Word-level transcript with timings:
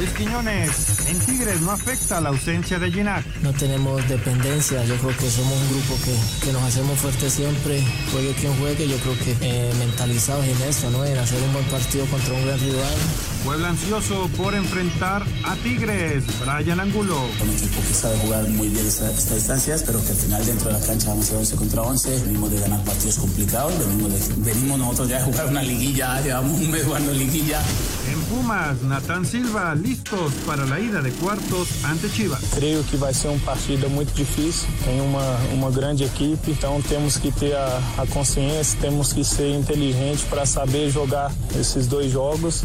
Luis 0.00 0.12
Quiñones, 0.14 1.06
en 1.08 1.18
Tigres 1.18 1.60
no 1.60 1.72
afecta 1.72 2.22
la 2.22 2.30
ausencia 2.30 2.78
de 2.78 2.90
Ginac. 2.90 3.22
No 3.42 3.52
tenemos 3.52 4.08
dependencia, 4.08 4.82
yo 4.86 4.96
creo 4.96 5.14
que 5.14 5.28
somos 5.28 5.52
un 5.52 5.68
grupo 5.68 5.94
que, 6.02 6.46
que 6.46 6.52
nos 6.54 6.62
hacemos 6.62 6.98
fuertes 6.98 7.34
siempre, 7.34 7.84
juegue 8.10 8.32
quien 8.32 8.58
juegue, 8.58 8.88
yo 8.88 8.96
creo 8.96 9.18
que 9.18 9.36
eh, 9.42 9.70
mentalizados 9.78 10.46
en 10.46 10.62
eso, 10.62 10.90
¿no? 10.90 11.04
En 11.04 11.18
hacer 11.18 11.42
un 11.42 11.52
buen 11.52 11.66
partido 11.66 12.06
contra 12.06 12.32
un 12.32 12.46
gran 12.46 12.58
rival. 12.60 12.96
Puebla 13.44 13.70
ansioso 13.70 14.28
por 14.36 14.54
enfrentar 14.54 15.24
a 15.44 15.56
Tigres, 15.56 16.24
Brian 16.40 16.78
Angulo. 16.78 17.16
Un 17.42 17.50
equipo 17.50 17.80
que 17.80 17.94
sabe 17.94 18.18
jugar 18.18 18.46
muy 18.48 18.68
bien 18.68 18.86
estas 18.86 19.18
esta 19.18 19.34
distancias, 19.34 19.82
pero 19.86 20.02
que 20.04 20.10
al 20.10 20.16
final 20.16 20.44
dentro 20.44 20.68
de 20.68 20.78
la 20.78 20.86
cancha 20.86 21.08
vamos 21.08 21.32
a 21.32 21.38
11 21.38 21.56
contra 21.56 21.82
11, 21.82 22.24
venimos 22.26 22.50
de 22.50 22.60
ganar 22.60 22.84
partidos 22.84 23.16
complicados, 23.16 23.72
venimos, 23.78 24.12
de, 24.12 24.34
venimos 24.52 24.78
nosotros 24.78 25.08
ya 25.08 25.18
de 25.18 25.24
jugar 25.24 25.46
una 25.46 25.62
liguilla, 25.62 26.20
llevamos 26.20 26.60
un 26.60 26.70
mes 26.70 26.84
jugando 26.84 27.12
liguilla. 27.12 27.60
En 28.12 28.20
Pumas, 28.22 28.82
Natán 28.82 29.24
Silva, 29.24 29.74
listos 29.74 30.32
para 30.46 30.66
la 30.66 30.78
ida 30.78 31.00
de 31.00 31.10
cuartos 31.12 31.68
ante 31.84 32.10
Chivas. 32.10 32.40
Creio 32.54 32.84
que 32.84 32.96
vai 32.96 33.14
ser 33.14 33.28
um 33.28 33.38
partido 33.38 33.88
muito 33.88 34.12
difícil, 34.14 34.68
tem 34.84 35.00
uma, 35.00 35.36
uma 35.54 35.70
grande 35.70 36.04
equipe, 36.04 36.50
então 36.50 36.82
temos 36.82 37.16
que 37.16 37.32
ter 37.32 37.54
a, 37.54 37.80
a 37.98 38.06
consciência, 38.06 38.78
temos 38.80 39.12
que 39.12 39.24
ser 39.24 39.54
inteligentes 39.54 40.24
para 40.24 40.44
saber 40.44 40.90
jogar 40.90 41.32
esses 41.58 41.86
dois 41.86 42.12
jogos. 42.12 42.64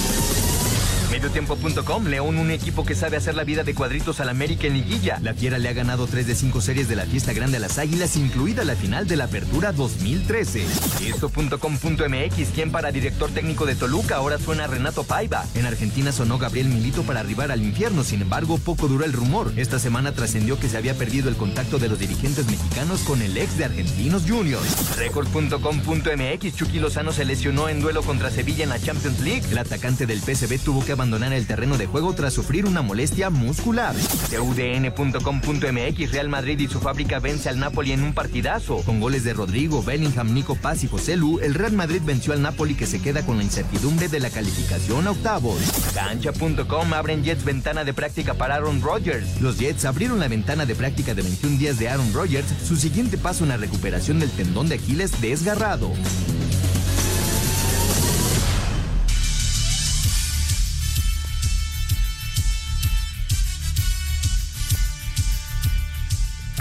Mediotiempo.com, 1.11 2.05
León, 2.05 2.37
un 2.37 2.51
equipo 2.51 2.85
que 2.85 2.95
sabe 2.95 3.17
hacer 3.17 3.35
la 3.35 3.43
vida 3.43 3.63
de 3.65 3.75
cuadritos 3.75 4.21
al 4.21 4.29
América 4.29 4.67
en 4.67 4.75
liguilla. 4.75 5.19
La 5.21 5.33
Fiera 5.33 5.57
le 5.57 5.67
ha 5.67 5.73
ganado 5.73 6.07
3 6.07 6.25
de 6.25 6.35
5 6.35 6.61
series 6.61 6.87
de 6.87 6.95
la 6.95 7.05
fiesta 7.05 7.33
grande 7.33 7.57
a 7.57 7.59
las 7.59 7.77
Águilas, 7.79 8.15
incluida 8.15 8.63
la 8.63 8.77
final 8.77 9.07
de 9.07 9.17
la 9.17 9.25
Apertura 9.25 9.73
2013. 9.73 10.63
Esto.com.mx, 11.09 12.49
quien 12.55 12.71
para 12.71 12.93
director 12.93 13.29
técnico 13.29 13.65
de 13.65 13.75
Toluca 13.75 14.15
ahora 14.15 14.39
suena 14.39 14.67
Renato 14.67 15.03
Paiva. 15.03 15.43
En 15.53 15.65
Argentina 15.65 16.13
sonó 16.13 16.37
Gabriel 16.37 16.69
Milito 16.69 17.03
para 17.03 17.19
arribar 17.19 17.51
al 17.51 17.61
infierno, 17.61 18.05
sin 18.05 18.21
embargo, 18.21 18.57
poco 18.57 18.87
duró 18.87 19.03
el 19.03 19.11
rumor. 19.11 19.51
Esta 19.57 19.79
semana 19.79 20.13
trascendió 20.13 20.57
que 20.61 20.69
se 20.69 20.77
había 20.77 20.93
perdido 20.93 21.27
el 21.27 21.35
contacto 21.35 21.77
de 21.77 21.89
los 21.89 21.99
dirigentes 21.99 22.45
mexicanos 22.45 23.01
con 23.01 23.21
el 23.21 23.35
ex 23.35 23.57
de 23.57 23.65
Argentinos 23.65 24.23
Juniors. 24.25 24.95
Record.com.mx, 24.97 26.55
Chucky 26.55 26.79
Lozano 26.79 27.11
se 27.11 27.25
lesionó 27.25 27.67
en 27.67 27.81
duelo 27.81 28.01
contra 28.01 28.31
Sevilla 28.31 28.63
en 28.63 28.69
la 28.69 28.79
Champions 28.79 29.19
League. 29.19 29.43
El 29.51 29.57
atacante 29.57 30.05
del 30.05 30.21
PSV 30.21 30.57
tuvo 30.63 30.85
que 30.85 31.00
abandonar 31.01 31.33
el 31.33 31.47
terreno 31.47 31.79
de 31.79 31.87
juego 31.87 32.13
tras 32.13 32.31
sufrir 32.31 32.67
una 32.67 32.83
molestia 32.83 33.31
muscular. 33.31 33.95
CUDN.com.mx 34.29 36.11
Real 36.11 36.29
Madrid 36.29 36.59
y 36.59 36.67
su 36.67 36.79
fábrica 36.79 37.17
vence 37.17 37.49
al 37.49 37.57
Napoli 37.57 37.91
en 37.91 38.03
un 38.03 38.13
partidazo. 38.13 38.83
Con 38.83 38.99
goles 38.99 39.23
de 39.23 39.33
Rodrigo, 39.33 39.81
Bellingham, 39.81 40.31
Nico 40.31 40.55
Paz 40.55 40.83
y 40.83 40.87
José 40.87 41.17
Lu, 41.17 41.39
el 41.39 41.55
Real 41.55 41.71
Madrid 41.71 42.03
venció 42.05 42.33
al 42.33 42.43
Napoli 42.43 42.75
que 42.75 42.85
se 42.85 43.01
queda 43.01 43.25
con 43.25 43.37
la 43.37 43.43
incertidumbre 43.43 44.09
de 44.09 44.19
la 44.19 44.29
calificación 44.29 45.07
a 45.07 45.11
octavos. 45.11 45.57
Cancha.com 45.95 46.93
abren 46.93 47.23
Jets 47.23 47.43
ventana 47.43 47.83
de 47.83 47.95
práctica 47.95 48.35
para 48.35 48.57
Aaron 48.57 48.79
Rodgers. 48.79 49.41
Los 49.41 49.57
Jets 49.57 49.85
abrieron 49.85 50.19
la 50.19 50.27
ventana 50.27 50.67
de 50.67 50.75
práctica 50.75 51.15
de 51.15 51.23
21 51.23 51.57
días 51.57 51.79
de 51.79 51.89
Aaron 51.89 52.13
Rodgers, 52.13 52.45
su 52.63 52.75
siguiente 52.75 53.17
paso 53.17 53.43
en 53.43 53.49
la 53.49 53.57
recuperación 53.57 54.19
del 54.19 54.29
tendón 54.29 54.69
de 54.69 54.75
Aquiles 54.75 55.19
desgarrado. 55.19 55.91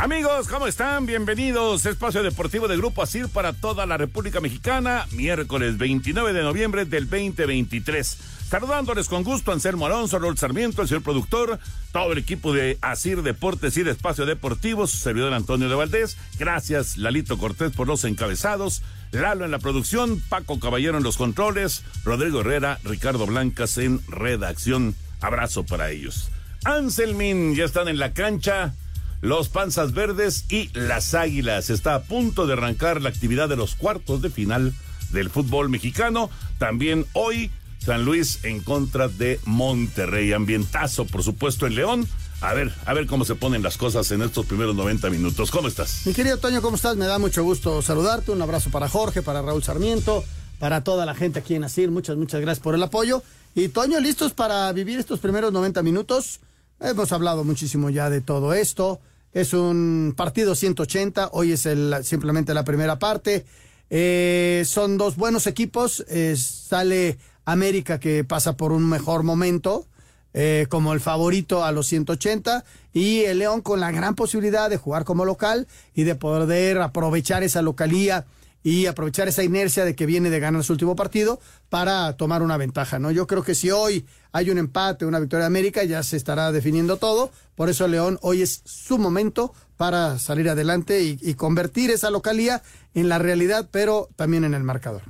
Amigos, 0.01 0.49
¿cómo 0.49 0.67
están? 0.67 1.05
Bienvenidos. 1.05 1.85
Espacio 1.85 2.23
Deportivo 2.23 2.69
de 2.69 2.77
Grupo 2.79 3.03
Asir 3.03 3.29
para 3.29 3.53
toda 3.53 3.85
la 3.85 3.99
República 3.99 4.41
Mexicana, 4.41 5.07
miércoles 5.11 5.77
29 5.77 6.33
de 6.33 6.43
noviembre 6.43 6.87
del 6.87 7.05
2023. 7.07 8.17
Saludándoles 8.49 9.11
con 9.11 9.25
gusto 9.25 9.53
Anselmo 9.53 9.85
Alonso, 9.85 10.19
Raúl 10.19 10.39
Sarmiento, 10.39 10.81
el 10.81 10.89
señor 10.89 11.03
productor, 11.03 11.59
todo 11.93 12.13
el 12.13 12.19
equipo 12.19 12.55
de 12.55 12.79
Asir 12.81 13.21
Deportes 13.23 13.77
y 13.77 13.83
de 13.83 13.91
Espacio 13.91 14.25
Deportivo, 14.25 14.87
su 14.87 14.97
servidor 14.97 15.35
Antonio 15.35 15.69
de 15.69 15.75
Valdés. 15.75 16.17
Gracias, 16.39 16.97
Lalito 16.97 17.37
Cortés, 17.37 17.73
por 17.73 17.87
los 17.87 18.05
encabezados. 18.05 18.81
Lalo 19.13 19.45
en 19.45 19.51
la 19.51 19.59
producción, 19.59 20.23
Paco 20.31 20.59
Caballero 20.59 20.97
en 20.97 21.05
los 21.05 21.19
controles, 21.19 21.85
Rodrigo 22.05 22.41
Herrera, 22.41 22.79
Ricardo 22.85 23.27
Blancas 23.27 23.77
en 23.77 24.01
redacción. 24.09 24.95
Abrazo 25.21 25.67
para 25.67 25.91
ellos. 25.91 26.31
Anselmin 26.65 27.55
ya 27.55 27.67
están 27.67 27.89
en 27.89 27.99
la 27.99 28.15
cancha 28.15 28.75
los 29.21 29.49
Panzas 29.49 29.93
Verdes 29.93 30.45
y 30.49 30.71
las 30.73 31.15
Águilas. 31.15 31.71
Está 31.71 31.95
a 31.95 32.03
punto 32.03 32.47
de 32.47 32.55
arrancar 32.55 33.03
la 33.03 33.11
actividad 33.11 33.49
de 33.49 33.57
los 33.57 33.75
cuartos 33.75 34.23
de 34.23 34.31
final 34.31 34.75
del 35.13 35.31
fútbol 35.31 35.69
mexicano. 35.69 36.31
También 36.59 37.07
hoy 37.13 37.51
San 37.85 38.05
Luis 38.05 38.45
en 38.45 38.61
contra 38.61 39.09
de 39.09 39.41
Monterrey. 39.45 40.33
Ambientazo, 40.33 41.07
por 41.07 41.23
supuesto, 41.23 41.67
en 41.67 41.75
León. 41.75 42.09
A 42.41 42.55
ver, 42.55 42.73
a 42.87 42.95
ver 42.95 43.07
cómo 43.07 43.27
se 43.27 43.35
ponen 43.35 43.63
las 43.63 43.77
cosas 43.77 44.11
en 44.13 44.23
estos 44.23 44.47
primeros 44.47 44.75
90 44.75 45.11
minutos. 45.11 45.51
¿Cómo 45.51 45.69
estás? 45.69 46.07
Mi 46.07 46.15
querido 46.15 46.39
Toño, 46.39 46.63
¿cómo 46.63 46.77
estás? 46.77 46.97
Me 46.97 47.07
da 47.07 47.19
mucho 47.19 47.43
gusto 47.43 47.83
saludarte. 47.83 48.31
Un 48.31 48.41
abrazo 48.41 48.71
para 48.71 48.89
Jorge, 48.89 49.21
para 49.21 49.43
Raúl 49.43 49.63
Sarmiento, 49.63 50.25
para 50.59 50.83
toda 50.83 51.05
la 51.05 51.15
gente 51.15 51.41
aquí 51.41 51.55
en 51.55 51.65
Asir. 51.65 51.91
Muchas, 51.91 52.17
muchas 52.17 52.41
gracias 52.41 52.63
por 52.63 52.75
el 52.75 52.83
apoyo. 52.83 53.23
Y 53.55 53.69
Toño, 53.69 54.01
listos 54.01 54.33
para 54.33 54.73
vivir 54.73 54.99
estos 54.99 55.21
primeros 55.21 55.53
90 55.53 55.83
minutos. 55.83 56.41
Hemos 56.81 57.13
hablado 57.13 57.45
muchísimo 57.45 57.91
ya 57.91 58.09
de 58.09 58.23
todo 58.23 58.55
esto. 58.55 59.01
Es 59.33 59.53
un 59.53 60.15
partido 60.17 60.57
180, 60.57 61.31
hoy 61.33 61.53
es 61.53 61.65
el, 61.67 61.95
simplemente 62.03 62.53
la 62.53 62.65
primera 62.65 62.99
parte. 62.99 63.45
Eh, 63.89 64.65
son 64.67 64.99
dos 64.99 65.17
buenos 65.17 65.47
equipos. 65.47 66.05
Eh, 66.09 66.35
sale 66.37 67.17
América 67.45 68.01
que 68.01 68.25
pasa 68.25 68.57
por 68.57 68.73
un 68.73 68.89
mejor 68.89 69.23
momento, 69.23 69.87
eh, 70.35 70.67
como 70.69 70.93
el 70.93 71.01
favorito 71.01 71.65
a 71.65 71.71
los 71.71 71.87
180, 71.87 72.65
y 72.93 73.21
el 73.21 73.39
León 73.39 73.61
con 73.61 73.79
la 73.79 73.93
gran 73.93 74.17
posibilidad 74.17 74.69
de 74.69 74.79
jugar 74.79 75.05
como 75.05 75.25
local 75.25 75.69
y 75.95 76.03
de 76.03 76.17
poder 76.17 76.79
aprovechar 76.79 77.45
esa 77.45 77.63
localía 77.63 78.27
y 78.63 78.87
aprovechar 78.87 79.29
esa 79.29 79.43
inercia 79.43 79.85
de 79.85 79.95
que 79.95 80.07
viene 80.07 80.31
de 80.31 80.41
ganar 80.41 80.65
su 80.65 80.73
último 80.73 80.97
partido 80.97 81.41
para 81.69 82.17
tomar 82.17 82.43
una 82.43 82.57
ventaja, 82.57 82.99
¿no? 82.99 83.11
Yo 83.11 83.27
creo 83.27 83.43
que 83.43 83.55
si 83.55 83.71
hoy 83.71 84.05
hay 84.33 84.51
un 84.51 84.59
empate, 84.59 85.07
una 85.07 85.19
victoria 85.19 85.45
de 85.45 85.47
América, 85.47 85.85
ya 85.85 86.03
se 86.03 86.17
estará 86.17 86.53
definiendo 86.53 86.97
todo. 86.97 87.31
Por 87.55 87.71
eso 87.71 87.89
León 87.89 88.19
hoy 88.23 88.43
es 88.43 88.63
su 88.65 88.99
momento 88.99 89.55
para 89.77 90.19
salir 90.19 90.49
adelante 90.51 91.03
y, 91.03 91.35
convertir 91.35 91.91
esa 91.91 92.11
localía 92.11 92.63
en 92.95 93.09
la 93.09 93.19
realidad, 93.19 93.69
pero 93.71 94.11
también 94.17 94.45
en 94.45 94.53
el 94.53 94.63
marcador. 94.63 95.03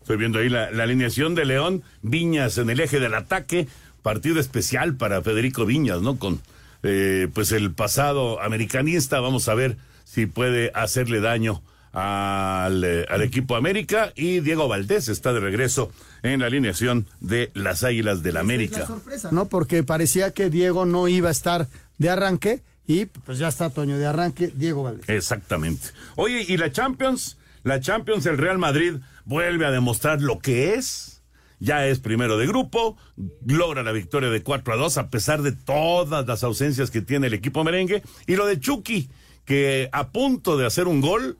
Estoy 0.00 0.16
viendo 0.16 0.38
ahí 0.38 0.48
la, 0.48 0.70
la 0.70 0.84
alineación 0.84 1.34
de 1.34 1.44
León, 1.44 1.82
Viñas 2.00 2.56
en 2.56 2.70
el 2.70 2.80
eje 2.80 2.98
del 2.98 3.14
ataque, 3.14 3.68
partido 4.02 4.40
especial 4.40 4.94
para 4.94 5.20
Federico 5.20 5.66
Viñas, 5.66 6.00
¿no? 6.00 6.18
Con 6.18 6.40
eh, 6.82 7.28
pues 7.34 7.52
el 7.52 7.72
pasado 7.72 8.40
americanista, 8.40 9.20
vamos 9.20 9.48
a 9.48 9.54
ver 9.54 9.76
si 10.04 10.26
puede 10.26 10.70
hacerle 10.74 11.20
daño 11.20 11.62
al, 11.96 12.84
eh, 12.84 13.06
al, 13.08 13.22
equipo 13.22 13.56
América 13.56 14.12
y 14.14 14.40
Diego 14.40 14.68
Valdés 14.68 15.08
está 15.08 15.32
de 15.32 15.40
regreso 15.40 15.90
en 16.22 16.40
la 16.40 16.46
alineación 16.46 17.06
de 17.20 17.50
las 17.54 17.84
Águilas 17.84 18.22
del 18.22 18.36
América. 18.36 18.74
Es 18.74 18.80
la 18.80 18.86
sorpresa, 18.86 19.28
¿no? 19.32 19.48
Porque 19.48 19.82
parecía 19.82 20.30
que 20.32 20.50
Diego 20.50 20.84
no 20.84 21.08
iba 21.08 21.30
a 21.30 21.32
estar 21.32 21.68
de 21.96 22.10
arranque 22.10 22.62
y 22.86 23.06
pues 23.06 23.38
ya 23.38 23.48
está 23.48 23.70
Toño 23.70 23.96
de 23.96 24.04
arranque, 24.04 24.52
Diego 24.54 24.82
Valdés. 24.82 25.08
Exactamente. 25.08 25.88
Oye, 26.16 26.44
¿y 26.46 26.58
la 26.58 26.70
Champions? 26.70 27.38
La 27.62 27.80
Champions, 27.80 28.26
el 28.26 28.36
Real 28.36 28.58
Madrid 28.58 28.96
vuelve 29.24 29.64
a 29.64 29.70
demostrar 29.70 30.20
lo 30.20 30.38
que 30.38 30.74
es. 30.74 31.22
Ya 31.60 31.86
es 31.86 31.98
primero 31.98 32.36
de 32.36 32.46
grupo, 32.46 32.98
logra 33.46 33.82
la 33.82 33.92
victoria 33.92 34.28
de 34.28 34.42
4 34.42 34.74
a 34.74 34.76
2 34.76 34.98
a 34.98 35.08
pesar 35.08 35.40
de 35.40 35.52
todas 35.52 36.26
las 36.26 36.44
ausencias 36.44 36.90
que 36.90 37.00
tiene 37.00 37.28
el 37.28 37.34
equipo 37.34 37.64
merengue. 37.64 38.02
Y 38.26 38.36
lo 38.36 38.44
de 38.44 38.60
Chucky, 38.60 39.08
que 39.46 39.88
a 39.92 40.08
punto 40.10 40.58
de 40.58 40.66
hacer 40.66 40.86
un 40.86 41.00
gol, 41.00 41.38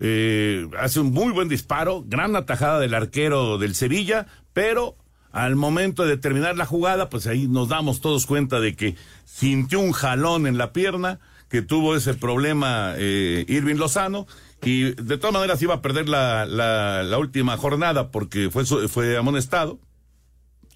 eh, 0.00 0.68
hace 0.78 1.00
un 1.00 1.12
muy 1.12 1.32
buen 1.32 1.48
disparo, 1.48 2.04
gran 2.06 2.36
atajada 2.36 2.80
del 2.80 2.94
arquero 2.94 3.58
del 3.58 3.74
Sevilla, 3.74 4.26
pero 4.52 4.96
al 5.32 5.56
momento 5.56 6.04
de 6.04 6.16
terminar 6.16 6.56
la 6.56 6.66
jugada, 6.66 7.08
pues 7.10 7.26
ahí 7.26 7.48
nos 7.48 7.68
damos 7.68 8.00
todos 8.00 8.26
cuenta 8.26 8.60
de 8.60 8.76
que 8.76 8.96
sintió 9.24 9.80
un 9.80 9.92
jalón 9.92 10.46
en 10.46 10.58
la 10.58 10.72
pierna, 10.72 11.20
que 11.48 11.62
tuvo 11.62 11.96
ese 11.96 12.14
problema 12.14 12.94
eh, 12.96 13.44
Irving 13.48 13.76
Lozano, 13.76 14.26
y 14.62 14.94
de 14.94 15.18
todas 15.18 15.34
maneras 15.34 15.60
iba 15.60 15.74
a 15.74 15.82
perder 15.82 16.08
la, 16.08 16.46
la, 16.46 17.18
última 17.18 17.56
jornada 17.56 18.10
porque 18.10 18.48
fue, 18.50 18.64
fue 18.64 19.16
amonestado, 19.16 19.78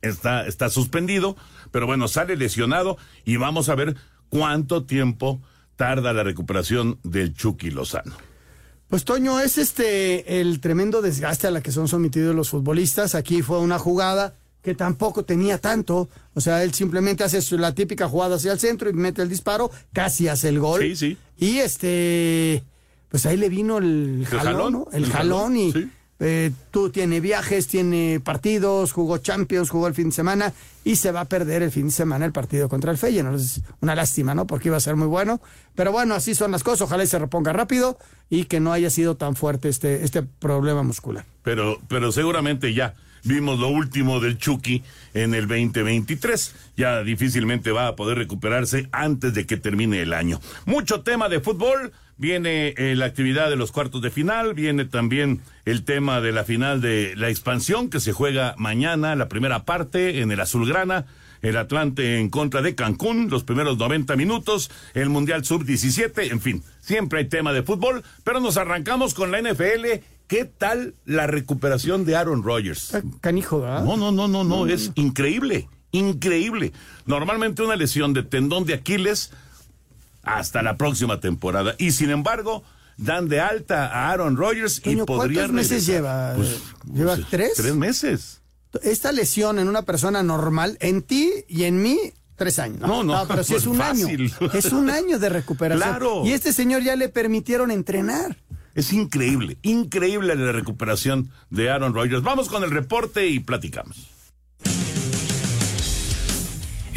está, 0.02 0.46
está 0.46 0.68
suspendido, 0.68 1.36
pero 1.70 1.86
bueno, 1.86 2.06
sale 2.08 2.36
lesionado 2.36 2.98
y 3.24 3.36
vamos 3.36 3.68
a 3.68 3.74
ver 3.74 3.96
cuánto 4.28 4.84
tiempo 4.84 5.40
tarda 5.76 6.12
la 6.12 6.22
recuperación 6.22 6.98
del 7.02 7.34
Chucky 7.34 7.70
Lozano. 7.70 8.27
Pues 8.88 9.04
Toño, 9.04 9.38
es 9.38 9.58
este 9.58 10.40
el 10.40 10.60
tremendo 10.60 11.02
desgaste 11.02 11.46
a 11.46 11.50
la 11.50 11.60
que 11.60 11.72
son 11.72 11.88
sometidos 11.88 12.34
los 12.34 12.48
futbolistas. 12.48 13.14
Aquí 13.14 13.42
fue 13.42 13.60
una 13.60 13.78
jugada 13.78 14.34
que 14.62 14.74
tampoco 14.74 15.24
tenía 15.24 15.58
tanto. 15.58 16.08
O 16.34 16.40
sea, 16.40 16.62
él 16.64 16.72
simplemente 16.72 17.22
hace 17.22 17.58
la 17.58 17.74
típica 17.74 18.08
jugada 18.08 18.36
hacia 18.36 18.52
el 18.52 18.58
centro 18.58 18.88
y 18.88 18.94
mete 18.94 19.20
el 19.20 19.28
disparo, 19.28 19.70
casi 19.92 20.28
hace 20.28 20.48
el 20.48 20.58
gol. 20.58 20.80
Sí, 20.80 20.96
sí. 20.96 21.16
Y 21.36 21.58
este, 21.58 22.64
pues 23.10 23.26
ahí 23.26 23.36
le 23.36 23.50
vino 23.50 23.76
el, 23.76 24.26
jalón, 24.26 24.72
¿no? 24.72 24.88
El, 24.92 25.06
jalón, 25.06 25.56
y 25.56 25.72
eh, 26.20 26.50
tú 26.72 26.90
tiene 26.90 27.20
viajes, 27.20 27.68
tiene 27.68 28.20
partidos, 28.22 28.92
jugó 28.92 29.18
Champions, 29.18 29.70
jugó 29.70 29.86
el 29.86 29.94
fin 29.94 30.08
de 30.08 30.14
semana 30.14 30.52
y 30.84 30.96
se 30.96 31.12
va 31.12 31.20
a 31.20 31.24
perder 31.26 31.62
el 31.62 31.70
fin 31.70 31.86
de 31.86 31.92
semana 31.92 32.24
el 32.24 32.32
partido 32.32 32.68
contra 32.68 32.90
el 32.90 32.98
Feyenoord. 32.98 33.36
Es 33.36 33.60
una 33.80 33.94
lástima, 33.94 34.34
¿no? 34.34 34.46
Porque 34.46 34.68
iba 34.68 34.76
a 34.76 34.80
ser 34.80 34.96
muy 34.96 35.06
bueno. 35.06 35.40
Pero 35.76 35.92
bueno, 35.92 36.14
así 36.14 36.34
son 36.34 36.50
las 36.50 36.64
cosas. 36.64 36.82
Ojalá 36.82 37.06
se 37.06 37.18
reponga 37.18 37.52
rápido 37.52 37.98
y 38.30 38.44
que 38.44 38.58
no 38.58 38.72
haya 38.72 38.90
sido 38.90 39.16
tan 39.16 39.36
fuerte 39.36 39.68
este, 39.68 40.04
este 40.04 40.22
problema 40.22 40.82
muscular. 40.82 41.24
Pero, 41.42 41.78
pero 41.88 42.10
seguramente 42.10 42.74
ya 42.74 42.94
vimos 43.24 43.60
lo 43.60 43.68
último 43.68 44.18
del 44.18 44.38
Chucky 44.38 44.82
en 45.14 45.34
el 45.34 45.46
2023. 45.46 46.54
Ya 46.76 47.02
difícilmente 47.04 47.70
va 47.70 47.86
a 47.86 47.96
poder 47.96 48.18
recuperarse 48.18 48.88
antes 48.90 49.34
de 49.34 49.46
que 49.46 49.56
termine 49.56 50.02
el 50.02 50.12
año. 50.12 50.40
Mucho 50.66 51.02
tema 51.02 51.28
de 51.28 51.40
fútbol. 51.40 51.92
Viene 52.18 52.74
eh, 52.76 52.94
la 52.96 53.06
actividad 53.06 53.48
de 53.48 53.56
los 53.56 53.72
cuartos 53.72 54.02
de 54.02 54.10
final, 54.10 54.52
viene 54.52 54.84
también 54.84 55.40
el 55.64 55.84
tema 55.84 56.20
de 56.20 56.32
la 56.32 56.44
final 56.44 56.80
de 56.80 57.14
la 57.16 57.30
expansión 57.30 57.88
que 57.90 58.00
se 58.00 58.12
juega 58.12 58.54
mañana, 58.58 59.14
la 59.14 59.28
primera 59.28 59.64
parte 59.64 60.20
en 60.20 60.30
el 60.32 60.40
Azulgrana 60.40 61.06
el 61.42 61.56
Atlante 61.56 62.18
en 62.18 62.30
contra 62.30 62.62
de 62.62 62.74
Cancún, 62.74 63.28
los 63.30 63.44
primeros 63.44 63.78
90 63.78 64.16
minutos, 64.16 64.70
el 64.94 65.08
Mundial 65.08 65.44
Sub-17, 65.44 66.30
en 66.30 66.40
fin, 66.40 66.62
siempre 66.80 67.20
hay 67.20 67.26
tema 67.26 67.52
de 67.52 67.62
fútbol, 67.62 68.02
pero 68.24 68.40
nos 68.40 68.56
arrancamos 68.56 69.14
con 69.14 69.30
la 69.30 69.40
NFL. 69.40 70.02
¿Qué 70.26 70.44
tal 70.44 70.94
la 71.06 71.26
recuperación 71.26 72.04
de 72.04 72.16
Aaron 72.16 72.42
Rodgers? 72.42 72.92
Canijo, 73.20 73.60
¿verdad? 73.60 73.84
No, 73.84 73.96
no, 73.96 74.12
no, 74.12 74.28
no, 74.28 74.44
no, 74.44 74.66
es 74.66 74.92
increíble, 74.94 75.68
increíble. 75.90 76.72
Normalmente 77.06 77.62
una 77.62 77.76
lesión 77.76 78.12
de 78.12 78.24
tendón 78.24 78.64
de 78.66 78.74
Aquiles 78.74 79.32
hasta 80.36 80.62
la 80.62 80.76
próxima 80.76 81.20
temporada. 81.20 81.74
Y 81.78 81.92
sin 81.92 82.10
embargo, 82.10 82.62
dan 82.96 83.28
de 83.28 83.40
alta 83.40 83.86
a 83.86 84.10
Aaron 84.10 84.36
Rodgers 84.36 84.82
y 84.84 84.96
podría 84.96 85.42
¿Cuántos 85.42 85.52
meses 85.52 85.86
lleva? 85.86 86.34
Pues, 86.36 86.60
¿Lleva 86.92 87.14
pues, 87.14 87.26
tres? 87.30 87.52
Tres 87.56 87.74
meses. 87.74 88.40
Esta 88.82 89.12
lesión 89.12 89.58
en 89.58 89.68
una 89.68 89.82
persona 89.82 90.22
normal, 90.22 90.76
en 90.80 91.02
ti 91.02 91.32
y 91.48 91.64
en 91.64 91.80
mí, 91.82 91.98
tres 92.36 92.58
años. 92.58 92.80
No, 92.80 93.02
no, 93.02 93.26
pero 93.26 93.42
sí 93.42 93.52
pues 93.54 93.62
es 93.62 93.66
un 93.66 93.76
fácil. 93.76 94.34
año. 94.40 94.52
Es 94.52 94.72
un 94.72 94.90
año 94.90 95.18
de 95.18 95.28
recuperación. 95.28 95.88
Claro. 95.88 96.22
Y 96.26 96.32
este 96.32 96.52
señor 96.52 96.82
ya 96.82 96.96
le 96.96 97.08
permitieron 97.08 97.70
entrenar. 97.70 98.36
Es 98.74 98.92
increíble, 98.92 99.58
increíble 99.62 100.36
la 100.36 100.52
recuperación 100.52 101.30
de 101.50 101.70
Aaron 101.70 101.94
Rodgers. 101.94 102.22
Vamos 102.22 102.48
con 102.48 102.62
el 102.62 102.70
reporte 102.70 103.26
y 103.26 103.40
platicamos. 103.40 104.08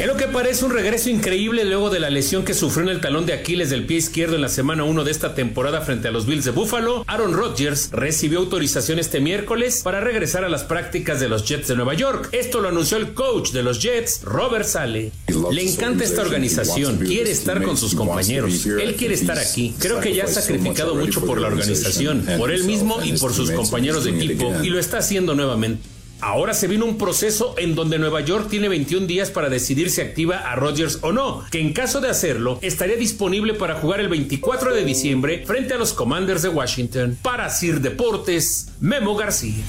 En 0.02 0.08
lo 0.08 0.16
que 0.16 0.26
parece 0.26 0.64
un 0.64 0.72
regreso 0.72 1.10
increíble 1.10 1.64
luego 1.64 1.88
de 1.88 2.00
la 2.00 2.10
lesión 2.10 2.44
que 2.44 2.54
sufrió 2.54 2.82
en 2.82 2.88
el 2.88 3.00
talón 3.00 3.24
de 3.24 3.34
Aquiles 3.34 3.70
del 3.70 3.86
pie 3.86 3.98
izquierdo 3.98 4.34
en 4.34 4.40
la 4.40 4.48
semana 4.48 4.82
1 4.82 5.04
de 5.04 5.12
esta 5.12 5.36
temporada 5.36 5.80
frente 5.82 6.08
a 6.08 6.10
los 6.10 6.26
Bills 6.26 6.44
de 6.44 6.50
Buffalo, 6.50 7.04
Aaron 7.06 7.34
Rodgers 7.34 7.88
recibió 7.92 8.40
autorización 8.40 8.98
este 8.98 9.20
miércoles 9.20 9.82
para 9.84 10.00
regresar 10.00 10.44
a 10.44 10.48
las 10.48 10.64
prácticas 10.64 11.20
de 11.20 11.28
los 11.28 11.48
Jets 11.48 11.68
de 11.68 11.76
Nueva 11.76 11.94
York. 11.94 12.30
Esto 12.32 12.60
lo 12.60 12.70
anunció 12.70 12.96
el 12.96 13.14
coach 13.14 13.52
de 13.52 13.62
los 13.62 13.80
Jets, 13.80 14.22
Robert 14.24 14.64
Sale. 14.64 15.12
Le 15.52 15.62
encanta 15.62 16.02
esta 16.02 16.22
organización, 16.22 16.98
quiere 16.98 17.30
estar 17.30 17.62
con 17.62 17.76
sus 17.76 17.94
compañeros, 17.94 18.66
él 18.66 18.96
quiere 18.96 19.14
estar 19.14 19.38
aquí. 19.38 19.72
Creo 19.78 20.00
que 20.00 20.12
ya 20.12 20.24
ha 20.24 20.26
sacrificado 20.26 20.96
mucho 20.96 21.24
por 21.24 21.40
la 21.40 21.46
organización, 21.46 22.26
por 22.38 22.50
él 22.50 22.64
mismo 22.64 23.00
y 23.04 23.12
por 23.18 23.32
sus 23.32 23.52
compañeros 23.52 24.02
de 24.02 24.10
equipo, 24.10 24.52
y 24.64 24.66
lo 24.66 24.80
está 24.80 24.98
haciendo 24.98 25.36
nuevamente. 25.36 26.01
Ahora 26.24 26.54
se 26.54 26.68
vino 26.68 26.84
un 26.84 26.98
proceso 26.98 27.56
en 27.58 27.74
donde 27.74 27.98
Nueva 27.98 28.20
York 28.20 28.46
tiene 28.48 28.68
21 28.68 29.08
días 29.08 29.32
para 29.32 29.48
decidir 29.48 29.90
si 29.90 30.00
activa 30.00 30.36
a 30.36 30.54
Rodgers 30.54 31.00
o 31.02 31.10
no, 31.10 31.44
que 31.50 31.60
en 31.60 31.72
caso 31.72 32.00
de 32.00 32.08
hacerlo 32.08 32.60
estaría 32.62 32.94
disponible 32.94 33.54
para 33.54 33.74
jugar 33.74 33.98
el 33.98 34.08
24 34.08 34.72
de 34.72 34.84
diciembre 34.84 35.42
frente 35.44 35.74
a 35.74 35.78
los 35.78 35.92
Commanders 35.92 36.42
de 36.42 36.48
Washington. 36.50 37.18
Para 37.22 37.50
Sir 37.50 37.80
Deportes, 37.80 38.68
Memo 38.78 39.16
García. 39.16 39.64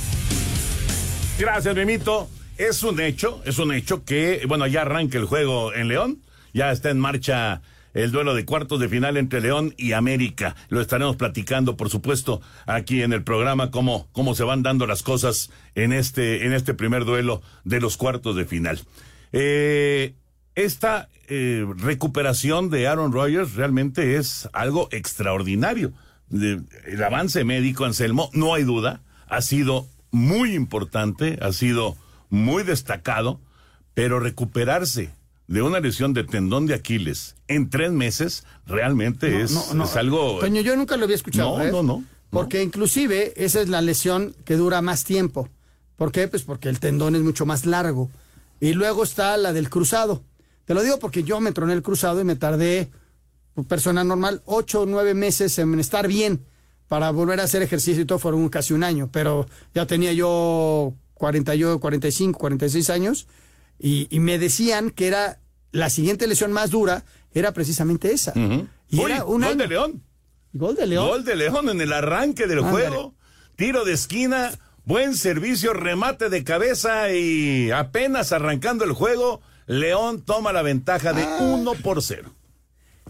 Gracias, 1.40 1.76
Memito. 1.76 2.30
Es 2.56 2.84
un 2.84 3.02
hecho, 3.02 3.42
es 3.46 3.58
un 3.58 3.74
hecho 3.74 4.06
que, 4.06 4.44
bueno, 4.48 4.68
ya 4.68 4.84
arranca 4.84 5.18
el 5.18 5.26
juego 5.26 5.74
en 5.74 5.88
León, 5.88 6.20
ya 6.54 6.72
está 6.72 6.92
en 6.92 7.00
marcha 7.00 7.64
el 7.94 8.12
duelo 8.12 8.34
de 8.34 8.46
cuartos 8.46 8.80
de 8.80 8.90
final 8.90 9.18
entre 9.18 9.42
León 9.42 9.74
y 9.78 9.94
América. 9.94 10.56
Lo 10.70 10.82
estaremos 10.82 11.16
platicando, 11.16 11.78
por 11.78 11.90
supuesto, 11.90 12.42
aquí 12.66 13.02
en 13.02 13.14
el 13.14 13.24
programa, 13.24 13.72
cómo, 13.72 14.08
cómo 14.12 14.36
se 14.36 14.44
van 14.44 14.64
dando 14.64 14.88
las 14.88 15.04
cosas 15.04 15.52
en 15.76 15.94
este, 15.94 16.46
en 16.46 16.54
este 16.54 16.74
primer 16.74 17.06
duelo 17.06 17.42
de 17.64 17.80
los 17.80 17.98
cuartos 17.98 18.36
de 18.36 18.46
final. 18.46 18.80
Eh, 19.32 20.14
esta 20.56 21.10
eh, 21.28 21.66
recuperación 21.78 22.70
de 22.70 22.88
Aaron 22.88 23.12
Rodgers 23.12 23.56
realmente 23.56 24.18
es 24.18 24.50
algo 24.54 24.88
extraordinario. 24.92 25.94
El 26.32 27.04
avance 27.04 27.44
médico, 27.44 27.86
Anselmo, 27.86 28.30
no 28.34 28.54
hay 28.54 28.64
duda, 28.64 29.02
ha 29.28 29.42
sido 29.42 29.88
muy 30.12 30.54
importante, 30.54 31.38
ha 31.42 31.52
sido 31.52 31.96
muy 32.30 32.64
destacado, 32.64 33.40
pero 33.94 34.20
recuperarse 34.20 35.12
de 35.48 35.62
una 35.62 35.80
lesión 35.80 36.14
de 36.14 36.24
tendón 36.24 36.66
de 36.66 36.74
Aquiles 36.74 37.36
en 37.48 37.70
tres 37.70 37.92
meses 37.92 38.46
realmente 38.66 39.30
No, 39.30 39.40
es, 39.40 39.52
no, 39.52 39.74
no. 39.74 39.84
es 39.86 39.96
algo. 39.96 40.40
Toño, 40.40 40.62
yo 40.62 40.76
nunca 40.76 40.98
lo 40.98 41.04
había 41.04 41.16
escuchado. 41.16 41.58
No, 41.58 41.64
¿eh? 41.64 41.72
no, 41.72 41.84
no. 41.84 42.04
Porque 42.30 42.64
inclusive 42.64 43.34
esa 43.36 43.62
es 43.62 43.70
la 43.70 43.82
lesión 43.82 44.36
que 44.46 44.56
dura 44.56 44.82
más 44.82 45.04
tiempo. 45.04 45.50
¿Por 45.96 46.12
qué? 46.12 46.28
Pues 46.28 46.44
porque 46.44 46.70
el 46.70 46.80
tendón 46.80 47.16
es 47.16 47.22
mucho 47.22 47.46
más 47.46 47.66
largo. 47.66 48.10
Y 48.60 48.74
luego 48.74 49.04
está 49.04 49.38
la 49.38 49.54
del 49.54 49.70
cruzado. 49.70 50.24
Te 50.66 50.74
lo 50.74 50.82
digo 50.82 50.98
porque 50.98 51.24
yo 51.24 51.40
me 51.42 51.52
troné 51.52 51.74
el 51.74 51.84
cruzado 51.84 52.22
y 52.22 52.24
me 52.24 52.36
tardé, 52.36 52.90
por 53.54 53.66
persona 53.66 54.04
normal, 54.04 54.42
ocho 54.46 54.82
o 54.82 54.86
nueve 54.86 55.14
meses 55.14 55.60
en 55.60 55.80
estar 55.80 56.08
bien 56.08 56.46
para 56.88 57.12
volver 57.12 57.40
a 57.40 57.44
hacer 57.44 57.62
ejercicio 57.62 58.02
y 58.02 58.06
todo 58.06 58.20
fueron 58.20 58.48
casi 58.50 58.74
un 58.74 58.84
año. 58.84 59.10
Pero 59.12 59.46
ya 59.76 59.86
tenía 59.86 60.14
yo 60.14 60.94
40, 61.16 61.56
yo 61.56 61.80
45, 61.80 62.40
46 62.40 62.90
años 62.90 63.28
y, 63.80 64.08
y 64.10 64.20
me 64.20 64.40
decían 64.40 64.90
que 64.92 65.08
era 65.08 65.40
la 65.72 65.90
siguiente 65.90 66.28
lesión 66.28 66.52
más 66.54 66.70
dura, 66.72 67.04
era 67.34 67.52
precisamente 67.54 68.12
esa. 68.12 68.34
Y 68.36 69.00
Uy, 69.00 69.12
era 69.12 69.26
un 69.26 69.42
gol 69.42 69.44
año. 69.44 69.56
de 69.56 69.68
León. 69.68 70.04
Gol 70.54 70.76
de 70.76 70.86
León. 70.88 71.08
Gol 71.08 71.26
de 71.26 71.36
León 71.36 71.70
en 71.70 71.82
el 71.82 71.92
arranque 71.94 72.46
del 72.48 72.60
Ándale. 72.60 72.88
juego. 72.90 73.16
Tiro 73.56 73.86
de 73.86 73.94
esquina, 73.94 74.52
buen 74.86 75.16
servicio, 75.16 75.74
remate 75.74 76.30
de 76.30 76.44
cabeza 76.44 77.12
y 77.12 77.72
apenas 77.72 78.32
arrancando 78.32 78.84
el 78.86 78.92
juego, 78.94 79.42
León 79.66 80.22
toma 80.22 80.54
la 80.54 80.62
ventaja 80.62 81.14
de 81.14 81.24
Ah. 81.24 81.38
1 81.42 81.74
por 81.76 82.02
0. 82.04 82.32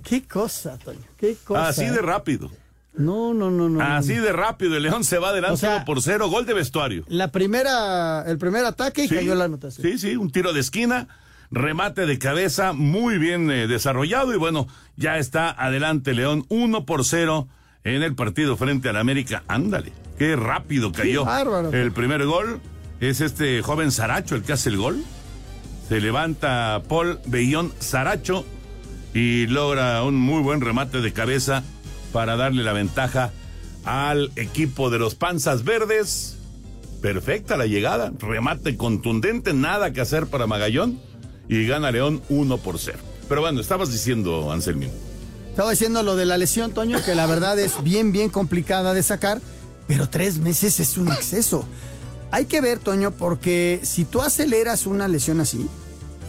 Qué 0.03 0.23
cosa, 0.23 0.77
Toño. 0.77 0.99
Qué 1.17 1.35
cosa. 1.43 1.67
Así 1.67 1.85
de 1.85 2.01
rápido. 2.01 2.49
No, 2.95 3.33
no, 3.33 3.49
no, 3.49 3.69
no. 3.69 3.81
Así 3.81 4.13
de 4.15 4.31
rápido. 4.31 4.77
El 4.77 4.83
León 4.83 5.03
se 5.03 5.17
va 5.17 5.29
adelante 5.29 5.53
O 5.55 5.57
sea, 5.57 5.77
1 5.77 5.85
por 5.85 6.01
0. 6.01 6.29
Gol 6.29 6.45
de 6.45 6.53
vestuario. 6.53 7.03
La 7.07 7.29
primera, 7.31 8.23
el 8.27 8.37
primer 8.37 8.65
ataque 8.65 9.05
y 9.05 9.07
Sí, 9.07 9.15
cayó 9.15 9.33
la 9.35 9.45
anotación. 9.45 9.85
Sí, 9.87 9.97
sí, 9.97 10.15
un 10.15 10.31
tiro 10.31 10.53
de 10.53 10.59
esquina, 10.59 11.07
remate 11.49 12.05
de 12.05 12.19
cabeza 12.19 12.73
muy 12.73 13.17
bien 13.17 13.49
eh, 13.49 13.67
desarrollado 13.67 14.33
y 14.33 14.37
bueno, 14.37 14.67
ya 14.95 15.17
está 15.17 15.49
adelante 15.51 16.13
León 16.13 16.45
1 16.49 16.85
por 16.85 17.03
0 17.05 17.47
en 17.83 18.03
el 18.03 18.15
partido 18.15 18.57
frente 18.57 18.89
al 18.89 18.97
América. 18.97 19.43
Ándale, 19.47 19.91
qué 20.17 20.35
rápido 20.35 20.91
cayó. 20.91 21.25
bárbaro. 21.25 21.73
El 21.73 21.91
primer 21.91 22.25
gol 22.25 22.61
es 22.99 23.21
este 23.21 23.61
joven 23.63 23.91
Saracho 23.91 24.35
el 24.35 24.43
que 24.43 24.53
hace 24.53 24.69
el 24.69 24.77
gol. 24.77 25.03
Se 25.89 25.99
levanta 25.99 26.81
Paul 26.87 27.19
Bellón 27.25 27.73
Saracho 27.79 28.45
y 29.13 29.47
logra 29.47 30.01
un 30.03 30.15
muy 30.15 30.41
buen 30.41 30.61
remate 30.61 31.01
de 31.01 31.11
cabeza 31.11 31.63
para 32.13 32.37
darle 32.37 32.63
la 32.63 32.71
ventaja 32.71 33.31
al 33.83 34.31
equipo 34.37 34.89
de 34.89 34.99
los 34.99 35.15
Panzas 35.15 35.65
Verdes. 35.65 36.37
Perfecta 37.01 37.57
la 37.57 37.65
llegada, 37.65 38.13
remate 38.19 38.77
contundente, 38.77 39.53
nada 39.53 39.91
que 39.91 39.99
hacer 39.99 40.27
para 40.27 40.47
Magallón 40.47 41.01
y 41.49 41.67
gana 41.67 41.91
León 41.91 42.21
1 42.29 42.57
por 42.59 42.79
0. 42.79 42.97
Pero 43.27 43.41
bueno, 43.41 43.59
estabas 43.59 43.91
diciendo, 43.91 44.51
Anselmín. 44.53 44.91
Estaba 45.49 45.71
diciendo 45.71 46.01
lo 46.01 46.15
de 46.15 46.25
la 46.25 46.37
lesión, 46.37 46.71
Toño, 46.71 47.03
que 47.03 47.13
la 47.13 47.25
verdad 47.25 47.59
es 47.59 47.83
bien, 47.83 48.11
bien 48.11 48.29
complicada 48.29 48.93
de 48.93 49.03
sacar, 49.03 49.41
pero 49.87 50.09
tres 50.09 50.37
meses 50.37 50.79
es 50.79 50.97
un 50.97 51.11
exceso. 51.11 51.65
hay 52.31 52.45
que 52.45 52.61
ver, 52.61 52.79
Toño, 52.79 53.11
porque 53.11 53.81
si 53.83 54.05
tú 54.05 54.21
aceleras 54.21 54.87
una 54.87 55.07
lesión 55.07 55.41
así, 55.41 55.67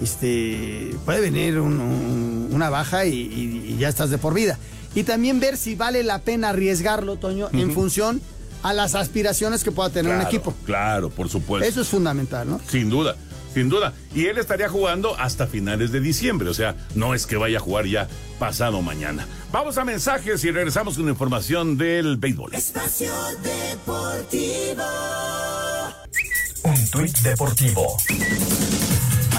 este, 0.03 0.95
puede 1.05 1.21
venir 1.21 1.59
una 1.61 2.69
baja 2.69 3.07
y, 3.07 3.77
ya 3.79 3.89
estás 3.89 4.11
de 4.11 4.19
por 4.19 4.35
vida. 4.35 4.59
Y 4.95 5.03
también 5.03 5.41
ver 5.41 5.57
si 5.57 5.75
vale 5.75 6.03
la 6.03 6.21
pena 6.21 6.51
arriesgarlo, 6.51 7.17
Toño, 7.17 7.49
en 7.53 7.73
función 7.73 8.21
a 8.63 8.73
las 8.73 8.95
aspiraciones 8.95 9.63
que 9.63 9.73
pueda 9.73 9.91
tener 9.91 10.15
un 10.15 10.23
equipo. 10.23 10.55
Claro, 10.65 11.11
por 11.11 11.29
supuesto. 11.29 11.69
Eso 11.69 11.83
es 11.83 11.89
fundamental, 11.89 12.49
¿no? 12.49 12.61
Sin 12.67 12.89
duda. 12.89 13.17
Sin 13.53 13.69
duda. 13.69 13.93
Y 14.15 14.27
él 14.27 14.39
estaría 14.39 14.69
jugando 14.69 15.17
hasta 15.17 15.47
finales 15.47 15.93
de 15.93 16.01
diciembre. 16.01 16.49
O 16.49 16.55
sea, 16.55 16.75
no 16.95 17.15
es 17.15 17.27
que 17.27 17.37
vaya 17.37 17.59
a 17.59 17.61
jugar 17.61 17.87
ya 17.87 18.09
pasado 18.39 18.83
mañana. 18.83 19.27
Vamos 19.53 19.79
a 19.79 19.85
mensajes 19.85 20.43
y 20.45 20.51
regresamos 20.51 20.97
con 20.97 21.09
información 21.09 21.77
del 21.77 22.17
béisbol. 22.17 22.55
Espacio 22.55 23.13
Deportivo. 23.43 24.85
Un 26.65 26.91
tuit 26.91 27.19
deportivo. 27.19 27.97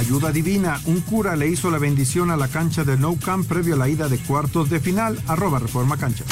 Ayuda 0.06 0.32
divina, 0.32 0.80
un 0.86 1.02
cura 1.02 1.36
le 1.36 1.48
hizo 1.48 1.72
la 1.72 1.80
bendición 1.80 2.30
a 2.30 2.38
la 2.38 2.48
cancha 2.48 2.84
de 2.84 2.96
No 2.96 3.16
Camp 3.16 3.48
previo 3.48 3.74
a 3.74 3.78
la 3.80 3.90
ida 3.90 4.08
de 4.08 4.20
cuartos 4.20 4.70
de 4.70 4.80
final, 4.80 5.20
arroba 5.26 5.58
Reforma 5.58 5.98
Cancha. 5.98 6.24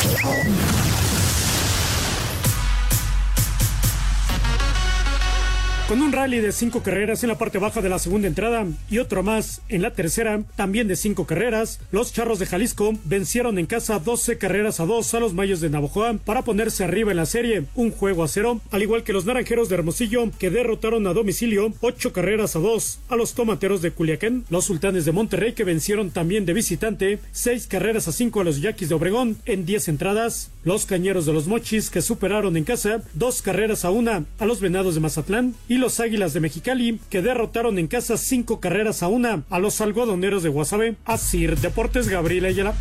Con 5.88 6.02
un 6.02 6.14
rally 6.14 6.40
de 6.40 6.54
cinco 6.54 6.82
carreras 6.82 7.24
en 7.24 7.30
la 7.30 7.38
parte 7.38 7.58
baja 7.58 7.82
de 7.82 7.90
la 7.90 8.00
segunda 8.00 8.30
entrada 8.30 8.66
y 8.90 9.00
otro 9.00 9.22
más 9.22 9.62
en 9.68 9.82
la 9.82 9.92
tercera, 9.92 10.42
también 10.56 10.88
de 10.88 10.96
cinco 10.96 11.28
carreras, 11.28 11.82
los 11.92 12.14
Charros 12.14 12.40
de 12.40 12.46
Jalisco 12.46 12.94
vencieron 13.04 13.60
en 13.60 13.66
casa 13.66 14.00
12 14.00 14.38
carreras 14.38 14.80
a 14.80 14.86
2 14.86 15.14
a 15.14 15.20
los 15.20 15.34
Mayos 15.34 15.60
de 15.60 15.70
Navojoa 15.70 16.16
para 16.24 16.44
ponerse 16.44 16.86
arriba 16.86 17.12
en 17.12 17.18
la 17.18 17.26
serie, 17.26 17.66
un 17.76 17.92
juego 17.92 18.24
a 18.24 18.30
cero, 18.30 18.62
al 18.72 18.82
igual 18.82 19.04
que 19.04 19.12
los 19.12 19.26
Naranjeros 19.26 19.68
de 19.68 19.76
Hermosillo 19.76 20.32
que 20.40 20.50
derrotaron 20.50 21.06
a 21.06 21.14
domicilio 21.14 21.74
8 21.82 22.14
carreras 22.14 22.56
a 22.56 22.60
2 22.60 23.00
a 23.10 23.16
los 23.18 23.34
Tomateros 23.34 23.82
de 23.82 23.92
Culiacán, 23.92 24.46
los 24.50 24.64
Sultanes 24.66 25.04
de 25.04 25.12
Monterrey 25.12 25.52
que 25.52 25.66
vencieron 25.66 26.12
también 26.12 26.46
de 26.46 26.54
visitante 26.54 27.20
6 27.34 27.68
carreras 27.68 28.08
a 28.08 28.14
5 28.14 28.40
a 28.40 28.44
los 28.46 28.62
Yaquis 28.62 28.88
de 28.88 28.96
Obregón 28.96 29.36
en 29.46 29.66
10 29.66 29.90
entradas, 29.90 30.50
los 30.64 30.86
Cañeros 30.86 31.26
de 31.26 31.34
los 31.34 31.48
Mochis 31.48 31.90
que 31.90 32.02
superaron 32.02 32.56
en 32.56 32.64
casa 32.64 33.04
2 33.16 33.42
carreras 33.42 33.84
a 33.84 33.92
1 33.92 34.26
a 34.40 34.46
los 34.46 34.62
Venados 34.62 34.96
de 34.96 35.02
Mazatlán. 35.02 35.54
y 35.68 35.73
los 35.78 36.00
Águilas 36.00 36.34
de 36.34 36.40
Mexicali, 36.40 37.00
que 37.10 37.22
derrotaron 37.22 37.80
en 37.80 37.88
casa 37.88 38.18
cinco 38.18 38.60
carreras 38.60 39.04
a 39.04 39.08
una 39.08 39.44
a 39.50 39.60
los 39.60 39.82
algodoneros 39.82 40.44
de 40.44 40.50
Guasave. 40.50 40.96
Así, 41.06 41.48
Deportes 41.48 42.10
Gabriel 42.10 42.46
Ayala. 42.46 42.74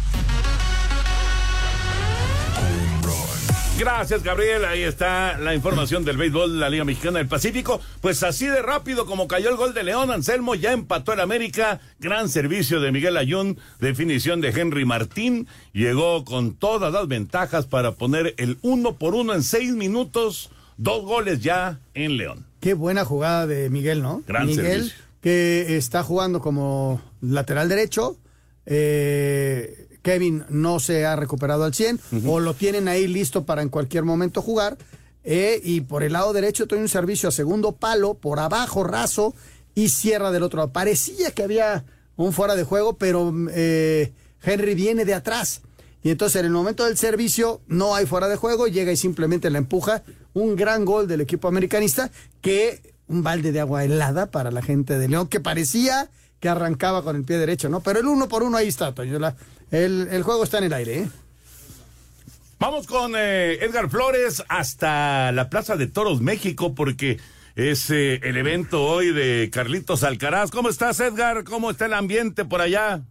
Gracias, 3.79 4.23
Gabriel. 4.23 4.65
Ahí 4.65 4.83
está 4.83 5.39
la 5.39 5.57
información 5.57 6.05
del 6.05 6.17
béisbol 6.17 6.53
de 6.53 6.59
la 6.59 6.71
Liga 6.71 6.85
Mexicana 6.85 7.19
del 7.19 7.27
Pacífico. 7.27 7.81
Pues 8.01 8.23
así 8.23 8.47
de 8.47 8.63
rápido 8.63 9.07
como 9.07 9.27
cayó 9.27 9.51
el 9.51 9.57
gol 9.57 9.75
de 9.75 9.83
León, 9.83 10.13
Anselmo 10.13 10.55
ya 10.55 10.73
empató 10.73 11.15
el 11.15 11.21
América. 11.21 11.81
Gran 11.99 12.29
servicio 12.29 12.81
de 12.81 12.93
Miguel 12.93 13.17
Ayun, 13.17 13.59
definición 13.81 14.41
de 14.41 14.51
Henry 14.51 14.85
Martín. 14.85 15.49
Llegó 15.73 16.25
con 16.25 16.55
todas 16.55 16.93
las 16.93 17.09
ventajas 17.09 17.67
para 17.67 17.93
poner 17.93 18.35
el 18.39 18.59
uno 18.63 18.99
por 18.99 19.17
uno 19.17 19.35
en 19.35 19.43
seis 19.43 19.73
minutos. 19.73 20.51
Dos 20.77 21.05
goles 21.05 21.41
ya 21.41 21.81
en 21.95 22.17
León. 22.19 22.52
Qué 22.63 22.75
buena 22.75 23.05
jugada 23.05 23.49
de 23.49 23.69
Miguel, 23.71 24.03
¿no? 24.03 24.23
Gran 24.25 24.47
Miguel, 24.47 24.93
que 25.21 25.77
está 25.77 26.05
jugando 26.05 26.41
como 26.41 27.03
lateral 27.21 27.69
derecho. 27.69 28.17
Eh, 28.67 29.89
Kevin 30.01 30.45
no 30.49 30.79
se 30.79 31.05
ha 31.05 31.17
recuperado 31.17 31.65
al 31.65 31.75
100 31.75 31.99
o 32.25 32.39
lo 32.39 32.55
tienen 32.55 32.87
ahí 32.87 33.09
listo 33.09 33.45
para 33.47 33.63
en 33.63 33.69
cualquier 33.69 34.05
momento 34.05 34.43
jugar. 34.43 34.79
Eh, 35.25 35.61
y 35.65 35.81
por 35.81 36.05
el 36.05 36.13
lado 36.13 36.33
derecho 36.33 36.69
tiene 36.69 36.85
un 36.85 36.89
servicio 36.89 37.31
a 37.31 37.33
segundo 37.33 37.73
palo, 37.73 38.15
por 38.15 38.39
abajo 38.39 38.85
raso 38.85 39.35
y 39.75 39.89
cierra 39.89 40.31
del 40.31 40.45
otro 40.45 40.59
lado. 40.59 40.73
Parecía 40.73 41.33
que 41.33 41.43
había 41.43 41.85
un 42.15 42.33
fuera 42.33 42.55
de 42.55 42.63
juego, 42.63 42.97
pero 42.97 43.35
eh, 43.51 44.13
Henry 44.41 44.77
viene 44.77 45.05
de 45.05 45.15
atrás. 45.15 45.63
Y 46.03 46.11
entonces 46.11 46.41
en 46.41 46.47
el 46.47 46.53
momento 46.53 46.85
del 46.85 46.97
servicio 46.99 47.61
no 47.69 47.95
hay 47.95 48.07
fuera 48.07 48.29
de 48.29 48.37
juego, 48.37 48.67
llega 48.67 48.93
y 48.93 48.97
simplemente 48.97 49.51
la 49.51 49.59
empuja 49.59 50.03
un 50.35 50.57
gran 50.57 50.85
gol 50.85 51.07
del 51.07 51.21
equipo 51.21 51.49
americanista 51.49 52.11
que 52.41 52.95
un 53.07 53.23
balde 53.23 53.53
de 53.53 53.61
agua 53.61 53.85
helada 53.85 54.31
para 54.31 54.51
la 54.51 54.63
gente 54.63 54.99
de 54.99 55.09
León 55.09 55.29
que 55.29 55.41
parecía 55.41 56.11
que 56.41 56.49
arrancaba 56.49 57.05
con 57.05 57.15
el 57.15 57.25
pie 57.25 57.39
derecho, 57.39 57.69
¿no? 57.69 57.81
Pero 57.81 58.01
el 58.01 58.07
uno 58.07 58.29
por 58.29 58.43
uno 58.43 58.57
ahí 58.57 58.67
está, 58.67 58.93
Toño. 58.93 59.19
el, 59.71 60.23
juego 60.25 60.43
está 60.43 60.59
en 60.59 60.65
el 60.65 60.73
aire, 60.73 60.99
¿eh? 61.01 61.09
Vamos 62.59 62.87
con 62.87 63.15
eh, 63.17 63.59
Edgar 63.65 63.89
Flores 63.89 64.43
hasta 64.49 65.31
la 65.33 65.51
Plaza 65.51 65.77
de 65.77 65.87
Toros 65.87 66.21
México 66.21 66.75
porque 66.75 67.19
es 67.55 67.91
eh, 67.91 68.21
el 68.23 68.37
evento 68.37 68.85
hoy 68.85 69.13
de 69.13 69.51
Carlitos 69.53 70.03
Alcaraz. 70.05 70.51
¿Cómo 70.51 70.69
estás, 70.69 70.99
Edgar? 71.01 71.45
¿Cómo 71.45 71.71
está 71.71 71.87
el 71.87 71.93
ambiente 71.93 72.45
por 72.45 72.61
allá? 72.61 73.03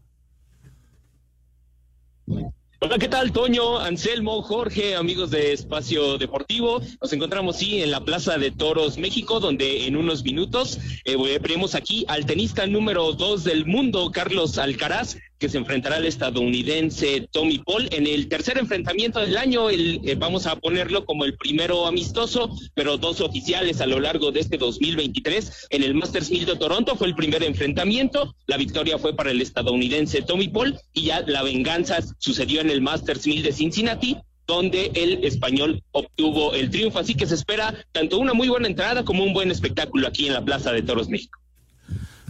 Hola, 2.83 2.97
¿qué 2.97 3.07
tal, 3.07 3.31
Toño, 3.31 3.77
Anselmo, 3.77 4.41
Jorge, 4.41 4.95
amigos 4.95 5.29
de 5.29 5.53
Espacio 5.53 6.17
Deportivo? 6.17 6.81
Nos 6.99 7.13
encontramos, 7.13 7.57
sí, 7.57 7.83
en 7.83 7.91
la 7.91 8.03
Plaza 8.03 8.39
de 8.39 8.49
Toros, 8.49 8.97
México, 8.97 9.39
donde 9.39 9.85
en 9.85 9.95
unos 9.95 10.23
minutos 10.23 10.79
eh, 11.05 11.15
veremos 11.15 11.75
aquí 11.75 12.05
al 12.07 12.25
tenista 12.25 12.65
número 12.65 13.13
dos 13.13 13.43
del 13.43 13.67
mundo, 13.67 14.09
Carlos 14.11 14.57
Alcaraz, 14.57 15.17
que 15.41 15.49
se 15.49 15.57
enfrentará 15.57 15.95
al 15.95 16.05
estadounidense 16.05 17.27
Tommy 17.31 17.57
Paul 17.57 17.89
en 17.91 18.05
el 18.05 18.27
tercer 18.27 18.59
enfrentamiento 18.59 19.19
del 19.19 19.35
año. 19.35 19.71
El, 19.71 19.99
eh, 20.05 20.13
vamos 20.13 20.45
a 20.45 20.55
ponerlo 20.55 21.03
como 21.03 21.25
el 21.25 21.35
primero 21.35 21.87
amistoso, 21.87 22.55
pero 22.75 22.97
dos 22.97 23.21
oficiales 23.21 23.81
a 23.81 23.87
lo 23.87 23.99
largo 23.99 24.31
de 24.31 24.39
este 24.39 24.59
2023. 24.59 25.67
En 25.71 25.81
el 25.81 25.95
Masters 25.95 26.29
1000 26.29 26.45
de 26.45 26.55
Toronto 26.57 26.95
fue 26.95 27.07
el 27.07 27.15
primer 27.15 27.41
enfrentamiento. 27.41 28.35
La 28.45 28.57
victoria 28.57 28.99
fue 28.99 29.15
para 29.15 29.31
el 29.31 29.41
estadounidense 29.41 30.21
Tommy 30.21 30.47
Paul 30.47 30.77
y 30.93 31.05
ya 31.05 31.21
la 31.21 31.41
venganza 31.41 31.97
sucedió 32.19 32.61
en 32.61 32.69
el 32.69 32.81
Masters 32.81 33.25
1000 33.25 33.41
de 33.41 33.51
Cincinnati 33.51 34.17
donde 34.45 34.91
el 34.93 35.23
español 35.23 35.81
obtuvo 35.91 36.53
el 36.53 36.69
triunfo. 36.69 36.99
Así 36.99 37.15
que 37.15 37.25
se 37.25 37.33
espera 37.33 37.73
tanto 37.91 38.19
una 38.19 38.33
muy 38.33 38.47
buena 38.47 38.67
entrada 38.67 39.03
como 39.03 39.23
un 39.23 39.33
buen 39.33 39.49
espectáculo 39.49 40.07
aquí 40.07 40.27
en 40.27 40.33
la 40.33 40.45
Plaza 40.45 40.71
de 40.71 40.83
Toros 40.83 41.09
México. 41.09 41.41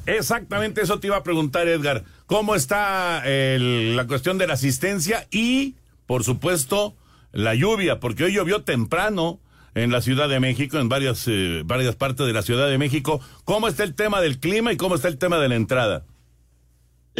Exactamente 0.06 0.82
eso 0.82 1.00
te 1.00 1.08
iba 1.08 1.18
a 1.18 1.24
preguntar, 1.24 1.68
Edgar. 1.68 2.04
¿Cómo 2.26 2.56
está 2.56 3.24
la 3.26 4.08
cuestión 4.08 4.38
de 4.38 4.48
la 4.48 4.54
asistencia 4.54 5.28
y, 5.32 5.76
por 6.06 6.24
supuesto, 6.24 6.96
la 7.32 7.56
lluvia? 7.56 8.00
Porque 8.00 8.24
hoy 8.24 8.34
llovió 8.34 8.64
temprano 8.64 9.40
en 9.76 9.92
la 9.92 10.02
Ciudad 10.02 10.28
de 10.28 10.40
México, 10.40 10.80
en 10.80 10.90
varias, 10.90 11.28
eh, 11.28 11.64
varias 11.66 11.96
partes 11.96 12.26
de 12.26 12.34
la 12.34 12.42
Ciudad 12.42 12.68
de 12.70 12.78
México. 12.78 13.22
¿Cómo 13.46 13.68
está 13.68 13.84
el 13.84 13.96
tema 13.96 14.22
del 14.22 14.40
clima 14.40 14.74
y 14.74 14.78
cómo 14.78 14.96
está 14.96 15.08
el 15.08 15.18
tema 15.18 15.40
de 15.40 15.50
la 15.50 15.56
entrada? 15.56 16.04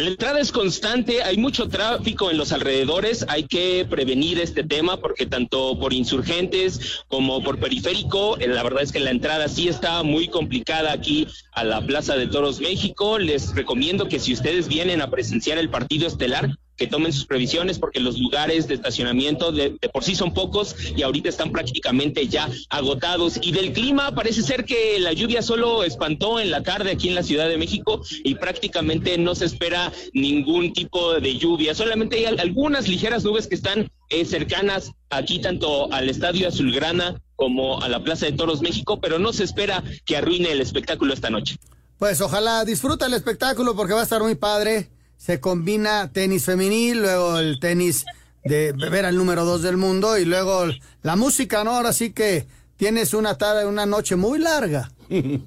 La 0.02 0.08
entrada 0.08 0.40
es 0.40 0.50
constante, 0.50 1.22
hay 1.22 1.36
mucho 1.36 1.68
tráfico 1.68 2.28
en 2.32 2.36
los 2.36 2.50
alrededores, 2.50 3.24
hay 3.28 3.44
que 3.44 3.86
prevenir 3.88 4.40
este 4.40 4.64
tema 4.64 4.96
porque 4.96 5.26
tanto 5.26 5.78
por 5.78 5.92
insurgentes 5.92 7.04
como 7.06 7.40
por 7.40 7.60
periférico, 7.60 8.36
eh, 8.38 8.48
la 8.48 8.64
verdad 8.64 8.82
es 8.82 8.90
que 8.90 8.98
la 8.98 9.12
entrada 9.12 9.46
sí 9.46 9.68
está 9.68 10.02
muy 10.02 10.26
complicada 10.26 10.90
aquí 10.90 11.28
a 11.52 11.62
la 11.62 11.86
Plaza 11.86 12.16
de 12.16 12.26
Toros 12.26 12.58
México. 12.58 13.20
Les 13.20 13.54
recomiendo 13.54 14.08
que 14.08 14.18
si 14.18 14.32
ustedes 14.32 14.66
vienen 14.66 15.02
a 15.02 15.08
presenciar 15.08 15.56
el 15.58 15.70
partido 15.70 16.08
estelar, 16.08 16.50
que 16.76 16.86
tomen 16.86 17.12
sus 17.12 17.26
previsiones 17.26 17.78
porque 17.78 18.00
los 18.00 18.18
lugares 18.18 18.66
de 18.66 18.74
estacionamiento 18.74 19.52
de, 19.52 19.70
por 19.92 20.04
sí 20.04 20.14
son 20.14 20.34
pocos 20.34 20.74
y 20.96 21.02
ahorita 21.02 21.28
están 21.28 21.52
prácticamente 21.52 22.26
ya 22.28 22.48
agotados. 22.70 23.38
Y 23.42 23.52
del 23.52 23.72
clima 23.72 24.14
parece 24.14 24.42
ser 24.42 24.64
que 24.64 24.98
la 24.98 25.12
lluvia 25.12 25.42
solo 25.42 25.84
espantó 25.84 26.40
en 26.40 26.50
la 26.50 26.62
tarde 26.62 26.92
aquí 26.92 27.08
en 27.08 27.14
la 27.14 27.22
Ciudad 27.22 27.48
de 27.48 27.56
México 27.56 28.02
y 28.24 28.34
prácticamente 28.36 29.18
no 29.18 29.34
se 29.34 29.46
espera 29.46 29.92
ningún 30.12 30.72
tipo 30.72 31.14
de 31.20 31.38
lluvia. 31.38 31.74
Solamente 31.74 32.16
hay 32.16 32.36
algunas 32.38 32.88
ligeras 32.88 33.24
nubes 33.24 33.46
que 33.46 33.54
están 33.54 33.90
eh, 34.10 34.24
cercanas 34.24 34.92
aquí 35.10 35.40
tanto 35.40 35.92
al 35.92 36.08
Estadio 36.08 36.48
Azulgrana 36.48 37.20
como 37.36 37.80
a 37.82 37.88
la 37.88 38.02
Plaza 38.02 38.26
de 38.26 38.32
Toros 38.32 38.62
México, 38.62 39.00
pero 39.00 39.18
no 39.18 39.32
se 39.32 39.44
espera 39.44 39.82
que 40.04 40.16
arruine 40.16 40.52
el 40.52 40.60
espectáculo 40.60 41.12
esta 41.12 41.30
noche. 41.30 41.56
Pues 41.98 42.20
ojalá 42.20 42.64
disfruta 42.64 43.06
el 43.06 43.14
espectáculo 43.14 43.74
porque 43.74 43.94
va 43.94 44.00
a 44.00 44.04
estar 44.04 44.22
muy 44.22 44.34
padre 44.34 44.91
se 45.24 45.38
combina 45.38 46.10
tenis 46.12 46.46
femenil, 46.46 47.02
luego 47.02 47.38
el 47.38 47.60
tenis 47.60 48.04
de 48.44 48.72
ver 48.72 49.04
al 49.04 49.16
número 49.16 49.44
dos 49.44 49.62
del 49.62 49.76
mundo 49.76 50.18
y 50.18 50.24
luego 50.24 50.64
la 51.02 51.14
música, 51.14 51.62
¿no? 51.62 51.76
Ahora 51.76 51.92
sí 51.92 52.12
que 52.12 52.46
tienes 52.76 53.14
una 53.14 53.38
tarde, 53.38 53.64
una 53.64 53.86
noche 53.86 54.16
muy 54.16 54.40
larga. 54.40 54.90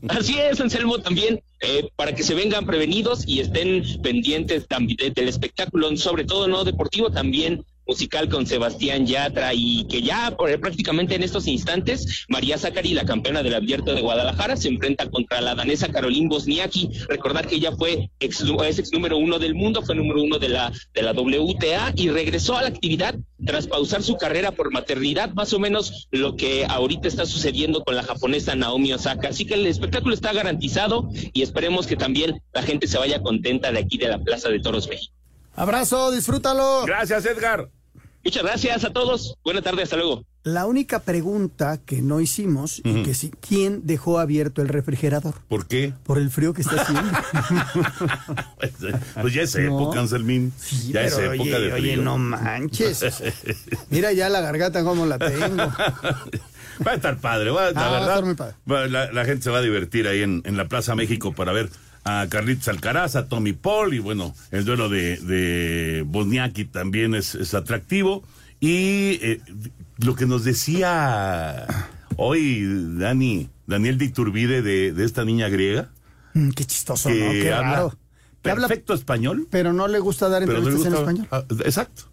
Así 0.08 0.39
es, 0.39 0.62
Anselmo, 0.62 1.00
también 1.00 1.41
eh, 1.60 1.89
para 1.98 2.15
que 2.15 2.24
se 2.24 2.36
vengan 2.36 2.65
prevenidos 2.65 3.27
y 3.27 3.41
estén 3.41 3.84
pendientes 4.01 4.65
también 4.65 5.13
del 5.13 5.27
espectáculo, 5.27 5.94
sobre 5.98 6.24
todo 6.24 6.48
no 6.48 6.63
deportivo, 6.63 7.12
también 7.12 7.65
musical 7.87 8.29
con 8.29 8.45
Sebastián 8.45 9.05
Yatra 9.05 9.53
y 9.53 9.85
que 9.87 10.01
ya 10.01 10.35
prácticamente 10.61 11.15
en 11.15 11.23
estos 11.23 11.47
instantes 11.47 12.25
María 12.29 12.57
Zacari, 12.57 12.93
la 12.93 13.05
campeona 13.05 13.43
del 13.43 13.55
Abierto 13.55 13.93
de 13.93 14.01
Guadalajara, 14.01 14.57
se 14.57 14.69
enfrenta 14.69 15.09
contra 15.09 15.41
la 15.41 15.55
danesa 15.55 15.89
Caroline 15.89 16.29
Bosniaki. 16.29 16.89
Recordar 17.07 17.47
que 17.47 17.55
ella 17.55 17.71
fue 17.75 18.09
ex, 18.19 18.41
es 18.41 18.79
ex 18.79 18.91
número 18.91 19.17
uno 19.17 19.39
del 19.39 19.55
mundo, 19.55 19.81
fue 19.81 19.95
número 19.95 20.21
uno 20.21 20.39
de 20.39 20.49
la, 20.49 20.71
de 20.93 21.01
la 21.01 21.13
WTA 21.13 21.93
y 21.95 22.09
regresó 22.09 22.57
a 22.57 22.63
la 22.63 22.69
actividad 22.69 23.15
tras 23.45 23.67
pausar 23.67 24.01
su 24.01 24.17
carrera 24.17 24.51
por 24.51 24.71
maternidad, 24.71 25.33
más 25.33 25.53
o 25.53 25.59
menos 25.59 26.07
lo 26.11 26.35
que 26.35 26.65
ahorita 26.67 27.07
está 27.07 27.25
sucediendo 27.25 27.83
con 27.83 27.95
la 27.95 28.03
japonesa 28.03 28.55
Naomi 28.55 28.93
Osaka. 28.93 29.29
Así 29.29 29.45
que 29.45 29.55
el 29.55 29.67
espectáculo 29.67 30.13
está 30.13 30.33
garantizado 30.33 31.09
y 31.33 31.41
esperemos 31.41 31.87
que 31.87 31.95
también 31.95 32.41
la 32.53 32.63
gente 32.63 32.87
se 32.87 32.97
vaya 32.97 33.21
contenta 33.21 33.71
de 33.71 33.79
aquí 33.79 33.97
de 33.97 34.07
la 34.07 34.19
Plaza 34.19 34.49
de 34.49 34.59
Toros 34.59 34.87
México. 34.87 35.13
Abrazo, 35.55 36.12
disfrútalo. 36.12 36.83
Gracias, 36.85 37.25
Edgar. 37.25 37.69
Muchas 38.24 38.43
gracias 38.43 38.83
a 38.83 38.91
todos. 38.91 39.35
Buena 39.43 39.62
tarde, 39.62 39.83
hasta 39.83 39.97
luego. 39.97 40.24
La 40.43 40.65
única 40.65 41.00
pregunta 41.00 41.79
que 41.85 42.01
no 42.01 42.21
hicimos, 42.21 42.81
y 42.83 43.03
que 43.03 43.13
sí, 43.13 43.31
¿quién 43.47 43.85
dejó 43.85 44.19
abierto 44.19 44.62
el 44.63 44.67
refrigerador? 44.67 45.35
¿Por 45.47 45.67
qué? 45.67 45.93
Por 46.03 46.17
el 46.17 46.29
frío 46.31 46.53
que 46.53 46.62
está 46.62 46.81
haciendo. 46.81 47.03
pues 49.21 49.33
ya 49.33 49.43
es 49.43 49.55
No. 49.55 49.62
época, 49.62 50.00
Anselmín. 50.00 50.53
ya 50.89 51.03
es 51.03 51.13
época 51.17 51.41
oye, 51.41 51.51
de 51.59 51.71
frío. 51.71 51.75
oye, 51.75 51.97
no 51.97 52.17
manches. 52.17 53.03
Mira 53.89 54.12
ya 54.12 54.29
la 54.29 54.41
garganta 54.41 54.83
como 54.83 55.05
la 55.05 55.17
tengo. 55.19 55.57
Va 56.85 56.91
a 56.91 56.95
estar 56.95 57.17
padre, 57.19 57.51
va, 57.51 57.71
la 57.71 57.85
Ah, 57.85 57.89
va 57.89 57.97
a 58.00 58.01
estar 58.01 58.25
muy 58.25 58.35
padre. 58.35 58.55
la 58.89 59.24
gente 59.25 59.43
se 59.43 59.50
va 59.50 59.59
a 59.59 59.62
divertir 59.62 60.09
ahí 60.09 60.24
en, 60.24 60.41
en 60.45 60.57
la 60.57 60.67
Plaza 60.67 60.93
México 60.93 61.31
para 61.33 61.53
ver 61.53 61.69
a 62.05 62.27
Carlitos 62.29 62.67
Alcaraz, 62.67 63.15
a 63.15 63.27
Tommy 63.27 63.53
Paul 63.53 63.93
y 63.93 64.00
bueno, 64.00 64.33
el 64.51 64.63
duelo 64.63 64.88
de, 64.89 65.17
de 65.17 66.03
Bosniaki 66.05 66.65
también 66.65 67.15
es, 67.15 67.35
es 67.35 67.53
atractivo. 67.53 68.24
Y 68.59 69.19
eh, 69.21 69.41
lo 69.97 70.15
que 70.15 70.25
nos 70.25 70.43
decía 70.45 71.65
hoy 72.15 72.63
Dani, 72.97 73.50
Daniel 73.67 73.97
de 73.97 74.05
Iturbide 74.05 74.62
de, 74.62 74.93
de 74.93 75.03
esta 75.05 75.25
niña 75.25 75.50
griega, 75.50 75.89
Mm, 76.38 76.50
qué 76.50 76.65
chistoso, 76.65 77.07
que 77.07 77.19
¿no? 77.25 77.31
Qué 77.31 77.53
habla 77.53 77.71
raro. 77.71 77.93
Que 78.41 78.51
habla- 78.51 78.67
perfecto 78.67 78.93
español. 78.93 79.47
pero 79.50 79.71
no 79.71 79.88
le 79.88 80.00
gusta 80.00 80.27
dar 80.27 80.43
entrevistas 80.43 80.85
en 80.88 80.93
español. 80.93 81.27
ah, 81.31 81.45
exacto. 81.63 82.03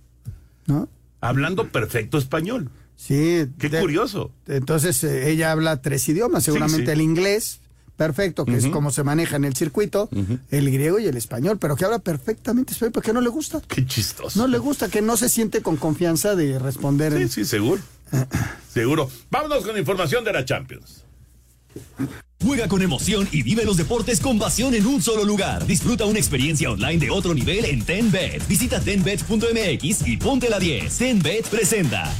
¿No? 0.66 0.88
Hablando 1.20 1.66
perfecto 1.68 2.18
español. 2.18 2.70
Sí. 2.94 3.46
Qué 3.58 3.68
de- 3.68 3.80
curioso. 3.80 4.30
Entonces 4.46 5.02
eh, 5.02 5.28
ella 5.28 5.50
habla 5.50 5.82
tres 5.82 6.08
idiomas, 6.08 6.44
seguramente 6.44 6.86
sí. 6.86 6.92
el 6.92 7.00
inglés, 7.00 7.61
perfecto, 7.96 8.44
que 8.44 8.56
es 8.56 8.66
como 8.68 8.90
se 8.90 9.02
maneja 9.04 9.36
en 9.36 9.44
el 9.44 9.54
circuito, 9.54 10.08
el 10.50 10.70
griego 10.70 10.98
y 10.98 11.06
el 11.06 11.16
español, 11.16 11.58
pero 11.58 11.76
que 11.76 11.84
habla 11.84 11.98
perfectamente 12.00 12.72
español, 12.72 12.92
¿por 12.92 13.02
qué 13.02 13.12
no 13.12 13.20
le 13.20 13.28
gusta? 13.28 13.60
Qué 13.68 13.86
chistoso. 13.86 14.38
No 14.38 14.46
le 14.48 14.58
gusta, 14.58 14.88
que 14.88 15.02
no 15.02 15.16
se 15.16 15.28
siente 15.28 15.62
con 15.62 15.76
confianza 15.76 16.34
de 16.34 16.58
responder. 16.58 17.12
Sí, 17.14 17.22
en- 17.22 17.28
sí, 17.28 17.44
seguro. 17.44 17.80
Seguro. 18.72 19.10
Vámonos 19.30 19.64
con 19.64 19.76
información 19.78 20.24
de 20.24 20.32
la 20.32 20.44
Champions. 20.44 21.04
Juega 22.42 22.68
con 22.68 22.82
emoción 22.82 23.28
y 23.32 23.42
vive 23.42 23.64
los 23.64 23.76
deportes 23.76 24.18
con 24.20 24.38
pasión 24.38 24.74
en 24.74 24.86
un 24.86 25.00
solo 25.00 25.24
lugar. 25.24 25.66
Disfruta 25.66 26.04
una 26.06 26.18
experiencia 26.18 26.70
online 26.70 26.98
de 26.98 27.10
otro 27.10 27.34
nivel 27.34 27.64
en 27.66 27.82
TenBet. 27.84 28.46
Visita 28.48 28.80
tenbet.mx 28.80 30.06
y 30.08 30.16
ponte 30.16 30.48
la 30.50 30.58
10. 30.58 30.98
TenBet 30.98 31.46
presenta. 31.48 32.12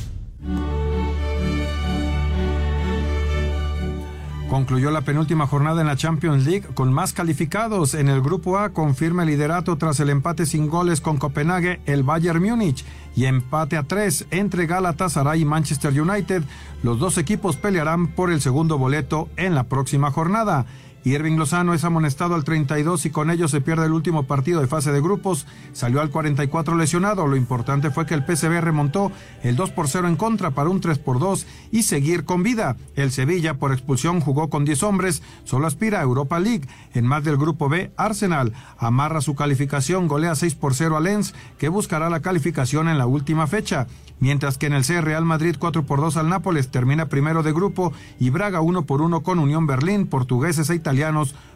Concluyó 4.53 4.91
la 4.91 5.01
penúltima 5.01 5.47
jornada 5.47 5.81
en 5.81 5.87
la 5.87 5.97
Champions 5.97 6.45
League 6.45 6.69
con 6.75 6.93
más 6.93 7.15
calificados. 7.15 7.95
En 7.95 8.11
el 8.11 8.21
grupo 8.21 8.59
A 8.59 8.69
confirma 8.69 9.23
el 9.23 9.31
liderato 9.31 9.79
tras 9.79 9.99
el 9.99 10.11
empate 10.11 10.45
sin 10.45 10.69
goles 10.69 11.01
con 11.01 11.17
Copenhague 11.17 11.81
el 11.87 12.03
Bayern 12.03 12.43
Múnich 12.43 12.85
y 13.17 13.25
empate 13.25 13.79
a 13.79 13.85
tres 13.85 14.27
entre 14.31 14.67
Galatasaray 14.67 15.41
y 15.41 15.45
Manchester 15.47 15.99
United. 15.99 16.43
Los 16.83 16.99
dos 16.99 17.17
equipos 17.17 17.57
pelearán 17.57 18.09
por 18.09 18.31
el 18.31 18.43
segundo 18.43 18.77
boleto 18.77 19.31
en 19.39 19.55
la 19.55 19.65
próxima 19.65 20.11
jornada. 20.11 20.67
Irving 21.05 21.37
Lozano 21.37 21.75
es 21.75 21.83
amonestado 21.85 22.37
al 22.37 22.45
32 22.45 23.07
y 23.07 23.11
con 23.11 23.31
ello 23.31 23.49
se 23.49 23.61
pierde 23.61 23.87
el 23.87 23.93
último 23.93 24.23
partido 24.25 24.61
de 24.61 24.69
fase 24.69 24.93
de 24.93 25.01
grupos. 25.01 25.47
Salió 25.73 26.01
al 26.01 26.11
44 26.11 26.77
lesionado. 26.77 27.27
Lo 27.27 27.35
importante 27.35 27.91
fue 27.91 28.07
que 28.07 28.15
el 28.15 28.25
PSV 28.25 28.61
remontó 28.61 29.11
el 29.43 29.57
2 29.57 29.71
por 29.71 29.89
0 29.89 30.07
en 30.07 30.17
contra 30.17 30.53
para 30.53 30.71
un 30.71 30.81
3 30.81 30.99
por 30.99 31.19
2 31.19 31.47
y 31.73 31.83
seguir 31.83 32.25
con 32.25 32.45
vida. 32.45 32.77
El 32.95 33.11
Sevilla 33.11 33.55
por 33.55 33.73
expulsión 33.73 34.21
jugó 34.21 34.49
con 34.49 34.65
10 34.65 34.83
hombres. 34.85 35.23
Solo 35.43 35.67
aspira 35.67 35.99
a 35.99 36.05
Europa 36.05 36.39
League. 36.39 36.69
En 36.95 37.05
más 37.05 37.25
del 37.25 37.37
grupo 37.37 37.69
B, 37.69 37.91
Arsenal 37.97 38.53
amarra 38.79 39.21
su 39.21 39.35
calificación, 39.35 40.07
golea 40.07 40.37
6 40.37 40.55
por 40.55 40.75
0 40.75 40.97
a 40.97 41.01
Lens, 41.01 41.35
que 41.59 41.69
buscará 41.69 42.11
la 42.11 42.21
calificación 42.21 42.89
en 42.89 42.99
la 42.99 43.07
última 43.07 43.49
fecha. 43.49 43.89
Mientras 44.21 44.57
que 44.57 44.67
en 44.67 44.73
el 44.73 44.85
C, 44.85 45.01
Real 45.01 45.25
Madrid 45.25 45.57
4 45.59 45.85
por 45.85 46.01
2 46.01 46.17
al 46.17 46.29
Nápoles 46.29 46.69
termina 46.69 47.09
primero 47.09 47.43
de 47.43 47.53
grupo 47.53 47.93
y 48.21 48.31
Braga 48.31 48.61
1 48.61 48.87
por 48.87 49.03
1 49.03 49.25
con 49.25 49.41
Unión 49.41 49.67
Berlín, 49.67 50.07
portugueses 50.07 50.71
e 50.71 50.77
italianos 50.77 50.92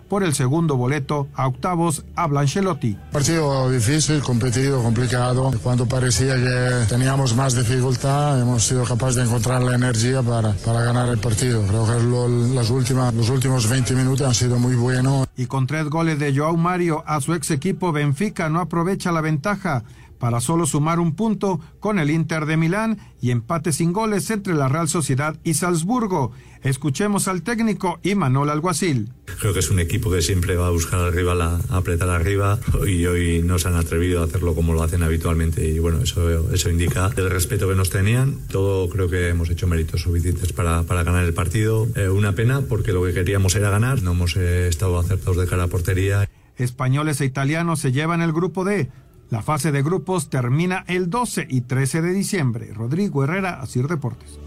por 0.08 0.22
el 0.22 0.34
segundo 0.36 0.76
boleto 0.76 1.26
a 1.34 1.48
octavos 1.48 2.04
a 2.14 2.28
Blanchellotti. 2.28 2.96
Partido 3.10 3.68
difícil, 3.70 4.20
competido, 4.22 4.80
complicado. 4.80 5.50
Cuando 5.64 5.86
parecía 5.86 6.36
que 6.36 6.86
teníamos 6.88 7.34
más 7.34 7.56
dificultad, 7.56 8.40
hemos 8.40 8.62
sido 8.64 8.84
capaces 8.84 9.16
de 9.16 9.22
encontrar 9.24 9.62
la 9.64 9.74
energía 9.74 10.22
para, 10.22 10.52
para 10.64 10.82
ganar 10.82 11.08
el 11.08 11.18
partido. 11.18 11.60
Creo 11.66 11.86
que 11.86 12.02
lo- 12.04 12.28
las 12.54 12.70
últimas, 12.70 13.12
los 13.14 13.28
últimos 13.30 13.68
20 13.68 13.94
minutos 13.94 14.26
han 14.28 14.34
sido 14.34 14.60
muy 14.60 14.76
buenos. 14.76 15.26
Y 15.36 15.46
con 15.46 15.66
tres 15.66 15.86
goles 15.90 16.20
de 16.20 16.32
Joao 16.36 16.56
Mario 16.56 17.02
a 17.06 17.20
su 17.20 17.34
ex 17.34 17.50
equipo 17.50 17.90
Benfica 17.90 18.48
no 18.48 18.60
aprovecha 18.60 19.10
la 19.10 19.20
ventaja 19.20 19.82
para 20.18 20.40
solo 20.40 20.66
sumar 20.66 21.00
un 21.00 21.14
punto 21.14 21.60
con 21.80 21.98
el 21.98 22.10
Inter 22.10 22.46
de 22.46 22.56
Milán 22.56 22.98
y 23.20 23.30
empate 23.30 23.72
sin 23.72 23.92
goles 23.92 24.30
entre 24.30 24.54
la 24.54 24.68
Real 24.68 24.88
Sociedad 24.88 25.36
y 25.44 25.54
Salzburgo. 25.54 26.32
Escuchemos 26.62 27.28
al 27.28 27.42
técnico 27.42 28.00
Imanol 28.02 28.50
Alguacil. 28.50 29.10
Creo 29.40 29.52
que 29.52 29.60
es 29.60 29.70
un 29.70 29.78
equipo 29.78 30.10
que 30.10 30.22
siempre 30.22 30.56
va 30.56 30.66
a 30.66 30.70
buscar 30.70 30.98
al 30.98 31.12
rival 31.12 31.40
a, 31.40 31.60
a 31.68 31.76
apretar 31.76 32.08
arriba 32.08 32.58
y 32.86 33.06
hoy 33.06 33.42
no 33.42 33.58
se 33.58 33.68
han 33.68 33.76
atrevido 33.76 34.20
a 34.20 34.24
hacerlo 34.24 34.54
como 34.54 34.72
lo 34.72 34.82
hacen 34.82 35.02
habitualmente 35.02 35.68
y 35.68 35.78
bueno, 35.78 36.00
eso, 36.00 36.52
eso 36.52 36.70
indica 36.70 37.10
el 37.16 37.30
respeto 37.30 37.68
que 37.68 37.74
nos 37.74 37.90
tenían. 37.90 38.38
Todo 38.48 38.88
creo 38.88 39.08
que 39.08 39.28
hemos 39.28 39.50
hecho 39.50 39.66
méritos 39.66 40.02
suficientes 40.02 40.52
para, 40.52 40.82
para 40.82 41.04
ganar 41.04 41.24
el 41.24 41.34
partido. 41.34 41.86
Eh, 41.94 42.08
una 42.08 42.32
pena 42.32 42.62
porque 42.62 42.92
lo 42.92 43.04
que 43.04 43.12
queríamos 43.12 43.54
era 43.54 43.70
ganar, 43.70 44.02
no 44.02 44.12
hemos 44.12 44.36
eh, 44.36 44.68
estado 44.68 44.98
acertados 44.98 45.36
de 45.36 45.46
cara 45.46 45.64
a 45.64 45.68
portería. 45.68 46.28
Españoles 46.56 47.20
e 47.20 47.26
italianos 47.26 47.80
se 47.80 47.92
llevan 47.92 48.22
el 48.22 48.32
grupo 48.32 48.64
D. 48.64 48.88
La 49.30 49.42
fase 49.42 49.72
de 49.72 49.82
grupos 49.82 50.30
termina 50.30 50.84
el 50.86 51.10
12 51.10 51.46
y 51.50 51.62
13 51.62 52.00
de 52.02 52.12
diciembre. 52.12 52.72
Rodrigo 52.72 53.24
Herrera, 53.24 53.60
Asir 53.60 53.88
Deportes. 53.88 54.38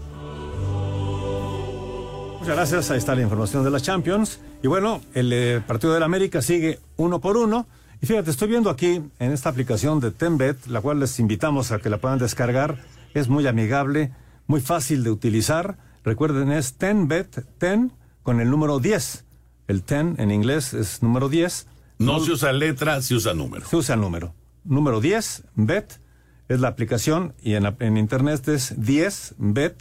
Muchas 2.40 2.56
gracias, 2.56 2.90
ahí 2.90 2.96
está 2.96 3.14
la 3.14 3.20
información 3.20 3.62
de 3.62 3.70
la 3.70 3.80
Champions. 3.80 4.40
Y 4.62 4.68
bueno, 4.68 5.02
el 5.12 5.30
eh, 5.32 5.60
partido 5.66 5.92
del 5.92 6.02
América 6.02 6.40
sigue 6.40 6.78
uno 6.96 7.20
por 7.20 7.36
uno. 7.36 7.66
Y 8.00 8.06
fíjate, 8.06 8.30
estoy 8.30 8.48
viendo 8.48 8.70
aquí 8.70 9.02
en 9.18 9.32
esta 9.32 9.50
aplicación 9.50 10.00
de 10.00 10.10
TenBet, 10.10 10.66
la 10.66 10.80
cual 10.80 11.00
les 11.00 11.20
invitamos 11.20 11.70
a 11.70 11.80
que 11.80 11.90
la 11.90 11.98
puedan 11.98 12.18
descargar. 12.18 12.78
Es 13.12 13.28
muy 13.28 13.46
amigable, 13.46 14.12
muy 14.46 14.62
fácil 14.62 15.04
de 15.04 15.10
utilizar. 15.10 15.76
Recuerden, 16.02 16.50
es 16.50 16.74
TenBet, 16.78 17.44
Ten 17.58 17.92
con 18.22 18.40
el 18.40 18.48
número 18.48 18.78
10. 18.78 19.24
El 19.68 19.82
Ten 19.82 20.14
en 20.18 20.30
inglés 20.30 20.72
es 20.72 21.02
número 21.02 21.28
10. 21.28 21.66
No 21.98 22.20
se 22.20 22.32
usa 22.32 22.52
letra, 22.52 23.02
se 23.02 23.14
usa 23.14 23.34
número. 23.34 23.66
Se 23.66 23.76
usa 23.76 23.96
número. 23.96 24.34
Número 24.64 25.00
10, 25.00 25.44
Bet, 25.54 26.00
es 26.48 26.60
la 26.60 26.68
aplicación 26.68 27.34
y 27.42 27.54
en, 27.54 27.64
en 27.80 27.96
internet 27.96 28.48
es 28.48 28.76
10bet 28.78 29.74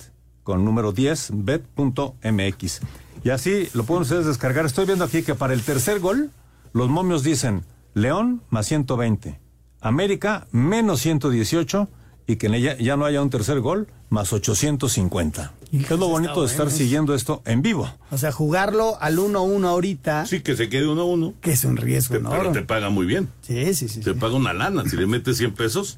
con 0.44 0.66
número 0.66 0.92
10, 0.92 1.32
bet.mx. 1.34 2.82
Y 3.24 3.30
así 3.30 3.70
lo 3.74 3.84
pueden 3.84 4.04
ustedes 4.04 4.26
descargar. 4.26 4.66
Estoy 4.66 4.86
viendo 4.86 5.06
aquí 5.06 5.24
que 5.24 5.36
para 5.36 5.54
el 5.54 5.64
tercer 5.64 6.00
gol, 6.00 6.32
los 6.74 6.90
momios 6.90 7.24
dicen 7.24 7.66
León 7.94 8.42
más 8.50 8.68
120, 8.68 9.40
América 9.82 10.48
menos 10.52 11.02
118 11.02 11.90
y 12.30 12.36
que 12.36 12.46
en 12.46 12.54
ella 12.54 12.78
ya 12.78 12.96
no 12.96 13.06
haya 13.06 13.24
un 13.24 13.32
tercer 13.32 13.60
gol 13.60 13.88
más 14.12 14.32
850. 14.32 15.52
es 15.72 15.90
lo 15.90 16.08
bonito 16.10 16.42
de 16.42 16.48
estar 16.48 16.70
siguiendo 16.70 17.16
esto 17.16 17.42
en 17.46 17.64
vivo. 17.64 17.92
O 18.12 18.20
sea, 18.20 18.32
jugarlo 18.32 19.02
al 19.02 19.18
1-1 19.18 19.66
ahorita. 19.68 20.28
Sí, 20.28 20.42
que 20.42 20.56
se 20.56 20.70
quede 20.70 20.88
uno 20.88 21.02
a 21.02 21.06
uno. 21.06 21.34
Que 21.42 21.54
es 21.54 21.66
un 21.66 21.76
riesgo 21.76 22.18
Te- 22.20 22.24
pero 22.30 22.52
te 22.52 22.62
paga 22.62 22.92
muy 22.92 23.08
bien. 23.08 23.30
Sí, 23.42 23.74
sí, 23.74 23.88
sí. 23.90 24.02
Te 24.02 24.14
paga 24.14 24.36
una 24.36 24.54
lana. 24.54 24.84
Si 24.88 24.96
le 24.96 25.08
metes 25.08 25.38
100 25.38 25.56
pesos, 25.56 25.98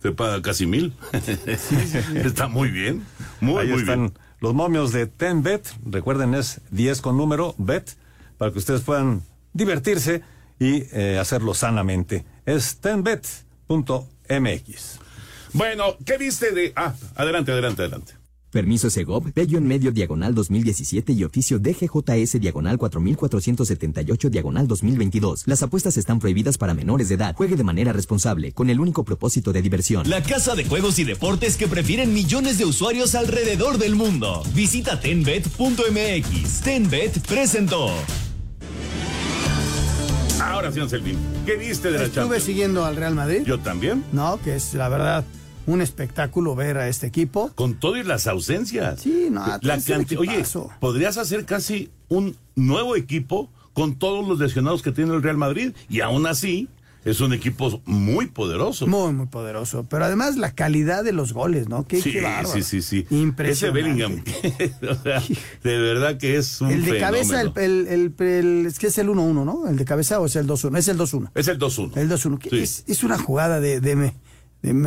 te 0.00 0.12
paga 0.12 0.40
casi 0.42 0.64
mil. 0.66 0.92
Está 2.14 2.46
muy 2.46 2.70
bien. 2.70 3.02
Muy, 3.40 3.62
Ahí 3.62 3.68
muy 3.70 3.80
están 3.80 3.98
bien. 4.00 4.14
los 4.38 4.54
momios 4.54 4.92
de 4.92 5.12
10bet. 5.12 5.62
Recuerden, 5.86 6.34
es 6.36 6.60
10 6.70 7.00
con 7.00 7.16
número, 7.16 7.56
bet, 7.58 7.96
para 8.38 8.52
que 8.52 8.58
ustedes 8.58 8.82
puedan 8.82 9.22
divertirse 9.54 10.22
y 10.60 10.84
eh, 10.92 11.18
hacerlo 11.20 11.52
sanamente. 11.52 12.24
Es 12.46 12.80
10bet.mx. 12.80 15.00
Bueno, 15.54 15.96
¿qué 16.04 16.18
viste 16.18 16.52
de...? 16.52 16.72
Ah, 16.76 16.94
adelante, 17.14 17.52
adelante, 17.52 17.82
adelante. 17.82 18.14
Permiso 18.50 18.88
Segov, 18.88 19.32
Bello 19.34 19.58
en 19.58 19.66
medio 19.66 19.90
diagonal 19.90 20.32
2017 20.32 21.12
y 21.12 21.24
oficio 21.24 21.58
DGJS 21.58 22.40
diagonal 22.40 22.78
4478 22.78 24.30
diagonal 24.30 24.68
2022. 24.68 25.42
Las 25.46 25.64
apuestas 25.64 25.96
están 25.96 26.20
prohibidas 26.20 26.56
para 26.56 26.72
menores 26.72 27.08
de 27.08 27.16
edad. 27.16 27.34
Juegue 27.34 27.56
de 27.56 27.64
manera 27.64 27.92
responsable, 27.92 28.52
con 28.52 28.70
el 28.70 28.78
único 28.78 29.04
propósito 29.04 29.52
de 29.52 29.60
diversión. 29.60 30.08
La 30.08 30.22
casa 30.22 30.54
de 30.54 30.64
juegos 30.64 31.00
y 31.00 31.04
deportes 31.04 31.56
que 31.56 31.66
prefieren 31.66 32.12
millones 32.14 32.56
de 32.58 32.64
usuarios 32.64 33.16
alrededor 33.16 33.78
del 33.78 33.96
mundo. 33.96 34.44
Visita 34.54 35.00
tenbet.mx. 35.00 36.60
Tenbet 36.62 37.26
presentó. 37.26 37.90
Ahora 40.40 40.70
sí, 40.70 40.78
Anselmín. 40.78 41.16
¿Qué 41.44 41.56
viste 41.56 41.90
de 41.90 41.98
la 41.98 42.04
Estuve 42.04 42.22
Champions? 42.22 42.44
siguiendo 42.44 42.84
al 42.84 42.94
Real 42.94 43.16
Madrid. 43.16 43.42
Yo 43.44 43.58
también. 43.58 44.04
No, 44.12 44.38
que 44.44 44.54
es 44.54 44.74
la 44.74 44.88
verdad 44.88 45.24
un 45.66 45.80
espectáculo 45.80 46.54
ver 46.54 46.78
a 46.78 46.88
este 46.88 47.06
equipo. 47.06 47.50
Con 47.54 47.74
todo 47.74 47.96
y 47.96 48.02
las 48.04 48.26
ausencias. 48.26 49.00
Sí, 49.00 49.28
no, 49.30 49.44
la 49.62 49.74
es 49.76 49.88
un 49.88 49.94
canti- 50.04 50.16
Oye, 50.16 50.42
podrías 50.80 51.16
hacer 51.18 51.44
casi 51.44 51.90
un 52.08 52.36
nuevo 52.54 52.96
equipo 52.96 53.50
con 53.72 53.96
todos 53.98 54.26
los 54.26 54.38
lesionados 54.38 54.82
que 54.82 54.92
tiene 54.92 55.14
el 55.14 55.22
Real 55.22 55.36
Madrid 55.36 55.72
y 55.88 56.00
aún 56.00 56.26
así 56.26 56.68
es 57.04 57.20
un 57.20 57.34
equipo 57.34 57.82
muy 57.84 58.26
poderoso. 58.28 58.86
Muy, 58.86 59.12
muy 59.12 59.26
poderoso. 59.26 59.84
Pero 59.90 60.06
además 60.06 60.36
la 60.36 60.54
calidad 60.54 61.04
de 61.04 61.12
los 61.12 61.34
goles, 61.34 61.68
¿no? 61.68 61.86
Qué, 61.86 62.00
sí, 62.00 62.12
qué 62.12 62.24
sí, 62.50 62.62
sí, 62.62 62.80
sí. 62.80 62.98
Ese 63.10 63.14
Impresionante. 63.16 63.82
Bellingham, 63.82 64.24
o 64.90 65.02
sea, 65.02 65.22
de 65.62 65.78
verdad 65.78 66.16
que 66.16 66.36
es 66.36 66.60
un 66.62 66.70
El 66.70 66.80
de 66.82 66.92
fenómeno. 66.92 67.06
cabeza, 67.06 67.40
el, 67.42 67.52
el- 67.56 67.88
el- 68.18 68.26
el- 68.26 68.66
es 68.66 68.78
que 68.78 68.86
es 68.86 68.96
el 68.96 69.08
1-1, 69.08 69.44
¿no? 69.44 69.68
El 69.68 69.76
de 69.76 69.84
cabeza 69.84 70.18
o 70.18 70.24
es 70.26 70.36
el 70.36 70.46
2-1. 70.46 70.78
Es 70.78 70.88
el 70.88 70.96
2-1. 70.98 71.30
Es 71.34 71.48
el 71.48 71.58
2-1. 71.58 71.96
El 71.96 72.08
2-1. 72.08 72.38
que 72.38 72.48
Sí. 72.50 72.58
Es, 72.60 72.84
es 72.86 73.04
una 73.04 73.18
jugada 73.18 73.60
de, 73.60 73.80
de, 73.82 73.96
me- 73.96 74.02
de 74.04 74.12
me- 74.12 74.14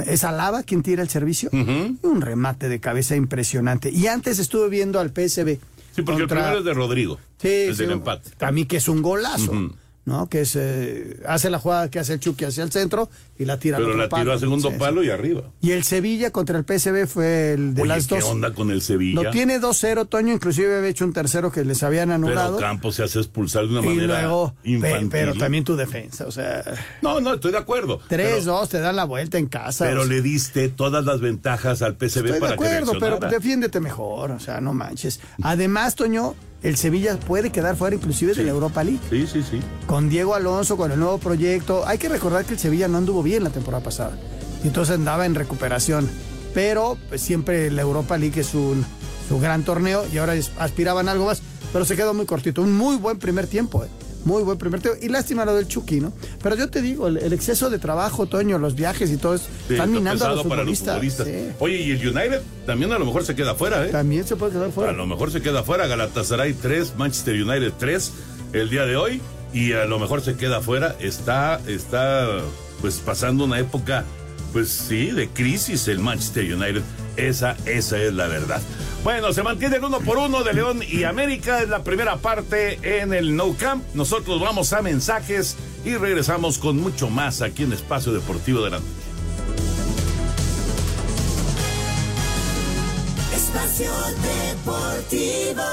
¿Es 0.08 0.24
Alaba 0.24 0.64
quien 0.64 0.82
tira 0.82 1.04
el 1.04 1.10
servicio? 1.10 1.50
Un 1.52 2.22
remate 2.22 2.70
de 2.70 2.80
cabeza 2.80 3.16
impresionante. 3.16 3.92
Y 3.92 4.08
antes 4.08 4.40
estuve 4.40 4.70
viendo 4.70 5.00
al 5.00 5.10
PSB. 5.10 5.60
Sí, 5.96 6.02
porque 6.04 6.24
el 6.24 6.28
primero 6.28 6.60
es 6.60 6.66
de 6.66 6.74
Rodrigo. 6.74 7.20
Sí, 7.42 7.48
el 7.48 7.76
sí, 7.76 7.84
del 7.84 7.92
empate. 7.92 8.32
A 8.40 8.52
mí 8.52 8.66
que 8.66 8.78
es 8.78 8.88
un 8.88 9.02
golazo. 9.02 9.52
Ujú. 9.52 9.74
¿No? 10.08 10.30
Que 10.30 10.40
es, 10.40 10.56
eh, 10.56 11.20
hace 11.28 11.50
la 11.50 11.60
jugada 11.60 11.92
que 11.92 12.00
hace 12.00 12.14
el 12.14 12.22
Chucky 12.22 12.46
hacia 12.46 12.64
el 12.64 12.72
centro 12.72 13.10
y 13.38 13.44
la 13.44 13.60
tira 13.60 13.76
al 13.76 13.84
Pero 13.84 13.90
otro 13.92 14.02
la 14.04 14.08
tiró 14.08 14.18
palo. 14.20 14.32
a 14.34 14.40
segundo 14.40 14.72
palo 14.78 15.04
y 15.04 15.10
arriba. 15.10 15.42
Y 15.60 15.72
el 15.72 15.84
Sevilla 15.84 16.32
contra 16.32 16.58
el 16.58 16.64
PSB 16.64 17.08
fue 17.08 17.52
el 17.52 17.74
de 17.74 17.82
Oye, 17.82 17.90
las 17.90 18.08
¿qué 18.08 18.16
dos. 18.22 18.24
onda 18.30 18.54
con 18.54 18.72
el 18.72 18.82
Sevilla? 18.82 19.22
Lo 19.22 19.32
tiene 19.32 19.60
2-0, 19.60 20.08
Toño, 20.08 20.32
inclusive 20.34 20.78
había 20.78 20.88
hecho 20.90 21.04
un 21.04 21.12
tercero 21.12 21.52
que 21.52 21.66
les 21.66 21.84
habían 21.84 22.08
Pero 22.08 22.16
anulado. 22.16 22.58
Campos 22.58 22.96
se 22.96 23.04
hace 23.04 23.20
expulsar 23.20 23.64
de 23.68 23.78
una 23.78 23.82
y 23.82 23.96
manera 23.96 24.22
luego, 24.22 24.56
infantil. 24.64 25.10
pero 25.12 25.34
también 25.34 25.66
tu 25.66 25.76
defensa, 25.76 26.26
o 26.26 26.32
sea, 26.32 26.64
No, 27.02 27.20
no, 27.20 27.34
estoy 27.34 27.52
de 27.52 27.58
acuerdo. 27.58 28.00
3-2, 28.10 28.70
te 28.70 28.80
dan 28.80 28.96
la 28.96 29.04
vuelta 29.04 29.38
en 29.38 29.48
casa. 29.48 29.84
Pero 29.84 30.04
o 30.04 30.06
sea, 30.06 30.14
le 30.14 30.22
diste 30.22 30.70
todas 30.70 31.04
las 31.04 31.20
ventajas 31.20 31.82
al 31.82 31.96
PSV 31.98 32.06
Estoy 32.06 32.32
de 32.32 32.40
para 32.40 32.54
acuerdo, 32.54 32.94
que 32.94 33.00
pero 33.02 33.20
defiéndete 33.20 33.82
mejor, 33.82 34.32
o 34.32 34.40
sea, 34.40 34.62
no 34.62 34.74
manches. 34.74 35.20
Además, 35.44 35.96
Toño, 35.96 36.34
el 36.64 36.78
Sevilla 36.78 37.18
puede 37.20 37.52
quedar 37.52 37.76
fuera 37.76 37.96
inclusive 37.96 38.34
de 38.34 38.44
la 38.44 38.52
Europa 38.52 38.84
League. 38.84 39.00
Sí, 39.10 39.28
sí, 39.28 39.44
sí. 39.44 39.60
Con 39.86 40.10
Diego 40.10 40.36
Alonso, 40.36 40.78
con 40.78 40.92
el 40.92 41.00
nuevo 41.00 41.18
proyecto. 41.18 41.86
Hay 41.86 41.98
que 41.98 42.10
recordar 42.10 42.46
que 42.46 42.54
el 42.54 42.60
Sevilla 42.60 42.88
no 42.88 42.98
anduvo 42.98 43.24
bien 43.24 43.44
la 43.44 43.50
temporada 43.50 43.84
pasada. 43.84 44.18
Y 44.64 44.68
entonces 44.68 44.96
andaba 44.96 45.26
en 45.26 45.36
recuperación. 45.36 46.10
Pero 46.54 46.98
pues, 47.10 47.22
siempre 47.22 47.70
la 47.70 47.84
Europa 47.84 48.18
League 48.18 48.42
es 48.42 48.56
un, 48.56 48.84
su 49.30 49.40
gran 49.40 49.64
torneo 49.64 50.06
y 50.12 50.18
ahora 50.18 50.34
aspiraban 50.58 51.08
a 51.08 51.12
algo 51.12 51.28
más. 51.28 51.42
Pero 51.72 51.86
se 51.86 51.96
quedó 51.96 52.14
muy 52.14 52.26
cortito. 52.26 52.62
Un 52.62 52.76
muy 52.76 52.96
buen 52.96 53.20
primer 53.20 53.48
tiempo, 53.48 53.84
eh. 53.84 53.90
Muy 54.28 54.44
buen 54.44 54.58
primer 54.58 54.82
tiempo. 54.82 55.00
Y 55.02 55.08
lástima 55.08 55.46
lo 55.46 55.56
del 55.56 55.68
Chucky, 55.70 56.02
¿no? 56.02 56.12
Pero 56.44 56.56
yo 56.58 56.70
te 56.70 56.82
digo, 56.82 57.08
el, 57.08 57.18
el 57.18 57.32
exceso 57.32 57.70
de 57.70 57.80
trabajo, 57.80 58.26
Toño, 58.26 58.58
los 58.60 58.76
viajes 58.76 59.10
y 59.10 59.16
todo 59.18 59.36
eso, 59.36 59.46
Sí, 59.68 59.74
están 59.74 59.88
está 59.90 60.00
minando 60.00 60.26
a 60.26 60.30
los 60.34 60.44
futbolistas. 60.44 60.96
futbolistas. 60.96 61.28
sí. 61.28 61.50
Oye, 61.60 61.78
y 61.78 61.92
el 61.92 62.08
United 62.10 62.42
también 62.66 62.92
a 62.92 63.00
lo 63.00 63.06
mejor 63.06 63.24
se 63.24 63.36
queda 63.36 63.56
fuera, 63.56 63.86
¿eh? 63.86 63.90
También 63.90 64.28
se 64.28 64.36
puede 64.36 64.52
quedar 64.52 64.70
fuera. 64.72 64.92
A 64.92 64.94
lo 64.94 65.08
mejor 65.08 65.32
se 65.32 65.42
queda 65.42 65.64
fuera. 65.64 65.88
Galatasaray 65.88 66.54
3, 66.54 66.96
Manchester 66.98 67.42
United 67.42 67.72
3 67.80 68.12
el 68.54 68.70
día 68.70 68.86
de 68.86 68.98
hoy. 68.98 69.22
Y 69.54 69.72
a 69.72 69.86
lo 69.86 69.98
mejor 69.98 70.22
se 70.22 70.36
queda 70.36 70.60
fuera. 70.60 70.96
Está, 71.00 71.62
está 71.68 72.28
pues 72.82 72.96
pasando 72.98 73.46
una 73.46 73.58
época, 73.60 74.04
pues 74.52 74.68
sí, 74.70 75.12
de 75.12 75.30
crisis 75.30 75.88
el 75.88 76.00
Manchester 76.00 76.54
United. 76.54 76.82
Esa, 77.16 77.56
esa 77.66 77.98
es 77.98 78.14
la 78.14 78.28
verdad. 78.28 78.62
Bueno, 79.08 79.32
se 79.32 79.42
mantiene 79.42 79.78
el 79.78 79.86
uno 79.86 80.02
por 80.02 80.18
uno 80.18 80.44
de 80.44 80.54
León 80.54 80.82
y 80.86 81.06
América. 81.06 81.62
Es 81.62 81.70
la 81.70 81.82
primera 81.82 82.18
parte 82.18 83.00
en 83.02 83.14
el 83.14 83.38
No 83.38 83.56
Camp. 83.56 83.82
Nosotros 83.94 84.42
vamos 84.42 84.74
a 84.74 84.82
mensajes 84.82 85.56
y 85.86 85.96
regresamos 85.96 86.58
con 86.58 86.78
mucho 86.78 87.10
más 87.10 87.42
aquí 87.42 87.64
en 87.64 87.72
Espacio 87.72 88.12
Deportivo 88.12 88.62
de 88.64 88.70
la 88.70 88.80
Noche. 88.80 88.90
Espacio 93.34 93.92
Deportivo. 94.52 95.64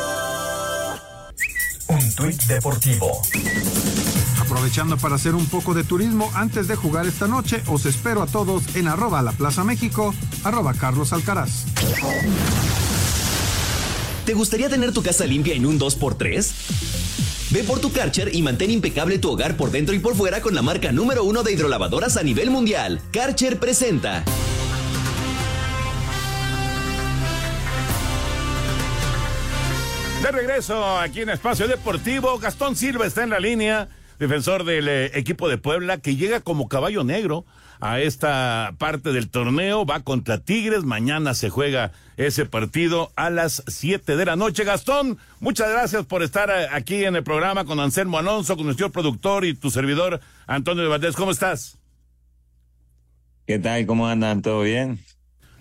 Un 1.89 2.15
tuit 2.15 2.41
deportivo. 2.45 3.21
Aprovechando 4.41 4.97
para 4.97 5.17
hacer 5.17 5.35
un 5.35 5.47
poco 5.47 5.75
de 5.75 5.83
turismo 5.83 6.31
antes 6.35 6.69
de 6.69 6.77
jugar 6.77 7.05
esta 7.07 7.27
noche, 7.27 7.65
os 7.67 7.85
espero 7.85 8.23
a 8.23 8.29
todos 8.29 8.77
en 8.77 8.87
arroba 8.87 9.23
la 9.23 9.33
Plaza 9.33 9.65
México, 9.65 10.15
arroba 10.45 10.73
Carlos 10.75 11.13
Alcaraz. 11.13 11.65
¿Te 14.25 14.33
gustaría 14.33 14.71
tener 14.71 14.91
tu 14.93 15.03
casa 15.03 15.27
limpia 15.27 15.55
en 15.55 15.67
un 15.67 15.79
2x3? 15.79 17.51
Ve 17.51 17.63
por 17.63 17.79
tu 17.79 17.93
Karcher 17.93 18.35
y 18.35 18.41
mantén 18.41 18.71
impecable 18.71 19.19
tu 19.19 19.31
hogar 19.31 19.55
por 19.55 19.71
dentro 19.71 19.95
y 19.95 19.99
por 19.99 20.17
fuera 20.17 20.41
con 20.41 20.55
la 20.55 20.63
marca 20.63 20.93
número 20.93 21.25
uno 21.25 21.43
de 21.43 21.53
hidrolavadoras 21.53 22.17
a 22.17 22.23
nivel 22.23 22.51
mundial. 22.51 23.03
Karcher 23.13 23.59
presenta. 23.59 24.25
De 30.23 30.33
regreso 30.33 30.99
aquí 30.99 31.21
en 31.21 31.29
Espacio 31.29 31.69
Deportivo, 31.69 32.39
Gastón 32.39 32.77
Silva 32.77 33.05
está 33.05 33.25
en 33.25 33.31
la 33.31 33.39
línea, 33.39 33.89
defensor 34.19 34.65
del 34.65 34.89
eh, 34.89 35.11
equipo 35.15 35.49
de 35.49 35.59
Puebla, 35.59 35.99
que 35.99 36.17
llega 36.17 36.41
como 36.41 36.69
caballo 36.69 37.05
negro 37.05 37.45
a 37.81 38.01
esta 38.01 38.75
parte 38.79 39.13
del 39.13 39.29
torneo, 39.29 39.85
va 39.85 40.01
contra 40.01 40.39
Tigres, 40.39 40.85
mañana 40.85 41.35
se 41.35 41.51
juega 41.51 41.93
ese 42.17 42.47
partido 42.47 43.13
a 43.17 43.31
las 43.31 43.63
7 43.67 44.17
de 44.17 44.25
la 44.25 44.37
noche. 44.37 44.65
Gastón, 44.65 45.19
muchas 45.41 45.71
gracias 45.71 46.07
por 46.07 46.23
estar 46.23 46.51
eh, 46.51 46.69
aquí 46.73 47.05
en 47.05 47.17
el 47.17 47.25
programa 47.25 47.65
con 47.65 47.81
Anselmo 47.81 48.19
Alonso, 48.19 48.57
con 48.57 48.67
nuestro 48.67 48.91
productor 48.91 49.45
y 49.45 49.55
tu 49.55 49.71
servidor 49.71 50.21
Antonio 50.47 50.83
de 50.83 50.89
Valdés. 50.89 51.17
¿Cómo 51.17 51.31
estás? 51.31 51.79
¿Qué 53.47 53.59
tal? 53.59 53.85
¿Cómo 53.87 54.07
andan? 54.07 54.41
¿Todo 54.41 54.63
bien? 54.63 55.01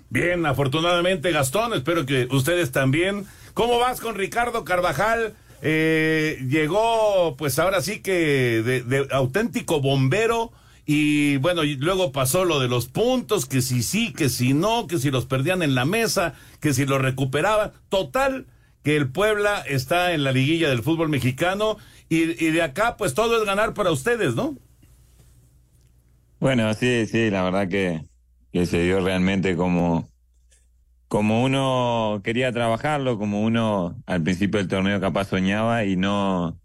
Bien, 0.10 0.46
afortunadamente 0.46 1.32
Gastón, 1.32 1.74
espero 1.74 2.06
que 2.06 2.28
ustedes 2.32 2.72
también. 2.72 3.26
¿Cómo 3.54 3.80
vas 3.80 4.00
con 4.00 4.16
Ricardo 4.16 4.64
Carvajal? 4.64 5.34
Eh, 5.66 6.46
llegó, 6.50 7.38
pues 7.38 7.58
ahora 7.58 7.82
sí 7.82 8.02
que 8.02 8.62
de, 8.62 9.08
auténtico 9.12 9.80
bombero 9.80 10.52
y 10.86 11.38
bueno, 11.38 11.64
y 11.64 11.78
luego 11.78 12.12
pasó 12.12 12.44
lo 12.44 12.60
de 12.60 12.68
los 12.68 12.90
puntos, 12.90 13.46
que 13.46 13.62
si 13.62 13.82
sí, 13.82 14.12
que 14.12 14.28
si 14.28 14.54
no, 14.54 14.88
que 14.88 14.98
si 14.98 15.10
los 15.10 15.26
perdían 15.26 15.64
en 15.64 15.74
la 15.74 15.86
mesa, 15.86 16.34
que 16.60 16.74
si 16.74 16.86
los 16.86 17.02
recuperaban. 17.02 17.72
Total, 17.88 18.46
que 18.84 18.98
el 18.98 19.10
Puebla 19.10 19.64
está 19.66 20.12
en 20.12 20.26
la 20.26 20.34
liguilla 20.34 20.68
del 20.68 20.84
fútbol 20.84 21.08
mexicano 21.08 21.78
y, 22.10 22.46
y 22.46 22.52
de 22.52 22.62
acá 22.62 22.98
pues 22.98 23.14
todo 23.14 23.40
es 23.40 23.46
ganar 23.46 23.74
para 23.74 23.92
ustedes, 23.92 24.36
¿no? 24.36 24.58
Bueno, 26.42 26.74
sí, 26.74 27.06
sí, 27.08 27.30
la 27.30 27.42
verdad 27.42 27.70
que, 27.70 28.02
que 28.52 28.66
se 28.66 28.84
dio 28.84 29.00
realmente 29.00 29.56
como, 29.56 30.10
como 31.14 31.44
uno 31.44 32.22
quería 32.24 32.52
trabajarlo, 32.52 33.20
como 33.20 33.44
uno 33.44 34.02
al 34.08 34.24
principio 34.24 34.58
del 34.60 34.68
torneo 34.68 35.00
capaz 35.00 35.26
soñaba 35.26 35.86
y 35.86 35.96
no, 35.96 36.60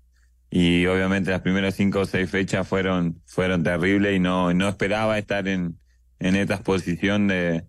y 0.48 0.86
obviamente 0.86 1.30
las 1.30 1.42
primeras 1.42 1.74
cinco 1.74 2.00
o 2.00 2.06
seis 2.06 2.30
fechas 2.30 2.66
fueron, 2.66 3.22
fueron 3.26 3.62
terribles 3.62 4.16
y 4.16 4.20
no, 4.20 4.54
no 4.54 4.68
esperaba 4.70 5.18
estar 5.18 5.48
en, 5.48 5.78
en 6.18 6.34
esta 6.34 6.62
posición 6.62 7.28
de, 7.28 7.66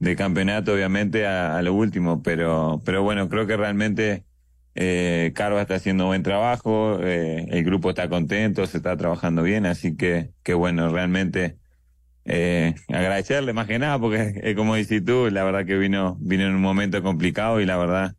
de 0.00 0.16
campeonato, 0.16 0.74
obviamente, 0.74 1.26
a, 1.26 1.56
a 1.56 1.62
lo 1.62 1.72
último, 1.72 2.22
pero, 2.22 2.82
pero 2.84 3.02
bueno, 3.02 3.30
creo 3.30 3.46
que 3.46 3.56
realmente 3.56 4.26
eh, 4.74 5.32
Carva 5.34 5.62
está 5.62 5.76
haciendo 5.76 6.08
buen 6.08 6.22
trabajo, 6.22 7.00
eh, 7.02 7.46
el 7.48 7.64
grupo 7.64 7.88
está 7.88 8.10
contento, 8.10 8.66
se 8.66 8.76
está 8.76 8.98
trabajando 8.98 9.42
bien, 9.42 9.64
así 9.64 9.96
que, 9.96 10.34
que 10.42 10.52
bueno, 10.52 10.90
realmente 10.90 11.61
eh, 12.24 12.74
agradecerle 12.88 13.52
más 13.52 13.66
que 13.66 13.78
nada, 13.78 13.98
porque 13.98 14.40
es 14.42 14.56
como 14.56 14.76
dices 14.76 15.04
tú, 15.04 15.28
la 15.30 15.44
verdad 15.44 15.66
que 15.66 15.76
vino, 15.76 16.16
vino 16.20 16.44
en 16.44 16.54
un 16.54 16.60
momento 16.60 17.02
complicado 17.02 17.60
y 17.60 17.66
la 17.66 17.76
verdad 17.76 18.14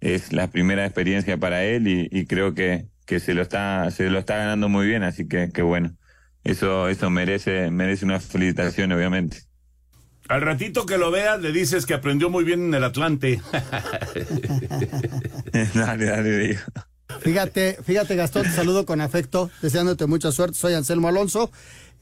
es 0.00 0.32
la 0.32 0.50
primera 0.50 0.84
experiencia 0.84 1.36
para 1.36 1.64
él 1.64 1.88
y, 1.88 2.08
y 2.10 2.26
creo 2.26 2.54
que, 2.54 2.86
que 3.06 3.20
se 3.20 3.34
lo 3.34 3.42
está, 3.42 3.90
se 3.90 4.08
lo 4.08 4.18
está 4.18 4.36
ganando 4.36 4.68
muy 4.68 4.86
bien, 4.86 5.02
así 5.02 5.26
que, 5.26 5.50
que 5.52 5.62
bueno, 5.62 5.96
eso, 6.44 6.88
eso 6.88 7.10
merece, 7.10 7.70
merece 7.70 8.04
una 8.04 8.20
felicitación, 8.20 8.92
obviamente. 8.92 9.42
Al 10.28 10.42
ratito 10.42 10.86
que 10.86 10.96
lo 10.96 11.10
veas 11.10 11.40
le 11.40 11.50
dices 11.50 11.86
que 11.86 11.94
aprendió 11.94 12.30
muy 12.30 12.44
bien 12.44 12.66
en 12.66 12.74
el 12.74 12.84
Atlante. 12.84 13.42
dale, 15.74 16.04
dale, 16.04 16.38
digo. 16.38 16.60
Fíjate, 17.18 17.78
fíjate 17.84 18.14
Gastón, 18.14 18.44
te 18.44 18.50
saludo 18.50 18.86
con 18.86 19.00
afecto, 19.00 19.50
deseándote 19.60 20.06
mucha 20.06 20.30
suerte. 20.30 20.56
Soy 20.56 20.74
Anselmo 20.74 21.08
Alonso. 21.08 21.50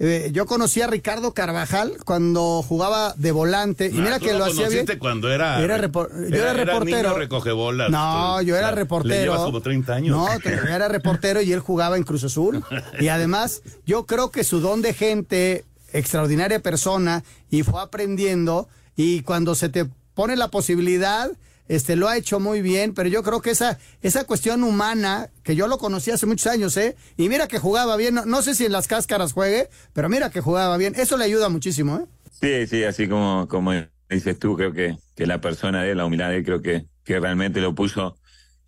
Eh, 0.00 0.30
yo 0.32 0.46
conocí 0.46 0.80
a 0.80 0.86
Ricardo 0.86 1.34
Carvajal 1.34 1.94
cuando 2.04 2.62
jugaba 2.62 3.14
de 3.16 3.32
volante 3.32 3.86
y 3.92 3.98
Ah, 3.98 4.02
mira 4.02 4.18
tú 4.20 4.26
que 4.26 4.32
lo 4.32 4.38
lo 4.38 4.44
hacía 4.44 4.68
bien. 4.68 4.86
cuando 5.00 5.28
era, 5.28 5.60
Era 5.60 5.76
yo 5.90 6.36
era 6.36 6.52
reportero. 6.52 7.08
niño 7.08 7.14
recogebolas. 7.18 7.90
No, 7.90 8.40
yo 8.42 8.56
era 8.56 8.70
reportero. 8.70 9.14
Le 9.16 9.22
llevas 9.22 9.40
como 9.40 9.60
30 9.60 9.92
años. 9.94 10.16
No, 10.16 10.28
era 10.68 10.86
reportero 10.88 11.42
y 11.42 11.52
él 11.52 11.58
jugaba 11.58 11.96
en 11.96 12.04
Cruz 12.04 12.22
Azul. 12.22 12.62
Y 13.00 13.08
además, 13.08 13.62
yo 13.86 14.06
creo 14.06 14.30
que 14.30 14.44
su 14.44 14.60
don 14.60 14.82
de 14.82 14.94
gente, 14.94 15.64
extraordinaria 15.92 16.60
persona, 16.60 17.24
y 17.50 17.64
fue 17.64 17.80
aprendiendo. 17.82 18.68
Y 18.94 19.22
cuando 19.22 19.56
se 19.56 19.68
te 19.68 19.86
pone 20.14 20.36
la 20.36 20.46
posibilidad, 20.48 21.30
este 21.68 21.96
lo 21.96 22.08
ha 22.08 22.16
hecho 22.16 22.40
muy 22.40 22.62
bien, 22.62 22.94
pero 22.94 23.08
yo 23.08 23.22
creo 23.22 23.40
que 23.40 23.50
esa, 23.50 23.78
esa 24.02 24.24
cuestión 24.24 24.64
humana, 24.64 25.30
que 25.42 25.54
yo 25.54 25.68
lo 25.68 25.78
conocí 25.78 26.10
hace 26.10 26.26
muchos 26.26 26.46
años, 26.50 26.76
¿eh? 26.76 26.96
Y 27.16 27.28
mira 27.28 27.46
que 27.46 27.58
jugaba 27.58 27.96
bien, 27.96 28.14
no, 28.14 28.24
no 28.24 28.42
sé 28.42 28.54
si 28.54 28.66
en 28.66 28.72
las 28.72 28.88
cáscaras 28.88 29.32
juegue, 29.32 29.68
pero 29.92 30.08
mira 30.08 30.30
que 30.30 30.40
jugaba 30.40 30.76
bien, 30.76 30.94
eso 30.96 31.16
le 31.16 31.24
ayuda 31.24 31.48
muchísimo, 31.48 31.98
¿eh? 31.98 32.06
Sí, 32.40 32.66
sí, 32.66 32.84
así 32.84 33.08
como, 33.08 33.48
como 33.48 33.72
dices 34.08 34.38
tú, 34.38 34.56
creo 34.56 34.72
que, 34.72 34.96
que 35.14 35.26
la 35.26 35.40
persona 35.40 35.82
de 35.82 35.90
él, 35.90 35.98
la 35.98 36.06
humildad 36.06 36.30
de 36.30 36.38
él, 36.38 36.44
creo 36.44 36.62
que, 36.62 36.86
que 37.04 37.20
realmente 37.20 37.60
lo 37.60 37.74
puso 37.74 38.16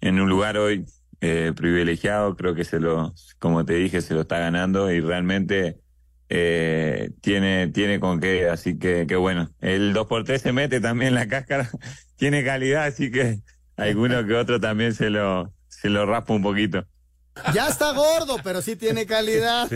en 0.00 0.20
un 0.20 0.28
lugar 0.28 0.56
hoy 0.56 0.84
eh, 1.20 1.52
privilegiado, 1.54 2.36
creo 2.36 2.54
que 2.54 2.64
se 2.64 2.80
lo, 2.80 3.14
como 3.38 3.64
te 3.64 3.74
dije, 3.74 4.00
se 4.00 4.14
lo 4.14 4.22
está 4.22 4.38
ganando 4.38 4.90
y 4.90 5.00
realmente 5.00 5.78
eh, 6.28 7.10
tiene, 7.20 7.68
tiene 7.68 8.00
con 8.00 8.20
qué, 8.20 8.48
así 8.48 8.78
que, 8.78 9.06
que 9.06 9.16
bueno, 9.16 9.50
el 9.60 9.94
2x3 9.94 10.38
se 10.38 10.52
mete 10.52 10.80
también 10.80 11.08
en 11.08 11.14
la 11.16 11.28
cáscara, 11.28 11.70
tiene 12.20 12.44
calidad, 12.44 12.84
así 12.84 13.10
que 13.10 13.40
alguno 13.76 14.24
que 14.26 14.34
otro 14.34 14.60
también 14.60 14.94
se 14.94 15.08
lo, 15.08 15.52
se 15.68 15.88
lo 15.88 16.04
raspa 16.04 16.34
un 16.34 16.42
poquito. 16.42 16.86
Ya 17.54 17.68
está 17.68 17.92
gordo, 17.92 18.36
pero 18.44 18.60
sí 18.60 18.76
tiene 18.76 19.06
calidad. 19.06 19.66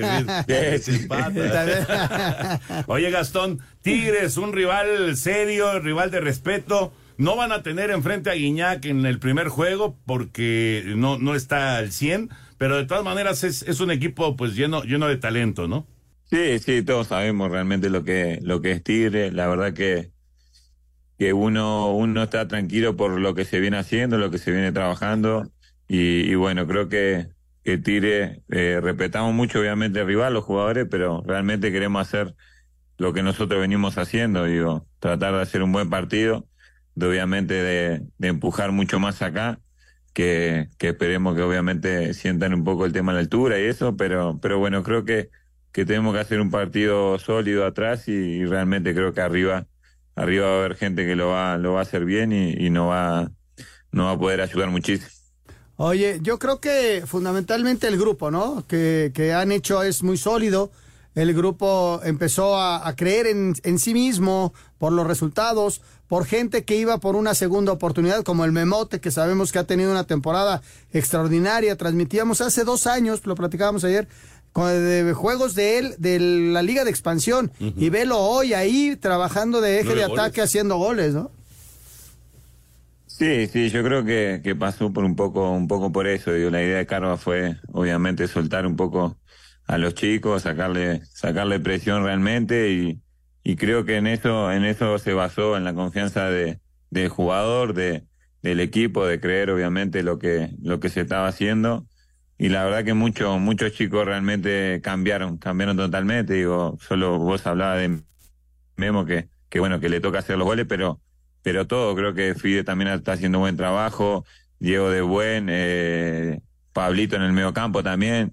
Oye, 2.86 3.10
Gastón, 3.10 3.60
Tigres, 3.80 4.36
un 4.36 4.52
rival 4.52 5.16
serio, 5.16 5.80
rival 5.80 6.10
de 6.10 6.20
respeto. 6.20 6.92
No 7.16 7.34
van 7.36 7.52
a 7.52 7.62
tener 7.62 7.90
enfrente 7.90 8.28
a 8.28 8.34
Guiñac 8.34 8.84
en 8.84 9.06
el 9.06 9.18
primer 9.18 9.48
juego 9.48 9.96
porque 10.04 10.82
no, 10.96 11.16
no 11.16 11.34
está 11.34 11.78
al 11.78 11.92
100, 11.92 12.28
pero 12.58 12.76
de 12.76 12.84
todas 12.84 13.04
maneras 13.04 13.42
es, 13.44 13.62
es 13.62 13.80
un 13.80 13.90
equipo 13.90 14.36
pues 14.36 14.54
lleno, 14.54 14.82
lleno 14.82 15.06
de 15.06 15.16
talento, 15.16 15.66
¿no? 15.66 15.86
Sí, 16.24 16.58
sí, 16.58 16.82
todos 16.82 17.06
sabemos 17.06 17.50
realmente 17.50 17.88
lo 17.88 18.04
que, 18.04 18.38
lo 18.42 18.60
que 18.60 18.72
es 18.72 18.82
Tigre. 18.82 19.32
La 19.32 19.46
verdad 19.46 19.72
que, 19.72 20.10
que 21.18 21.32
uno, 21.32 21.94
uno 21.94 22.24
está 22.24 22.48
tranquilo 22.48 22.96
por 22.96 23.18
lo 23.20 23.34
que 23.34 23.44
se 23.44 23.60
viene 23.60 23.78
haciendo, 23.78 24.18
lo 24.18 24.30
que 24.30 24.38
se 24.38 24.50
viene 24.50 24.72
trabajando. 24.72 25.50
Y, 25.88 26.30
y 26.30 26.34
bueno, 26.34 26.66
creo 26.66 26.88
que, 26.88 27.28
que 27.64 27.78
Tigre, 27.78 28.42
eh, 28.50 28.80
respetamos 28.82 29.34
mucho 29.34 29.58
obviamente 29.58 30.00
al 30.00 30.06
rival, 30.06 30.34
los 30.34 30.44
jugadores, 30.44 30.86
pero 30.90 31.22
realmente 31.26 31.72
queremos 31.72 32.06
hacer 32.06 32.34
lo 32.98 33.12
que 33.12 33.22
nosotros 33.22 33.60
venimos 33.60 33.98
haciendo, 33.98 34.44
digo, 34.44 34.86
tratar 35.00 35.34
de 35.34 35.42
hacer 35.42 35.62
un 35.62 35.72
buen 35.72 35.90
partido, 35.90 36.46
obviamente 36.96 37.54
de, 37.54 38.02
empujar 38.20 38.70
mucho 38.70 39.00
más 39.00 39.22
acá, 39.22 39.60
que, 40.12 40.68
esperemos 40.78 41.34
que 41.34 41.42
obviamente 41.42 42.14
sientan 42.14 42.54
un 42.54 42.64
poco 42.64 42.84
el 42.84 42.92
tema 42.92 43.12
de 43.12 43.16
la 43.16 43.22
altura 43.22 43.58
y 43.58 43.64
eso, 43.64 43.96
pero, 43.96 44.38
pero 44.40 44.58
bueno, 44.58 44.82
creo 44.82 45.04
que, 45.04 45.30
que 45.72 45.86
tenemos 45.86 46.14
que 46.14 46.20
hacer 46.20 46.40
un 46.40 46.50
partido 46.50 47.18
sólido 47.18 47.66
atrás 47.66 48.08
y 48.08 48.44
realmente 48.44 48.94
creo 48.94 49.12
que 49.14 49.22
arriba, 49.22 49.66
arriba 50.16 50.46
va 50.46 50.52
a 50.52 50.58
haber 50.58 50.76
gente 50.76 51.06
que 51.06 51.16
lo 51.16 51.28
va, 51.28 51.56
lo 51.58 51.72
va 51.72 51.80
a 51.80 51.82
hacer 51.82 52.04
bien 52.04 52.32
y, 52.32 52.70
no 52.70 52.88
va, 52.88 53.30
no 53.92 54.06
va 54.06 54.12
a 54.12 54.18
poder 54.18 54.40
ayudar 54.40 54.70
muchísimo. 54.70 55.08
Oye, 55.76 56.18
yo 56.22 56.38
creo 56.38 56.60
que 56.60 57.02
fundamentalmente 57.06 57.88
el 57.88 57.98
grupo, 57.98 58.30
¿no? 58.30 58.64
Que, 58.68 59.10
que 59.14 59.32
han 59.32 59.50
hecho 59.50 59.82
es 59.82 60.02
muy 60.02 60.16
sólido. 60.16 60.70
El 61.14 61.34
grupo 61.34 62.00
empezó 62.04 62.56
a, 62.56 62.86
a 62.86 62.96
creer 62.96 63.26
en, 63.26 63.54
en, 63.62 63.78
sí 63.78 63.94
mismo 63.94 64.52
por 64.78 64.92
los 64.92 65.06
resultados, 65.06 65.80
por 66.08 66.26
gente 66.26 66.64
que 66.64 66.76
iba 66.76 66.98
por 66.98 67.16
una 67.16 67.34
segunda 67.34 67.72
oportunidad, 67.72 68.22
como 68.24 68.44
el 68.44 68.52
Memote, 68.52 69.00
que 69.00 69.10
sabemos 69.10 69.52
que 69.52 69.58
ha 69.58 69.64
tenido 69.64 69.90
una 69.90 70.04
temporada 70.04 70.62
extraordinaria. 70.92 71.76
Transmitíamos 71.76 72.40
hace 72.40 72.64
dos 72.64 72.86
años, 72.86 73.26
lo 73.26 73.34
platicábamos 73.34 73.84
ayer, 73.84 74.08
de 74.54 75.12
juegos 75.14 75.54
de 75.54 75.78
él, 75.78 75.94
de 75.98 76.18
la 76.20 76.62
Liga 76.62 76.84
de 76.84 76.90
Expansión. 76.90 77.50
Uh 77.60 77.64
-huh. 77.64 77.74
Y 77.76 77.90
velo 77.90 78.18
hoy 78.18 78.54
ahí 78.54 78.96
trabajando 78.96 79.60
de 79.60 79.80
eje 79.80 79.90
no 79.90 79.94
de 79.96 80.04
ataque, 80.04 80.40
goles. 80.40 80.44
haciendo 80.44 80.76
goles, 80.76 81.14
¿no? 81.14 81.30
Sí, 83.06 83.46
sí, 83.46 83.70
yo 83.70 83.84
creo 83.84 84.04
que, 84.04 84.40
que 84.42 84.56
pasó 84.56 84.92
por 84.92 85.04
un 85.04 85.14
poco, 85.14 85.50
un 85.52 85.68
poco 85.68 85.92
por 85.92 86.06
eso. 86.06 86.32
Digo, 86.32 86.50
la 86.50 86.62
idea 86.62 86.78
de 86.78 86.86
Carva 86.86 87.16
fue, 87.16 87.56
obviamente, 87.72 88.26
soltar 88.26 88.66
un 88.66 88.76
poco 88.76 89.16
a 89.66 89.78
los 89.78 89.94
chicos, 89.94 90.42
sacarle, 90.42 91.02
sacarle 91.12 91.60
presión 91.60 92.02
realmente 92.04 92.70
y, 92.72 93.00
y 93.44 93.56
creo 93.56 93.84
que 93.84 93.96
en 93.96 94.06
eso, 94.08 94.50
en 94.52 94.64
eso 94.64 94.98
se 94.98 95.12
basó 95.12 95.56
en 95.56 95.64
la 95.64 95.74
confianza 95.74 96.28
de, 96.28 96.58
del 96.90 97.08
jugador, 97.08 97.72
de, 97.74 98.04
del 98.42 98.60
equipo, 98.60 99.06
de 99.06 99.20
creer 99.20 99.50
obviamente 99.50 100.02
lo 100.02 100.18
que, 100.18 100.50
lo 100.62 100.80
que 100.80 100.88
se 100.88 101.02
estaba 101.02 101.28
haciendo. 101.28 101.86
Y 102.38 102.48
la 102.48 102.64
verdad 102.64 102.84
que 102.84 102.94
muchos, 102.94 103.40
muchos 103.40 103.72
chicos 103.72 104.04
realmente 104.04 104.80
cambiaron, 104.82 105.38
cambiaron 105.38 105.76
totalmente. 105.76 106.34
Digo, 106.34 106.76
solo 106.80 107.18
vos 107.18 107.46
hablabas 107.46 107.80
de 107.80 108.00
Memo 108.76 109.04
que, 109.06 109.28
que 109.48 109.60
bueno, 109.60 109.80
que 109.80 109.88
le 109.88 110.00
toca 110.00 110.18
hacer 110.18 110.36
los 110.36 110.46
goles, 110.46 110.66
pero 110.68 111.00
pero 111.44 111.66
todo, 111.66 111.94
creo 111.94 112.14
que 112.14 112.34
Fide 112.34 112.64
también 112.64 112.90
está 112.90 113.12
haciendo 113.12 113.38
buen 113.38 113.56
trabajo, 113.58 114.24
Diego 114.60 114.88
de 114.88 115.02
Buen, 115.02 115.48
eh, 115.50 116.40
Pablito 116.72 117.16
en 117.16 117.22
el 117.22 117.34
medio 117.34 117.52
campo 117.52 117.82
también, 117.82 118.32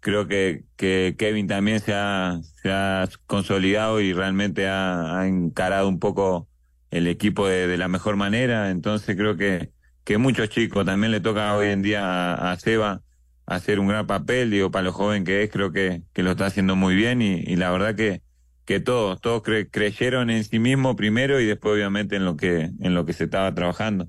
creo 0.00 0.26
que, 0.26 0.64
que 0.76 1.14
Kevin 1.16 1.46
también 1.46 1.78
se 1.78 1.94
ha, 1.94 2.40
se 2.60 2.72
ha 2.72 3.08
consolidado 3.26 4.00
y 4.00 4.12
realmente 4.12 4.66
ha, 4.66 5.20
ha 5.20 5.28
encarado 5.28 5.88
un 5.88 6.00
poco 6.00 6.48
el 6.90 7.06
equipo 7.06 7.46
de, 7.46 7.68
de, 7.68 7.78
la 7.78 7.86
mejor 7.86 8.16
manera, 8.16 8.70
entonces 8.70 9.14
creo 9.16 9.36
que, 9.36 9.70
que 10.02 10.18
muchos 10.18 10.48
chicos, 10.48 10.84
también 10.84 11.12
le 11.12 11.20
toca 11.20 11.54
hoy 11.56 11.68
en 11.68 11.82
día 11.82 12.34
a, 12.34 12.50
a 12.50 12.58
Seba 12.58 13.02
hacer 13.48 13.80
un 13.80 13.88
gran 13.88 14.06
papel, 14.06 14.50
digo, 14.50 14.70
para 14.70 14.84
lo 14.84 14.92
joven 14.92 15.24
que 15.24 15.42
es, 15.42 15.50
creo 15.50 15.72
que, 15.72 16.02
que 16.12 16.22
lo 16.22 16.32
está 16.32 16.46
haciendo 16.46 16.76
muy 16.76 16.94
bien 16.94 17.22
y, 17.22 17.40
y 17.40 17.56
la 17.56 17.70
verdad 17.70 17.94
que, 17.94 18.22
que 18.64 18.80
todos, 18.80 19.20
todos 19.20 19.42
cre 19.42 19.68
creyeron 19.70 20.28
en 20.28 20.44
sí 20.44 20.58
mismo 20.58 20.96
primero 20.96 21.40
y 21.40 21.46
después 21.46 21.74
obviamente 21.74 22.16
en 22.16 22.24
lo 22.26 22.36
que, 22.36 22.70
en 22.80 22.94
lo 22.94 23.06
que 23.06 23.14
se 23.14 23.24
estaba 23.24 23.54
trabajando. 23.54 24.08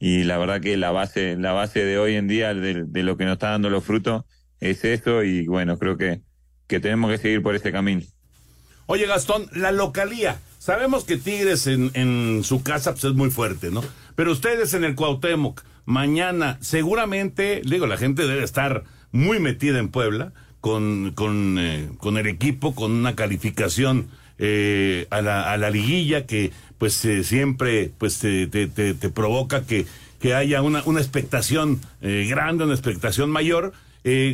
Y 0.00 0.24
la 0.24 0.38
verdad 0.38 0.60
que 0.60 0.76
la 0.76 0.90
base, 0.90 1.36
la 1.38 1.52
base 1.52 1.84
de 1.84 1.98
hoy 1.98 2.16
en 2.16 2.26
día 2.26 2.52
de, 2.52 2.84
de 2.86 3.02
lo 3.02 3.16
que 3.16 3.24
nos 3.24 3.34
está 3.34 3.50
dando 3.50 3.70
los 3.70 3.84
frutos 3.84 4.24
es 4.58 4.84
eso 4.84 5.22
y 5.22 5.46
bueno, 5.46 5.78
creo 5.78 5.96
que, 5.96 6.22
que 6.66 6.80
tenemos 6.80 7.10
que 7.10 7.18
seguir 7.18 7.42
por 7.42 7.54
ese 7.54 7.70
camino. 7.70 8.02
Oye 8.86 9.06
Gastón, 9.06 9.46
la 9.54 9.70
localía. 9.70 10.40
Sabemos 10.58 11.04
que 11.04 11.16
Tigres 11.16 11.66
en, 11.68 11.90
en 11.94 12.42
su 12.42 12.62
casa 12.62 12.92
pues, 12.92 13.04
es 13.04 13.14
muy 13.14 13.30
fuerte, 13.30 13.70
¿no? 13.70 13.84
Pero 14.16 14.32
ustedes 14.32 14.74
en 14.74 14.84
el 14.84 14.96
Cuauhtémoc, 14.96 15.62
mañana, 15.90 16.56
seguramente, 16.60 17.62
digo, 17.64 17.86
la 17.86 17.96
gente 17.96 18.26
debe 18.26 18.44
estar 18.44 18.84
muy 19.10 19.40
metida 19.40 19.80
en 19.80 19.88
Puebla 19.88 20.32
con, 20.60 21.12
con, 21.14 21.56
eh, 21.58 21.88
con 21.98 22.16
el 22.16 22.28
equipo, 22.28 22.74
con 22.74 22.92
una 22.92 23.16
calificación 23.16 24.08
eh, 24.38 25.06
a, 25.10 25.20
la, 25.20 25.52
a 25.52 25.56
la 25.56 25.68
liguilla 25.68 26.26
que 26.26 26.52
pues 26.78 27.04
eh, 27.04 27.24
siempre 27.24 27.90
pues 27.98 28.20
te, 28.20 28.46
te, 28.46 28.68
te, 28.68 28.94
te, 28.94 29.10
provoca 29.10 29.66
que, 29.66 29.84
que 30.20 30.34
haya 30.34 30.62
una, 30.62 30.82
una 30.86 31.00
expectación 31.00 31.80
eh, 32.00 32.26
grande, 32.30 32.64
una 32.64 32.74
expectación 32.74 33.30
mayor. 33.30 33.72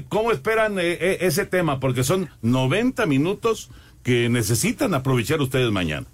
¿Cómo 0.09 0.31
esperan 0.31 0.77
ese 0.79 1.45
tema? 1.45 1.81
Porque 1.81 2.05
son 2.05 2.29
90 2.43 3.05
minutos 3.07 3.69
que 4.05 4.29
necesitan 4.29 4.95
aprovechar 4.95 5.41
ustedes 5.41 5.73
mañana. 5.73 6.07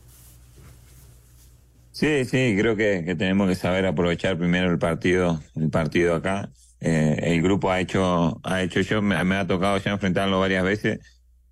Sí, 1.92 2.24
sí, 2.24 2.56
creo 2.58 2.74
que, 2.74 3.04
que 3.04 3.14
tenemos 3.14 3.48
que 3.48 3.54
saber 3.54 3.84
aprovechar 3.84 4.38
primero 4.38 4.70
el 4.70 4.78
partido, 4.78 5.42
el 5.54 5.68
partido 5.70 6.14
acá. 6.14 6.50
Eh, 6.80 7.16
el 7.22 7.42
grupo 7.42 7.70
ha 7.70 7.80
hecho, 7.80 8.40
ha 8.44 8.62
hecho 8.62 8.80
yo, 8.80 9.02
me, 9.02 9.14
ha 9.16 9.46
tocado 9.46 9.76
ya 9.78 9.92
enfrentarlo 9.92 10.40
varias 10.40 10.64
veces 10.64 11.00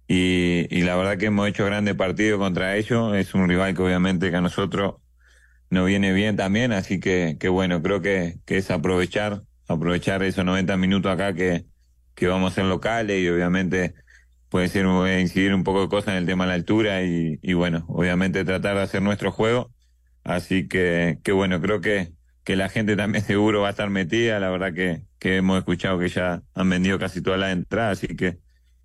y, 0.08 0.66
y, 0.70 0.82
la 0.82 0.96
verdad 0.96 1.18
que 1.18 1.26
hemos 1.26 1.48
hecho 1.48 1.66
grandes 1.66 1.94
partidos 1.94 2.38
contra 2.40 2.76
ellos. 2.76 3.14
Es 3.16 3.34
un 3.34 3.48
rival 3.48 3.74
que 3.74 3.82
obviamente 3.82 4.30
que 4.30 4.36
a 4.36 4.40
nosotros 4.40 4.96
nos 5.70 5.86
viene 5.86 6.12
bien 6.12 6.36
también, 6.36 6.72
así 6.72 7.00
que, 7.00 7.36
que 7.40 7.48
bueno, 7.48 7.82
creo 7.82 8.02
que, 8.02 8.40
que 8.46 8.58
es 8.58 8.70
aprovechar, 8.70 9.42
aprovechar 9.68 10.22
esos 10.22 10.44
90 10.44 10.76
minutos 10.78 11.12
acá 11.12 11.34
que, 11.34 11.66
que 12.14 12.28
vamos 12.28 12.52
a 12.52 12.54
ser 12.56 12.64
locales 12.66 13.22
y 13.22 13.28
obviamente 13.28 13.94
puede 14.50 14.68
ser 14.68 14.86
incidir 15.20 15.54
un 15.54 15.64
poco 15.64 15.82
de 15.82 15.88
cosas 15.88 16.10
en 16.14 16.18
el 16.18 16.26
tema 16.26 16.44
de 16.44 16.48
la 16.48 16.54
altura 16.54 17.02
y, 17.04 17.38
y 17.42 17.54
bueno, 17.54 17.84
obviamente 17.88 18.44
tratar 18.44 18.76
de 18.76 18.82
hacer 18.82 19.02
nuestro 19.02 19.32
juego. 19.32 19.70
Así 20.30 20.68
que, 20.68 21.18
que 21.24 21.32
bueno, 21.32 21.60
creo 21.60 21.80
que, 21.80 22.12
que 22.44 22.54
la 22.54 22.68
gente 22.68 22.96
también 22.96 23.24
seguro 23.26 23.62
va 23.62 23.68
a 23.68 23.70
estar 23.70 23.90
metida, 23.90 24.38
la 24.38 24.50
verdad 24.50 24.72
que, 24.72 25.02
que 25.18 25.36
hemos 25.36 25.58
escuchado 25.58 25.98
que 25.98 26.08
ya 26.08 26.42
han 26.54 26.70
vendido 26.70 26.98
casi 26.98 27.20
todas 27.20 27.40
las 27.40 27.52
entradas, 27.52 27.98
así 27.98 28.14
que, 28.16 28.38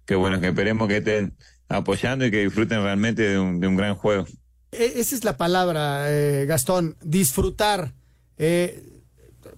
que 0.05 0.15
bueno, 0.15 0.41
que 0.41 0.47
esperemos 0.47 0.87
que 0.87 0.97
estén 0.97 1.35
apoyando 1.69 2.25
y 2.25 2.31
que 2.31 2.43
disfruten 2.43 2.83
realmente 2.83 3.23
de 3.23 3.39
un, 3.39 3.59
de 3.59 3.67
un 3.67 3.75
gran 3.75 3.95
juego. 3.95 4.25
Esa 4.71 5.15
es 5.15 5.23
la 5.23 5.37
palabra, 5.37 6.11
eh, 6.11 6.45
Gastón, 6.45 6.97
disfrutar. 7.01 7.93
Eh, 8.37 8.83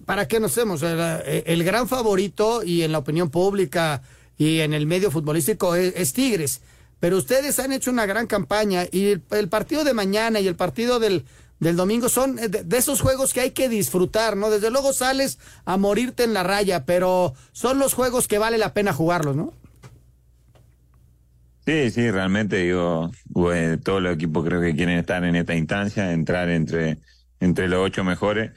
¿Para 0.04 0.28
qué 0.28 0.38
nos 0.40 0.52
hacemos? 0.52 0.82
El, 0.82 1.00
el, 1.44 1.64
gran 1.64 1.88
favorito 1.88 2.62
y 2.62 2.82
en 2.82 2.92
la 2.92 2.98
opinión 2.98 3.30
pública 3.30 4.02
y 4.36 4.60
en 4.60 4.74
el 4.74 4.86
medio 4.86 5.10
futbolístico 5.10 5.74
es, 5.74 5.92
es 5.96 6.12
Tigres, 6.12 6.60
pero 7.00 7.16
ustedes 7.16 7.58
han 7.58 7.72
hecho 7.72 7.90
una 7.90 8.06
gran 8.06 8.26
campaña 8.26 8.84
y 8.90 9.20
el 9.30 9.48
partido 9.48 9.84
de 9.84 9.92
mañana 9.92 10.40
y 10.40 10.46
el 10.46 10.54
partido 10.54 11.00
del, 11.00 11.24
del 11.60 11.76
domingo 11.76 12.08
son 12.08 12.36
de, 12.36 12.48
de, 12.48 12.78
esos 12.78 13.00
juegos 13.00 13.32
que 13.32 13.40
hay 13.40 13.50
que 13.50 13.68
disfrutar, 13.68 14.36
¿no? 14.36 14.50
Desde 14.50 14.70
luego 14.70 14.92
sales 14.92 15.38
a 15.64 15.76
morirte 15.76 16.24
en 16.24 16.34
la 16.34 16.42
raya, 16.42 16.84
pero 16.84 17.34
son 17.52 17.78
los 17.78 17.94
juegos 17.94 18.28
que 18.28 18.38
vale 18.38 18.58
la 18.58 18.74
pena 18.74 18.92
jugarlos, 18.92 19.36
¿no? 19.36 19.52
Sí, 21.68 21.90
sí, 21.90 22.10
realmente 22.10 22.56
digo, 22.56 23.10
bueno, 23.26 23.78
todos 23.78 24.00
los 24.00 24.14
equipos 24.14 24.42
creo 24.42 24.58
que 24.62 24.74
quieren 24.74 24.96
estar 24.96 25.22
en 25.24 25.36
esta 25.36 25.54
instancia, 25.54 26.12
entrar 26.12 26.48
entre, 26.48 26.96
entre 27.40 27.68
los 27.68 27.84
ocho 27.84 28.04
mejores. 28.04 28.52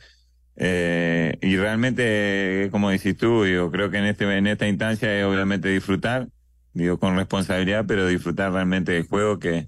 Eh, 0.55 1.37
y 1.41 1.57
realmente, 1.57 2.69
como 2.71 2.89
decís 2.89 3.17
tú, 3.17 3.43
digo, 3.43 3.69
creo 3.69 3.89
que 3.91 3.97
en 3.97 4.05
este, 4.05 4.37
en 4.37 4.47
esta 4.47 4.65
instancia 4.65 5.13
es 5.19 5.25
obviamente 5.25 5.67
disfrutar, 5.67 6.29
digo, 6.71 6.99
con 6.99 7.17
responsabilidad, 7.17 7.83
pero 7.85 8.07
disfrutar 8.07 8.53
realmente 8.53 8.93
del 8.93 9.07
juego 9.07 9.39
que, 9.39 9.67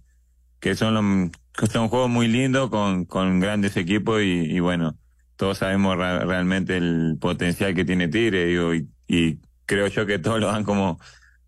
que 0.62 0.76
son 0.76 0.94
los, 0.94 1.32
son 1.72 1.88
juegos 1.88 2.10
muy 2.10 2.28
lindos 2.28 2.70
con, 2.70 3.06
con 3.06 3.40
grandes 3.40 3.78
equipos 3.78 4.22
y, 4.24 4.60
bueno, 4.60 4.98
todos 5.36 5.60
sabemos 5.60 5.98
realmente 5.98 6.78
el 6.78 7.18
potencial 7.20 7.74
que 7.76 7.86
tiene 7.86 8.08
Tigre 8.08 8.52
y, 9.08 9.40
creo 9.66 9.88
yo 9.88 10.06
que 10.06 10.20
todos 10.20 10.40
lo 10.40 10.48
dan 10.48 10.64
como, 10.64 11.00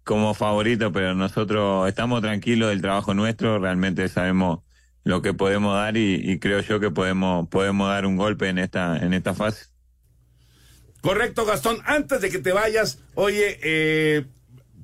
como 0.04 0.34
favorito, 0.34 0.92
pero 0.92 1.14
nosotros 1.16 1.88
estamos 1.90 2.22
tranquilos 2.22 2.70
del 2.70 2.82
trabajo 2.82 3.14
nuestro, 3.14 3.60
realmente 3.60 4.08
sabemos 4.08 4.60
lo 5.04 5.22
que 5.22 5.34
podemos 5.34 5.76
dar 5.76 5.98
y, 5.98 6.40
creo 6.40 6.62
yo 6.62 6.80
que 6.80 6.92
podemos, 6.92 7.48
podemos 7.50 7.90
dar 7.90 8.06
un 8.06 8.16
golpe 8.16 8.48
en 8.50 8.58
esta, 8.60 8.98
en 8.98 9.14
esta 9.14 9.34
fase. 9.34 9.66
Correcto, 11.02 11.46
Gastón. 11.46 11.78
Antes 11.86 12.22
de 12.22 12.30
que 12.30 12.40
te 12.40 12.52
vayas, 12.52 13.00
oye, 13.14 13.60
eh, 13.64 14.26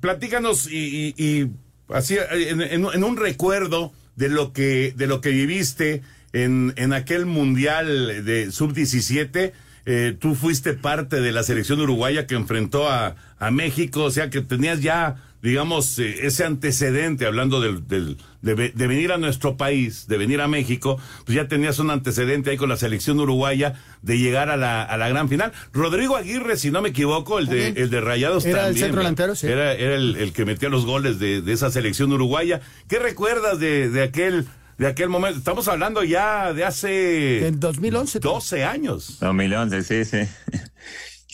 platícanos 0.00 0.70
y, 0.70 1.50
así 1.88 2.16
eh, 2.16 2.50
en- 2.50 2.60
en 2.62 3.04
un 3.04 3.16
recuerdo 3.16 3.92
de 4.16 4.28
lo 4.28 4.52
que 4.52 4.92
de 4.96 5.06
lo 5.06 5.20
que 5.20 5.30
viviste 5.30 6.02
en, 6.32 6.72
en 6.76 6.92
aquel 6.92 7.26
mundial 7.26 8.24
de 8.24 8.50
sub 8.52 8.72
17. 8.72 9.52
Eh, 9.84 10.16
tú 10.18 10.34
fuiste 10.36 10.74
parte 10.74 11.20
de 11.20 11.32
la 11.32 11.42
selección 11.42 11.80
uruguaya 11.80 12.26
que 12.28 12.36
enfrentó 12.36 12.88
a, 12.88 13.16
a 13.40 13.50
México, 13.50 14.04
o 14.04 14.10
sea 14.12 14.30
que 14.30 14.40
tenías 14.40 14.80
ya, 14.80 15.16
digamos, 15.42 15.98
eh, 15.98 16.24
ese 16.26 16.44
antecedente, 16.44 17.26
hablando 17.26 17.60
del, 17.60 17.88
del- 17.88 18.16
de, 18.42 18.54
de 18.54 18.86
venir 18.86 19.12
a 19.12 19.18
nuestro 19.18 19.56
país, 19.56 20.06
de 20.08 20.18
venir 20.18 20.40
a 20.40 20.48
México, 20.48 21.00
pues 21.24 21.36
ya 21.36 21.48
tenías 21.48 21.78
un 21.78 21.90
antecedente 21.90 22.50
ahí 22.50 22.56
con 22.56 22.68
la 22.68 22.76
selección 22.76 23.18
uruguaya 23.20 23.74
de 24.02 24.18
llegar 24.18 24.50
a 24.50 24.56
la, 24.56 24.82
a 24.82 24.96
la 24.96 25.08
gran 25.08 25.28
final. 25.28 25.52
Rodrigo 25.72 26.16
Aguirre, 26.16 26.56
si 26.56 26.70
no 26.70 26.82
me 26.82 26.90
equivoco, 26.90 27.38
el 27.38 27.46
de, 27.46 27.68
el 27.68 27.88
de 27.88 28.00
Rayados 28.00 28.44
Era 28.44 28.68
el 28.68 28.76
centro 28.76 28.98
delantero, 28.98 29.34
sí. 29.34 29.46
Era, 29.46 29.72
era 29.74 29.94
el, 29.94 30.16
el 30.16 30.32
que 30.32 30.44
metía 30.44 30.68
los 30.68 30.84
goles 30.84 31.18
de, 31.18 31.40
de 31.40 31.52
esa 31.52 31.70
selección 31.70 32.12
uruguaya. 32.12 32.60
¿Qué 32.88 32.98
recuerdas 32.98 33.58
de, 33.58 33.88
de 33.88 34.02
aquel 34.02 34.46
de 34.78 34.88
aquel 34.88 35.08
momento? 35.08 35.38
Estamos 35.38 35.68
hablando 35.68 36.02
ya 36.02 36.52
de 36.52 36.64
hace... 36.64 37.46
En 37.46 37.60
2011. 37.60 38.18
12 38.18 38.64
años. 38.64 39.18
2011, 39.20 39.82
sí, 39.82 40.04
sí. 40.04 40.18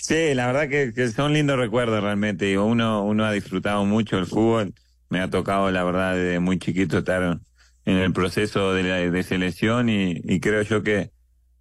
Sí, 0.09 0.33
la 0.33 0.47
verdad 0.47 0.71
que, 0.71 0.95
que 0.95 1.11
son 1.11 1.35
lindos 1.35 1.59
recuerdos 1.59 2.03
realmente. 2.03 2.57
Uno, 2.57 3.05
uno 3.05 3.27
ha 3.27 3.33
disfrutado 3.33 3.85
mucho 3.85 4.17
el 4.17 4.25
fútbol. 4.25 4.73
Me 5.11 5.21
ha 5.21 5.31
tocado, 5.31 5.71
la 5.71 5.85
verdad, 5.85 6.15
desde 6.15 6.41
muy 6.41 6.59
chiquito 6.59 6.99
estar 6.99 7.41
en 7.85 7.97
el 7.97 8.13
proceso 8.13 8.75
de, 8.75 8.83
la, 8.83 8.97
de 8.97 9.23
selección 9.23 9.89
y, 9.89 10.21
y 10.25 10.41
creo 10.41 10.63
yo 10.63 10.83
que, 10.83 11.11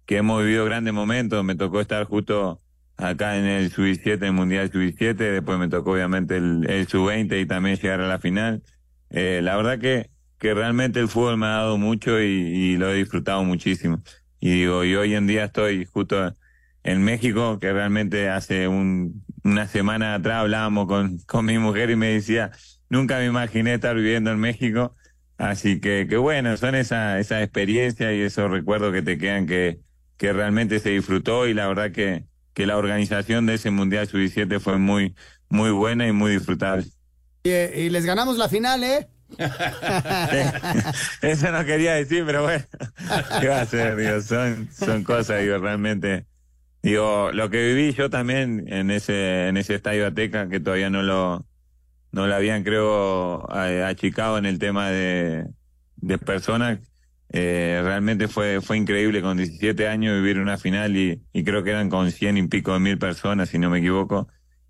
que 0.06 0.18
hemos 0.18 0.42
vivido 0.42 0.64
grandes 0.64 0.94
momentos. 0.94 1.44
Me 1.44 1.54
tocó 1.56 1.80
estar 1.80 2.04
justo 2.04 2.60
acá 2.96 3.38
en 3.38 3.46
el 3.46 3.70
Sub-17, 3.70 4.14
en 4.18 4.24
el 4.24 4.32
Mundial 4.32 4.70
Sub-17. 4.70 5.14
Después 5.16 5.58
me 5.58 5.68
tocó, 5.68 5.92
obviamente, 5.92 6.36
el, 6.36 6.68
el 6.68 6.86
Sub-20 6.88 7.40
y 7.40 7.46
también 7.46 7.76
llegar 7.76 8.00
a 8.00 8.08
la 8.08 8.18
final. 8.18 8.62
Eh, 9.10 9.40
la 9.42 9.56
verdad 9.56 9.78
que, 9.78 10.10
que 10.38 10.54
realmente 10.54 11.00
el 11.00 11.08
fútbol 11.08 11.38
me 11.38 11.46
ha 11.46 11.50
dado 11.50 11.78
mucho 11.78 12.20
y, 12.20 12.24
y 12.26 12.76
lo 12.76 12.90
he 12.90 12.96
disfrutado 12.96 13.42
muchísimo. 13.44 14.02
Y 14.40 14.50
digo, 14.50 14.84
y 14.84 14.94
hoy 14.94 15.14
en 15.14 15.26
día 15.26 15.44
estoy 15.44 15.84
justo 15.86 16.34
en 16.82 17.02
México, 17.04 17.58
que 17.58 17.72
realmente 17.72 18.28
hace 18.28 18.68
un, 18.68 19.24
una 19.44 19.66
semana 19.66 20.14
atrás 20.14 20.40
hablábamos 20.42 20.86
con, 20.86 21.18
con 21.26 21.44
mi 21.44 21.58
mujer 21.58 21.90
y 21.90 21.96
me 21.96 22.08
decía, 22.08 22.50
nunca 22.88 23.18
me 23.18 23.26
imaginé 23.26 23.74
estar 23.74 23.94
viviendo 23.96 24.30
en 24.30 24.38
México. 24.38 24.94
Así 25.36 25.80
que, 25.80 26.06
que 26.08 26.16
bueno, 26.16 26.56
son 26.56 26.74
esa, 26.74 27.20
esa 27.20 27.42
experiencia 27.42 28.12
y 28.12 28.20
esos 28.20 28.50
recuerdos 28.50 28.92
que 28.92 29.02
te 29.02 29.18
quedan 29.18 29.46
que, 29.46 29.78
que 30.16 30.32
realmente 30.32 30.80
se 30.80 30.90
disfrutó 30.90 31.46
y 31.46 31.54
la 31.54 31.68
verdad 31.68 31.92
que, 31.92 32.24
que 32.54 32.66
la 32.66 32.76
organización 32.76 33.46
de 33.46 33.54
ese 33.54 33.70
Mundial 33.70 34.08
Sub-17 34.08 34.58
fue 34.58 34.78
muy, 34.78 35.14
muy 35.48 35.70
buena 35.70 36.08
y 36.08 36.12
muy 36.12 36.32
disfrutable. 36.32 36.86
Y, 37.44 37.50
y 37.50 37.90
les 37.90 38.04
ganamos 38.04 38.36
la 38.36 38.48
final, 38.48 38.82
¿eh? 38.82 39.08
Eso 41.22 41.52
no 41.52 41.64
quería 41.64 41.94
decir, 41.94 42.24
pero 42.26 42.42
bueno, 42.42 42.64
¿qué 43.40 43.48
va 43.48 43.60
a 43.60 43.66
ser? 43.66 43.96
Digo, 43.96 44.20
son, 44.20 44.68
son 44.72 45.04
cosas, 45.04 45.42
digo, 45.42 45.58
realmente. 45.58 46.26
Digo, 46.82 47.30
lo 47.32 47.50
que 47.50 47.74
viví 47.74 47.92
yo 47.92 48.08
también 48.08 48.64
en 48.68 48.90
ese, 48.90 49.48
en 49.48 49.56
ese 49.56 49.74
estadio 49.74 50.06
Ateca, 50.06 50.48
que 50.48 50.60
todavía 50.60 50.90
no 50.90 51.02
lo, 51.02 51.46
no 52.12 52.26
lo 52.26 52.34
habían, 52.34 52.64
creo, 52.64 53.50
achicado 53.50 54.38
en 54.38 54.46
el 54.46 54.58
tema 54.58 54.90
de, 54.90 55.46
de 55.96 56.18
personas, 56.18 56.78
eh, 57.30 57.80
realmente 57.84 58.28
fue, 58.28 58.60
fue 58.62 58.78
increíble 58.78 59.20
con 59.20 59.36
17 59.36 59.86
años 59.86 60.14
vivir 60.14 60.38
una 60.38 60.56
final 60.56 60.96
y, 60.96 61.20
y 61.32 61.44
creo 61.44 61.62
que 61.62 61.70
eran 61.70 61.90
con 61.90 62.10
100 62.10 62.38
y 62.38 62.48
pico 62.48 62.72
de 62.72 62.80
mil 62.80 62.98
personas, 62.98 63.50
si 63.50 63.58
no 63.58 63.68
me 63.70 63.78
equivoco. 63.78 64.28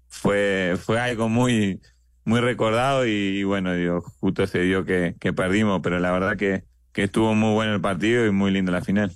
Fue, 0.09 0.77
fue 0.83 0.99
algo 0.99 1.29
muy, 1.29 1.81
muy 2.25 2.41
recordado 2.41 3.07
y, 3.07 3.45
bueno, 3.45 3.75
digo, 3.75 4.01
justo 4.21 4.47
se 4.47 4.61
dio 4.61 4.85
que, 4.85 5.15
que 5.21 5.33
perdimos, 5.33 5.81
pero 5.83 6.01
la 6.01 6.11
verdad 6.11 6.37
que, 6.37 6.65
que 6.93 7.05
estuvo 7.05 7.35
muy 7.35 7.55
bueno 7.55 7.75
el 7.75 7.81
partido 7.81 8.27
y 8.27 8.33
muy 8.33 8.51
lindo 8.51 8.73
la 8.73 8.83
final. 8.83 9.13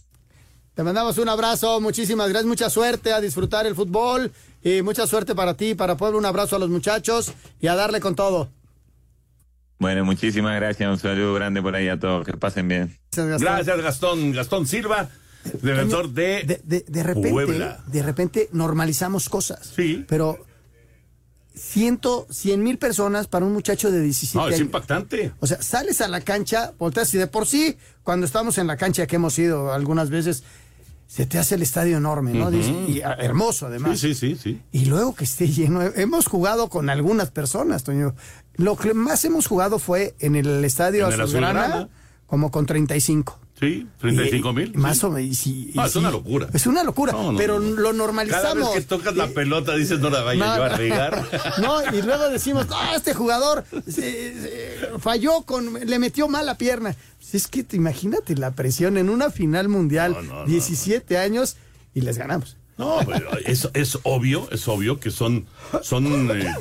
Te 0.74 0.82
mandamos 0.82 1.18
un 1.18 1.28
abrazo, 1.28 1.80
muchísimas 1.80 2.28
gracias, 2.28 2.46
mucha 2.46 2.70
suerte 2.70 3.12
a 3.12 3.20
disfrutar 3.20 3.66
el 3.66 3.74
fútbol 3.74 4.32
y 4.62 4.82
mucha 4.82 5.06
suerte 5.06 5.34
para 5.34 5.54
ti, 5.56 5.74
para 5.74 5.96
Pueblo, 5.96 6.18
un 6.18 6.26
abrazo 6.26 6.56
a 6.56 6.58
los 6.58 6.68
muchachos 6.70 7.32
y 7.60 7.66
a 7.66 7.74
darle 7.74 8.00
con 8.00 8.14
todo. 8.14 8.50
Bueno, 9.78 10.04
muchísimas 10.04 10.54
gracias, 10.56 10.88
un 10.88 10.98
saludo 10.98 11.34
grande 11.34 11.60
por 11.60 11.74
ahí 11.74 11.88
a 11.88 11.98
todos, 11.98 12.24
que 12.24 12.32
pasen 12.34 12.68
bien. 12.68 12.96
Gracias, 13.16 13.82
Gastón. 13.82 14.30
Gastón 14.32 14.66
Silva, 14.66 15.08
defensor 15.60 16.10
de, 16.10 16.60
de, 16.64 16.84
de 16.86 17.02
repente, 17.02 17.30
Puebla. 17.30 17.82
de 17.88 18.02
repente 18.02 18.48
normalizamos 18.52 19.28
cosas. 19.28 19.72
Sí. 19.74 20.04
Pero 20.08 20.46
ciento, 21.54 22.26
cien 22.30 22.62
mil 22.62 22.78
personas 22.78 23.26
para 23.26 23.44
un 23.44 23.52
muchacho 23.52 23.90
de 23.90 24.00
17 24.00 24.38
No, 24.38 24.46
es 24.48 24.54
años. 24.54 24.60
impactante. 24.66 25.32
O 25.40 25.46
sea, 25.48 25.60
sales 25.60 26.00
a 26.00 26.06
la 26.08 26.20
cancha, 26.20 26.72
volteas 26.78 27.12
y 27.14 27.18
de 27.18 27.26
por 27.26 27.46
sí, 27.48 27.76
cuando 28.04 28.24
estamos 28.24 28.58
en 28.58 28.68
la 28.68 28.76
cancha 28.76 29.06
que 29.08 29.16
hemos 29.16 29.36
ido 29.38 29.72
algunas 29.72 30.10
veces, 30.10 30.44
se 31.12 31.26
te 31.26 31.38
hace 31.38 31.56
el 31.56 31.62
estadio 31.62 31.98
enorme, 31.98 32.32
¿no? 32.32 32.50
Dices, 32.50 32.72
y 32.88 33.00
hermoso 33.00 33.66
además. 33.66 34.00
Sí, 34.00 34.14
sí, 34.14 34.34
sí, 34.34 34.40
sí. 34.42 34.62
Y 34.72 34.86
luego 34.86 35.14
que 35.14 35.24
esté 35.24 35.46
lleno, 35.46 35.82
hemos 35.82 36.26
jugado 36.26 36.70
con 36.70 36.88
algunas 36.88 37.30
personas, 37.30 37.84
Toño. 37.84 38.14
Lo 38.54 38.78
que 38.78 38.94
más 38.94 39.22
hemos 39.26 39.46
jugado 39.46 39.78
fue 39.78 40.14
en 40.20 40.36
el 40.36 40.64
estadio 40.64 41.06
En 41.08 41.12
el 41.12 41.20
Azulgrana, 41.20 41.60
Azulgrana. 41.64 41.88
como 42.26 42.50
con 42.50 42.64
35. 42.64 43.38
Sí, 43.62 43.86
35 44.00 44.52
mil. 44.52 44.74
Más 44.74 45.04
o 45.04 45.10
menos. 45.10 45.38
sí, 45.38 45.72
Ah, 45.76 45.86
es 45.86 45.92
sí. 45.92 45.98
una 46.00 46.10
locura. 46.10 46.48
Es 46.52 46.66
una 46.66 46.82
locura, 46.82 47.12
No, 47.12 47.30
no, 47.30 47.38
pero 47.38 47.60
no. 47.60 47.76
lo 47.80 47.92
normalizamos. 47.92 48.42
Cada 48.42 48.54
vez 48.74 48.74
que 48.74 48.80
tocas 48.80 49.14
la 49.14 49.28
pelota 49.28 49.76
dices 49.76 50.00
no 50.00 50.10
la 50.10 50.22
vaya 50.22 50.56
yo 50.56 50.64
a 50.64 50.68
regar. 50.70 51.24
No, 51.62 51.80
y 51.96 52.02
luego 52.02 52.28
decimos, 52.28 52.66
ah, 52.72 52.94
este 52.96 53.14
jugador 53.14 53.64
se- 53.86 53.92
se- 53.92 54.98
falló 54.98 55.42
con, 55.42 55.74
le 55.74 55.98
metió 56.00 56.26
mal 56.26 56.44
la 56.44 56.58
pierna. 56.58 56.96
Pues 57.20 57.36
es 57.36 57.46
que 57.46 57.62
te 57.62 57.76
imagínate 57.76 58.34
la 58.34 58.50
presión 58.50 58.98
en 58.98 59.08
una 59.08 59.30
final 59.30 59.68
mundial, 59.68 60.16
17 60.48 61.16
años, 61.18 61.56
y 61.94 62.00
les 62.00 62.18
ganamos. 62.18 62.56
No, 62.78 62.98
pero 63.06 63.30
es, 63.46 63.68
es 63.74 63.96
obvio, 64.02 64.48
es 64.50 64.66
obvio 64.66 64.98
que 64.98 65.12
son, 65.12 65.46
son 65.82 66.30
eh, 66.36 66.52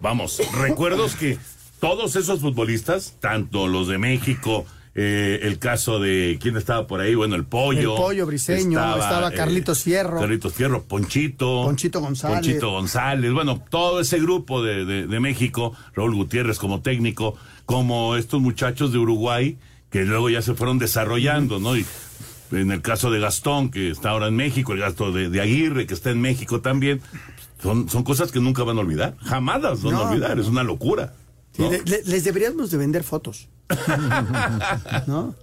vamos, 0.00 0.40
recuerdos 0.58 1.14
que 1.14 1.38
todos 1.78 2.16
esos 2.16 2.40
futbolistas, 2.40 3.14
tanto 3.20 3.68
los 3.68 3.86
de 3.86 3.98
México, 3.98 4.66
eh, 5.02 5.40
el 5.44 5.58
caso 5.58 5.98
de 5.98 6.38
quién 6.42 6.58
estaba 6.58 6.86
por 6.86 7.00
ahí, 7.00 7.14
bueno, 7.14 7.34
el 7.34 7.44
pollo. 7.44 7.96
El 7.96 8.02
Pollo 8.02 8.26
Briseño, 8.26 8.78
estaba 8.98 9.30
Carlitos 9.30 9.82
Fierro. 9.82 10.20
Carlitos 10.20 10.52
Fierro, 10.52 10.82
Ponchito. 10.82 11.62
Ponchito 11.64 12.00
González. 12.00 12.40
Ponchito 12.40 12.70
González, 12.70 13.32
bueno, 13.32 13.62
todo 13.70 14.00
ese 14.00 14.18
grupo 14.20 14.62
de, 14.62 14.84
de, 14.84 15.06
de 15.06 15.20
México, 15.20 15.72
Raúl 15.94 16.14
Gutiérrez 16.14 16.58
como 16.58 16.82
técnico, 16.82 17.34
como 17.64 18.14
estos 18.16 18.42
muchachos 18.42 18.92
de 18.92 18.98
Uruguay, 18.98 19.56
que 19.90 20.04
luego 20.04 20.28
ya 20.28 20.42
se 20.42 20.52
fueron 20.52 20.78
desarrollando, 20.78 21.60
¿no? 21.60 21.78
Y 21.78 21.86
en 22.52 22.70
el 22.70 22.82
caso 22.82 23.10
de 23.10 23.20
Gastón, 23.20 23.70
que 23.70 23.90
está 23.90 24.10
ahora 24.10 24.28
en 24.28 24.36
México, 24.36 24.74
el 24.74 24.80
gasto 24.80 25.12
de, 25.12 25.30
de 25.30 25.40
Aguirre, 25.40 25.86
que 25.86 25.94
está 25.94 26.10
en 26.10 26.20
México 26.20 26.60
también, 26.60 27.00
son, 27.62 27.88
son 27.88 28.02
cosas 28.02 28.32
que 28.32 28.40
nunca 28.40 28.64
van 28.64 28.76
a 28.76 28.80
olvidar, 28.80 29.16
jamás 29.24 29.62
las 29.62 29.82
van 29.82 29.94
No, 29.94 30.00
a 30.00 30.10
olvidar, 30.10 30.36
no, 30.36 30.42
es 30.42 30.48
una 30.48 30.62
locura. 30.62 31.14
Sí, 31.56 31.62
le- 31.68 31.82
le- 31.84 32.02
les 32.04 32.24
deberíamos 32.24 32.70
de 32.70 32.76
vender 32.78 33.02
fotos. 33.04 33.48
¿No? 35.06 35.34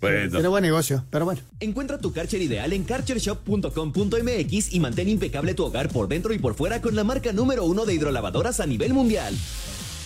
Bueno. 0.00 0.38
Era 0.38 0.48
buen 0.50 0.62
negocio, 0.62 1.04
pero 1.10 1.24
bueno. 1.24 1.40
Encuentra 1.58 1.98
tu 1.98 2.12
Karcher 2.12 2.42
ideal 2.42 2.72
en 2.72 2.84
karchershop.com.mx 2.84 4.72
y 4.74 4.80
mantén 4.80 5.08
impecable 5.08 5.54
tu 5.54 5.64
hogar 5.64 5.88
por 5.88 6.06
dentro 6.08 6.34
y 6.34 6.38
por 6.38 6.54
fuera 6.54 6.82
con 6.82 6.94
la 6.94 7.02
marca 7.04 7.32
número 7.32 7.64
uno 7.64 7.86
de 7.86 7.94
hidrolavadoras 7.94 8.60
a 8.60 8.66
nivel 8.66 8.92
mundial. 8.92 9.34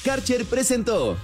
Karcher 0.04 0.44
presentó. 0.44 1.16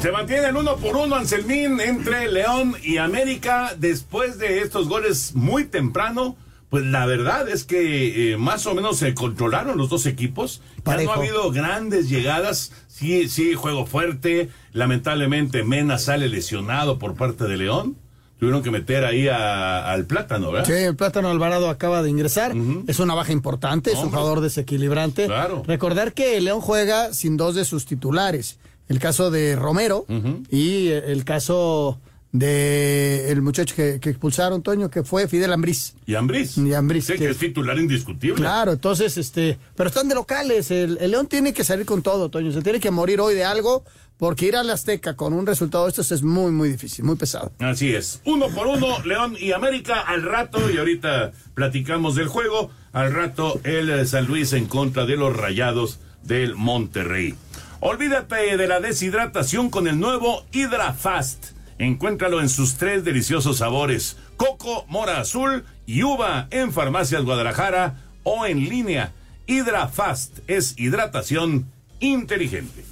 Se 0.00 0.12
mantiene 0.12 0.46
el 0.46 0.56
uno 0.56 0.76
por 0.76 0.96
uno 0.96 1.16
Anselmín 1.16 1.80
entre 1.80 2.30
León 2.30 2.74
y 2.84 2.98
América 2.98 3.74
después 3.76 4.38
de 4.38 4.60
estos 4.60 4.88
goles 4.88 5.34
muy 5.34 5.64
temprano. 5.64 6.36
Pues 6.70 6.84
la 6.84 7.06
verdad 7.06 7.48
es 7.48 7.64
que 7.64 8.32
eh, 8.32 8.36
más 8.36 8.66
o 8.66 8.74
menos 8.74 8.98
se 8.98 9.14
controlaron 9.14 9.78
los 9.78 9.88
dos 9.88 10.04
equipos. 10.06 10.60
Ya 10.84 10.96
no 11.04 11.12
ha 11.12 11.14
habido 11.16 11.50
grandes 11.50 12.10
llegadas. 12.10 12.72
Sí, 12.88 13.28
sí, 13.28 13.54
juego 13.54 13.86
fuerte. 13.86 14.50
Lamentablemente 14.72 15.62
Mena 15.64 15.98
sale 15.98 16.28
lesionado 16.28 16.98
por 16.98 17.14
parte 17.14 17.44
de 17.44 17.56
León. 17.56 17.96
Tuvieron 18.38 18.62
que 18.62 18.70
meter 18.70 19.04
ahí 19.04 19.26
a- 19.28 19.90
al 19.90 20.04
plátano, 20.06 20.52
¿verdad? 20.52 20.66
Sí, 20.68 20.84
el 20.84 20.94
Plátano 20.94 21.28
Alvarado 21.28 21.68
acaba 21.70 22.02
de 22.02 22.10
ingresar. 22.10 22.54
Es 22.86 23.00
una 23.00 23.14
baja 23.14 23.32
importante, 23.32 23.90
es 23.90 23.98
un 23.98 24.10
jugador 24.10 24.40
desequilibrante. 24.40 25.26
Claro. 25.26 25.64
Recordar 25.66 26.12
que 26.12 26.40
León 26.40 26.60
juega 26.60 27.12
sin 27.12 27.36
dos 27.36 27.54
de 27.56 27.64
sus 27.64 27.84
titulares. 27.86 28.58
el 28.88 28.98
caso 29.00 29.30
de 29.30 29.54
Romero 29.54 30.06
y 30.50 30.88
el 30.88 31.24
caso 31.26 31.98
de 32.32 33.30
el 33.30 33.40
muchacho 33.40 33.74
que, 33.74 34.00
que 34.00 34.10
expulsaron, 34.10 34.62
Toño, 34.62 34.90
que 34.90 35.02
fue 35.02 35.28
Fidel 35.28 35.52
Ambriz. 35.52 35.94
Y 36.06 36.14
Ambriz. 36.14 36.58
Y 36.58 36.74
Ambriz. 36.74 37.06
Sé 37.06 37.16
que, 37.16 37.30
es 37.30 37.38
titular 37.38 37.78
indiscutible. 37.78 38.36
Claro, 38.36 38.72
entonces, 38.72 39.16
este, 39.16 39.58
pero 39.74 39.88
están 39.88 40.08
de 40.08 40.14
locales. 40.14 40.70
El, 40.70 40.98
el, 41.00 41.10
León 41.10 41.26
tiene 41.26 41.52
que 41.52 41.64
salir 41.64 41.86
con 41.86 42.02
todo, 42.02 42.28
Toño. 42.28 42.52
Se 42.52 42.62
tiene 42.62 42.80
que 42.80 42.90
morir 42.90 43.20
hoy 43.20 43.34
de 43.34 43.44
algo, 43.44 43.84
porque 44.18 44.46
ir 44.46 44.56
a 44.56 44.62
la 44.62 44.74
Azteca 44.74 45.16
con 45.16 45.32
un 45.32 45.46
resultado 45.46 45.84
de 45.84 45.90
estos 45.90 46.12
es 46.12 46.22
muy, 46.22 46.50
muy 46.50 46.68
difícil, 46.68 47.04
muy 47.04 47.16
pesado. 47.16 47.52
Así 47.60 47.94
es. 47.94 48.20
Uno 48.24 48.48
por 48.48 48.66
uno, 48.66 49.02
León 49.04 49.36
y 49.38 49.52
América 49.52 50.00
al 50.00 50.22
rato, 50.22 50.70
y 50.70 50.76
ahorita 50.76 51.32
platicamos 51.54 52.14
del 52.14 52.28
juego. 52.28 52.70
Al 52.92 53.12
rato, 53.12 53.60
el 53.64 54.06
San 54.06 54.26
Luis 54.26 54.52
en 54.52 54.66
contra 54.66 55.06
de 55.06 55.16
los 55.16 55.36
rayados 55.36 56.00
del 56.24 56.56
Monterrey. 56.56 57.34
Olvídate 57.80 58.56
de 58.56 58.66
la 58.66 58.80
deshidratación 58.80 59.70
con 59.70 59.86
el 59.86 60.00
nuevo 60.00 60.44
HidraFast. 60.50 61.57
Encuéntralo 61.78 62.40
en 62.40 62.48
sus 62.48 62.74
tres 62.74 63.04
deliciosos 63.04 63.58
sabores: 63.58 64.16
coco, 64.36 64.84
mora 64.88 65.20
azul 65.20 65.64
y 65.86 66.02
uva 66.02 66.48
en 66.50 66.72
Farmacias 66.72 67.22
Guadalajara 67.22 67.96
o 68.24 68.46
en 68.46 68.68
línea. 68.68 69.12
HidraFast 69.46 70.40
es 70.46 70.78
hidratación 70.78 71.70
inteligente. 72.00 72.84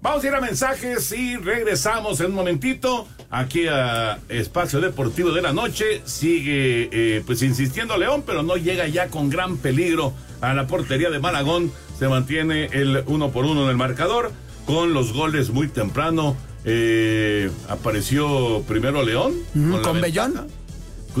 Vamos 0.00 0.22
a 0.22 0.28
ir 0.28 0.34
a 0.34 0.40
mensajes 0.40 1.10
y 1.10 1.36
regresamos 1.36 2.20
en 2.20 2.26
un 2.26 2.34
momentito 2.34 3.08
aquí 3.30 3.66
a 3.66 4.18
Espacio 4.28 4.80
Deportivo 4.80 5.32
de 5.32 5.42
la 5.42 5.52
Noche. 5.52 6.02
Sigue 6.04 6.88
eh, 6.92 7.22
pues 7.26 7.42
insistiendo 7.42 7.96
León, 7.96 8.22
pero 8.24 8.44
no 8.44 8.56
llega 8.56 8.86
ya 8.86 9.08
con 9.08 9.28
gran 9.28 9.56
peligro 9.56 10.12
a 10.40 10.54
la 10.54 10.68
portería 10.68 11.10
de 11.10 11.18
Malagón. 11.18 11.72
Se 11.98 12.08
mantiene 12.08 12.66
el 12.66 13.02
uno 13.06 13.32
por 13.32 13.44
uno 13.44 13.64
en 13.64 13.70
el 13.70 13.76
marcador 13.76 14.30
con 14.66 14.92
los 14.92 15.12
goles 15.12 15.50
muy 15.50 15.66
temprano. 15.66 16.36
Eh, 16.64 17.50
apareció 17.68 18.62
primero 18.66 19.02
León. 19.02 19.34
Con, 19.52 19.82
con 19.82 20.00
Bellón. 20.00 20.46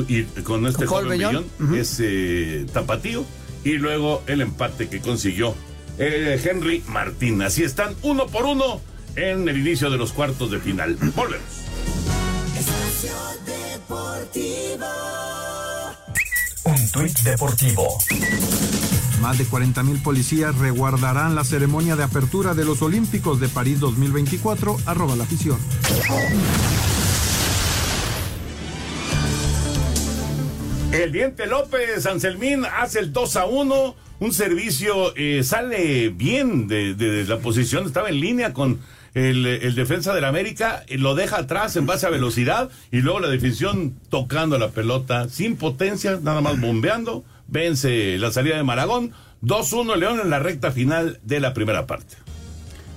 Y 0.06 0.22
con 0.42 0.66
este 0.66 0.84
con 0.84 0.98
joven 0.98 1.08
Bellón, 1.08 1.46
Bellón 1.58 1.74
es 1.80 1.98
eh, 2.00 2.66
Tapatío. 2.72 3.24
Y 3.64 3.72
luego 3.72 4.22
el 4.26 4.40
empate 4.40 4.88
que 4.88 5.00
consiguió 5.00 5.54
eh, 5.98 6.40
Henry 6.42 6.82
Martín. 6.86 7.42
Así 7.42 7.64
están 7.64 7.94
uno 8.02 8.26
por 8.26 8.44
uno 8.44 8.80
en 9.16 9.48
el 9.48 9.58
inicio 9.58 9.90
de 9.90 9.98
los 9.98 10.12
cuartos 10.12 10.50
de 10.50 10.58
final. 10.60 10.96
Volvemos. 11.16 11.46
Deportivo. 13.46 14.86
Un 16.64 16.90
tuit 16.90 17.18
deportivo. 17.20 17.98
Más 19.20 19.36
de 19.36 19.44
40 19.46 19.82
mil 19.82 20.00
policías 20.00 20.56
reguardarán 20.56 21.34
la 21.34 21.42
ceremonia 21.42 21.96
de 21.96 22.04
apertura 22.04 22.54
de 22.54 22.64
los 22.64 22.82
Olímpicos 22.82 23.40
de 23.40 23.48
París 23.48 23.80
2024. 23.80 24.76
Arroba 24.86 25.16
la 25.16 25.24
afición. 25.24 25.58
El 30.92 31.12
Diente 31.12 31.46
López, 31.46 32.06
Anselmín, 32.06 32.64
hace 32.64 33.00
el 33.00 33.12
2 33.12 33.36
a 33.36 33.46
1. 33.46 33.96
Un 34.20 34.32
servicio 34.32 35.14
eh, 35.16 35.42
sale 35.42 36.08
bien 36.10 36.66
de, 36.66 37.24
la 37.28 37.38
posición, 37.38 37.86
estaba 37.86 38.08
en 38.08 38.20
línea 38.20 38.52
con 38.52 38.80
el, 39.14 39.46
el 39.46 39.74
defensa 39.74 40.14
del 40.14 40.24
América, 40.24 40.84
lo 40.90 41.14
deja 41.14 41.38
atrás 41.38 41.76
en 41.76 41.86
base 41.86 42.06
a 42.06 42.10
velocidad 42.10 42.68
y 42.90 42.98
luego 42.98 43.20
la 43.20 43.28
definición 43.28 43.94
tocando 44.10 44.58
la 44.58 44.70
pelota 44.70 45.28
sin 45.28 45.56
potencia, 45.56 46.18
nada 46.20 46.40
más 46.40 46.60
bombeando, 46.60 47.24
vence 47.48 48.16
la 48.18 48.30
salida 48.30 48.56
de 48.56 48.62
Maragón, 48.62 49.12
2-1 49.42 49.96
León 49.96 50.20
en 50.20 50.30
la 50.30 50.38
recta 50.38 50.70
final 50.70 51.18
de 51.24 51.40
la 51.40 51.54
primera 51.54 51.86
parte. 51.86 52.16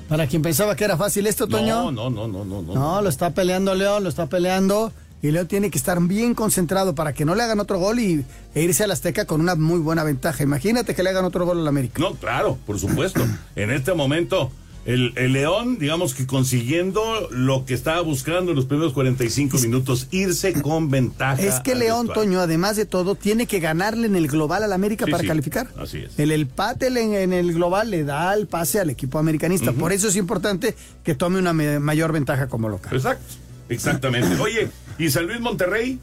Para 0.08 0.28
quien 0.28 0.42
pensaba 0.42 0.76
que 0.76 0.84
era 0.84 0.98
fácil 0.98 1.26
esto, 1.26 1.48
Toño. 1.48 1.92
No, 1.92 2.10
no, 2.10 2.10
no, 2.10 2.28
no, 2.28 2.44
no. 2.44 2.62
No, 2.62 2.74
no 2.74 3.02
lo 3.02 3.10
está 3.10 3.32
peleando 3.32 3.74
León, 3.76 4.04
lo 4.04 4.10
está 4.10 4.28
peleando. 4.28 4.92
Y 5.22 5.30
León 5.32 5.48
tiene 5.48 5.70
que 5.70 5.78
estar 5.78 6.02
bien 6.02 6.34
concentrado 6.34 6.96
para 6.96 7.14
que 7.14 7.26
no 7.26 7.36
le 7.36 7.44
hagan 7.44 7.60
otro 7.60 7.78
gol 7.78 8.00
y 8.00 8.26
e 8.56 8.64
irse 8.64 8.84
al 8.84 8.92
Azteca 8.92 9.26
con 9.26 9.40
una 9.40 9.56
muy 9.56 9.80
buena 9.80 10.04
ventaja. 10.04 10.44
Imagínate 10.44 10.96
que 10.96 11.04
le 11.04 11.12
hagan 11.12 11.26
otro 11.26 11.46
gol 11.46 11.60
al 11.60 11.68
América. 11.68 12.02
No, 12.02 12.16
claro, 12.16 12.58
por 12.66 12.80
supuesto. 12.80 13.22
en 13.56 13.72
este 13.72 13.94
momento, 13.94 14.52
el, 14.86 15.14
el, 15.16 15.34
León, 15.34 15.78
digamos 15.78 16.14
que 16.16 16.26
consiguiendo 16.26 17.28
lo 17.30 17.66
que 17.66 17.74
estaba 17.76 18.02
buscando 18.02 18.52
en 18.52 18.56
los 18.58 18.66
primeros 18.66 18.94
45 18.94 19.60
minutos, 19.60 20.08
irse 20.12 20.54
con 20.62 20.90
ventaja. 20.90 21.42
Es 21.42 21.60
que 21.60 21.76
León. 21.76 22.10
Toño, 22.14 22.40
además 22.40 22.76
de 22.78 22.86
todo, 22.86 23.14
tiene 23.16 23.46
que 23.46 23.60
ganarle 23.60 24.08
en 24.08 24.16
el 24.16 24.28
global 24.28 24.64
al 24.64 24.74
América 24.74 25.06
Sí, 25.06 25.12
para 25.12 25.22
sí, 25.22 25.28
calificar. 25.28 25.68
así 25.78 26.00
es. 26.00 26.18
El 26.18 26.32
empate 26.32 26.88
en, 26.88 27.14
en 27.14 27.32
el 27.34 27.54
global 27.54 27.92
le 27.92 28.04
da 28.04 28.34
el 28.34 28.48
pase 28.48 28.80
al 28.80 28.90
equipo 28.90 29.20
americanista. 29.20 29.72
Por 29.72 29.92
eso 29.94 30.08
es 30.08 30.16
importante 30.16 30.76
que 31.04 31.14
tome 31.16 31.38
una 31.40 31.54
me- 31.54 31.80
mayor 31.80 32.12
ventaja 32.12 32.48
como 32.48 32.68
local. 32.68 32.94
Exacto, 32.96 33.36
exactamente. 33.70 34.36
Oye, 34.42 34.70
¿y 34.98 35.10
San 35.12 35.28
Luis 35.28 35.40
Monterrey? 35.40 36.00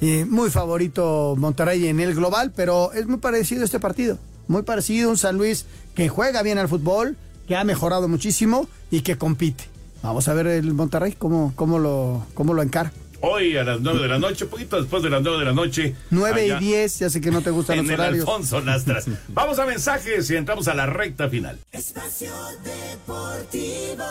Y 0.00 0.24
muy 0.24 0.50
favorito 0.50 1.34
Monterrey 1.38 1.86
en 1.88 2.00
el 2.00 2.14
global, 2.14 2.52
pero 2.54 2.92
es 2.92 3.06
muy 3.06 3.16
parecido 3.18 3.64
este 3.64 3.80
partido. 3.80 4.18
Muy 4.46 4.62
parecido, 4.62 5.10
un 5.10 5.16
San 5.18 5.36
Luis 5.36 5.64
que 5.94 6.08
juega 6.08 6.42
bien 6.42 6.58
al 6.58 6.68
fútbol, 6.68 7.16
que 7.46 7.56
ha 7.56 7.64
mejorado 7.64 8.08
muchísimo 8.08 8.68
y 8.90 9.00
que 9.00 9.16
compite. 9.16 9.64
Vamos 10.02 10.28
a 10.28 10.34
ver 10.34 10.46
el 10.46 10.72
Monterrey 10.72 11.12
cómo, 11.12 11.52
cómo, 11.56 11.78
lo, 11.78 12.26
cómo 12.34 12.54
lo 12.54 12.62
encara. 12.62 12.92
Hoy 13.22 13.56
a 13.56 13.64
las 13.64 13.80
9 13.80 14.02
de 14.02 14.08
la 14.08 14.18
noche, 14.18 14.46
poquito 14.46 14.78
después 14.80 15.02
de 15.02 15.10
las 15.10 15.22
9 15.22 15.38
de 15.38 15.44
la 15.46 15.52
noche. 15.52 15.96
9 16.10 16.42
allá 16.42 16.58
y 16.58 16.64
10, 16.64 16.98
ya 16.98 17.10
sé 17.10 17.20
que 17.20 17.30
no 17.30 17.40
te 17.40 17.50
gustan 17.50 17.78
En 17.78 17.84
los 17.84 17.94
el 17.94 18.00
horarios. 18.00 18.28
Alfonso 18.28 18.60
Lastras. 18.60 19.06
Vamos 19.28 19.58
a 19.58 19.66
mensajes 19.66 20.30
y 20.30 20.36
entramos 20.36 20.68
a 20.68 20.74
la 20.74 20.86
recta 20.86 21.28
final. 21.28 21.58
Espacio 21.72 22.30
Deportivo. 22.62 24.04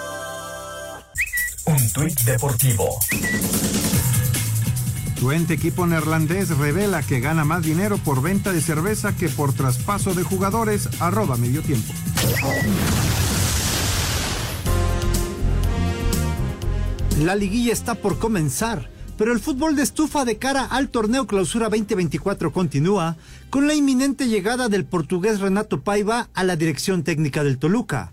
Un 1.67 1.93
tuit 1.93 2.19
deportivo. 2.21 2.99
Tu 5.19 5.31
ente 5.31 5.53
equipo 5.53 5.87
neerlandés 5.87 6.57
revela 6.57 7.01
que 7.01 7.19
gana 7.19 7.45
más 7.45 7.63
dinero 7.63 7.97
por 7.97 8.21
venta 8.21 8.51
de 8.51 8.61
cerveza 8.61 9.15
que 9.15 9.29
por 9.29 9.53
traspaso 9.53 10.13
de 10.13 10.23
jugadores. 10.23 10.89
Arroba 10.99 11.37
medio 11.37 11.61
tiempo. 11.61 11.93
La 17.23 17.33
liguilla 17.33 17.71
está 17.71 17.95
por 17.95 18.19
comenzar, 18.19 18.89
pero 19.17 19.31
el 19.31 19.39
fútbol 19.39 19.77
de 19.77 19.83
estufa 19.83 20.25
de 20.25 20.37
cara 20.37 20.65
al 20.65 20.89
torneo 20.89 21.27
Clausura 21.27 21.69
2024 21.69 22.51
continúa 22.51 23.15
con 23.49 23.67
la 23.67 23.73
inminente 23.73 24.27
llegada 24.27 24.67
del 24.67 24.83
portugués 24.83 25.39
Renato 25.39 25.81
Paiva 25.81 26.27
a 26.33 26.43
la 26.43 26.57
dirección 26.57 27.03
técnica 27.03 27.45
del 27.45 27.57
Toluca. 27.57 28.11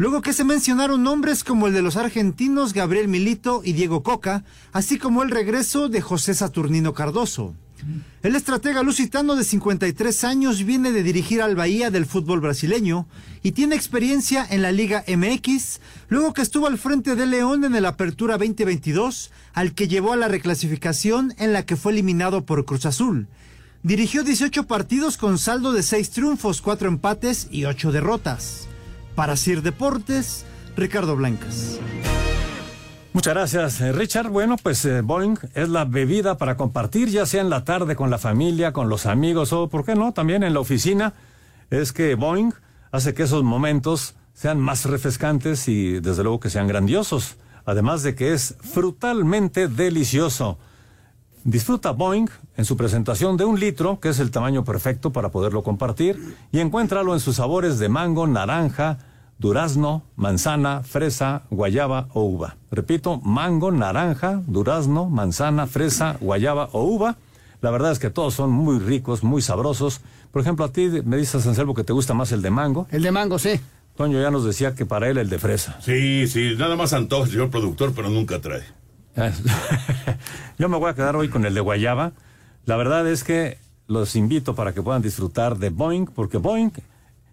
Luego 0.00 0.22
que 0.22 0.32
se 0.32 0.44
mencionaron 0.44 1.02
nombres 1.02 1.44
como 1.44 1.66
el 1.66 1.74
de 1.74 1.82
los 1.82 1.98
argentinos 1.98 2.72
Gabriel 2.72 3.06
Milito 3.06 3.60
y 3.62 3.74
Diego 3.74 4.02
Coca, 4.02 4.44
así 4.72 4.96
como 4.96 5.22
el 5.22 5.30
regreso 5.30 5.90
de 5.90 6.00
José 6.00 6.32
Saturnino 6.32 6.94
Cardoso. 6.94 7.54
El 8.22 8.34
estratega 8.34 8.82
lusitano 8.82 9.36
de 9.36 9.44
53 9.44 10.24
años 10.24 10.64
viene 10.64 10.90
de 10.92 11.02
dirigir 11.02 11.42
al 11.42 11.54
Bahía 11.54 11.90
del 11.90 12.06
fútbol 12.06 12.40
brasileño 12.40 13.06
y 13.42 13.52
tiene 13.52 13.76
experiencia 13.76 14.46
en 14.48 14.62
la 14.62 14.72
Liga 14.72 15.04
MX, 15.06 15.82
luego 16.08 16.32
que 16.32 16.40
estuvo 16.40 16.66
al 16.66 16.78
frente 16.78 17.14
de 17.14 17.26
León 17.26 17.64
en 17.64 17.74
el 17.74 17.84
Apertura 17.84 18.38
2022, 18.38 19.30
al 19.52 19.74
que 19.74 19.86
llevó 19.86 20.14
a 20.14 20.16
la 20.16 20.28
reclasificación 20.28 21.34
en 21.36 21.52
la 21.52 21.66
que 21.66 21.76
fue 21.76 21.92
eliminado 21.92 22.46
por 22.46 22.64
Cruz 22.64 22.86
Azul. 22.86 23.28
Dirigió 23.82 24.24
18 24.24 24.66
partidos 24.66 25.18
con 25.18 25.36
saldo 25.36 25.74
de 25.74 25.82
6 25.82 26.08
triunfos, 26.08 26.62
4 26.62 26.88
empates 26.88 27.48
y 27.50 27.66
8 27.66 27.92
derrotas. 27.92 28.66
Para 29.14 29.36
Sir 29.36 29.62
Deportes, 29.62 30.44
Ricardo 30.76 31.16
Blancas. 31.16 31.78
Muchas 33.12 33.34
gracias, 33.34 33.80
eh, 33.80 33.92
Richard. 33.92 34.28
Bueno, 34.28 34.56
pues 34.62 34.84
eh, 34.84 35.00
Boeing 35.00 35.36
es 35.54 35.68
la 35.68 35.84
bebida 35.84 36.38
para 36.38 36.56
compartir, 36.56 37.08
ya 37.08 37.26
sea 37.26 37.40
en 37.40 37.50
la 37.50 37.64
tarde 37.64 37.96
con 37.96 38.08
la 38.08 38.18
familia, 38.18 38.72
con 38.72 38.88
los 38.88 39.04
amigos 39.06 39.52
o, 39.52 39.68
¿por 39.68 39.84
qué 39.84 39.96
no?, 39.96 40.12
también 40.12 40.44
en 40.44 40.54
la 40.54 40.60
oficina. 40.60 41.14
Es 41.70 41.92
que 41.92 42.14
Boeing 42.14 42.52
hace 42.92 43.12
que 43.12 43.24
esos 43.24 43.42
momentos 43.42 44.14
sean 44.32 44.60
más 44.60 44.84
refrescantes 44.84 45.66
y, 45.66 45.98
desde 46.00 46.22
luego, 46.22 46.38
que 46.38 46.50
sean 46.50 46.68
grandiosos. 46.68 47.36
Además 47.64 48.04
de 48.04 48.14
que 48.14 48.32
es 48.32 48.54
frutalmente 48.60 49.66
delicioso. 49.66 50.58
Disfruta 51.44 51.92
Boeing 51.92 52.28
en 52.56 52.64
su 52.66 52.76
presentación 52.76 53.36
de 53.38 53.46
un 53.46 53.58
litro, 53.58 53.98
que 53.98 54.10
es 54.10 54.18
el 54.18 54.30
tamaño 54.30 54.64
perfecto 54.64 55.10
para 55.10 55.30
poderlo 55.30 55.62
compartir, 55.62 56.36
y 56.52 56.60
encuéntralo 56.60 57.14
en 57.14 57.20
sus 57.20 57.36
sabores 57.36 57.78
de 57.78 57.88
mango, 57.88 58.26
naranja, 58.26 58.98
durazno, 59.38 60.02
manzana, 60.16 60.82
fresa, 60.82 61.42
guayaba 61.50 62.08
o 62.12 62.24
uva. 62.24 62.56
Repito, 62.70 63.20
mango, 63.20 63.72
naranja, 63.72 64.42
durazno, 64.46 65.08
manzana, 65.08 65.66
fresa, 65.66 66.18
guayaba 66.20 66.68
o 66.72 66.84
uva. 66.84 67.16
La 67.62 67.70
verdad 67.70 67.92
es 67.92 67.98
que 67.98 68.10
todos 68.10 68.34
son 68.34 68.50
muy 68.50 68.78
ricos, 68.78 69.24
muy 69.24 69.40
sabrosos. 69.40 70.02
Por 70.30 70.42
ejemplo, 70.42 70.66
a 70.66 70.72
ti 70.72 70.90
me 71.04 71.16
dices, 71.16 71.46
Anselmo, 71.46 71.74
que 71.74 71.84
te 71.84 71.94
gusta 71.94 72.12
más 72.12 72.32
el 72.32 72.42
de 72.42 72.50
mango. 72.50 72.86
El 72.90 73.02
de 73.02 73.12
mango, 73.12 73.38
sí. 73.38 73.58
Toño 73.96 74.20
ya 74.20 74.30
nos 74.30 74.44
decía 74.44 74.74
que 74.74 74.84
para 74.84 75.08
él 75.08 75.16
el 75.16 75.30
de 75.30 75.38
fresa. 75.38 75.78
Sí, 75.80 76.26
sí, 76.26 76.54
nada 76.58 76.76
más 76.76 76.92
antoja, 76.92 77.26
señor 77.28 77.50
productor, 77.50 77.92
pero 77.94 78.10
nunca 78.10 78.40
trae. 78.40 78.79
Yo 80.58 80.68
me 80.68 80.76
voy 80.76 80.90
a 80.90 80.94
quedar 80.94 81.16
hoy 81.16 81.28
con 81.28 81.44
el 81.44 81.54
de 81.54 81.60
guayaba. 81.60 82.12
La 82.64 82.76
verdad 82.76 83.06
es 83.08 83.24
que 83.24 83.58
los 83.86 84.14
invito 84.16 84.54
para 84.54 84.72
que 84.72 84.82
puedan 84.82 85.02
disfrutar 85.02 85.58
de 85.58 85.70
Boeing, 85.70 86.06
porque 86.06 86.38
Boeing 86.38 86.70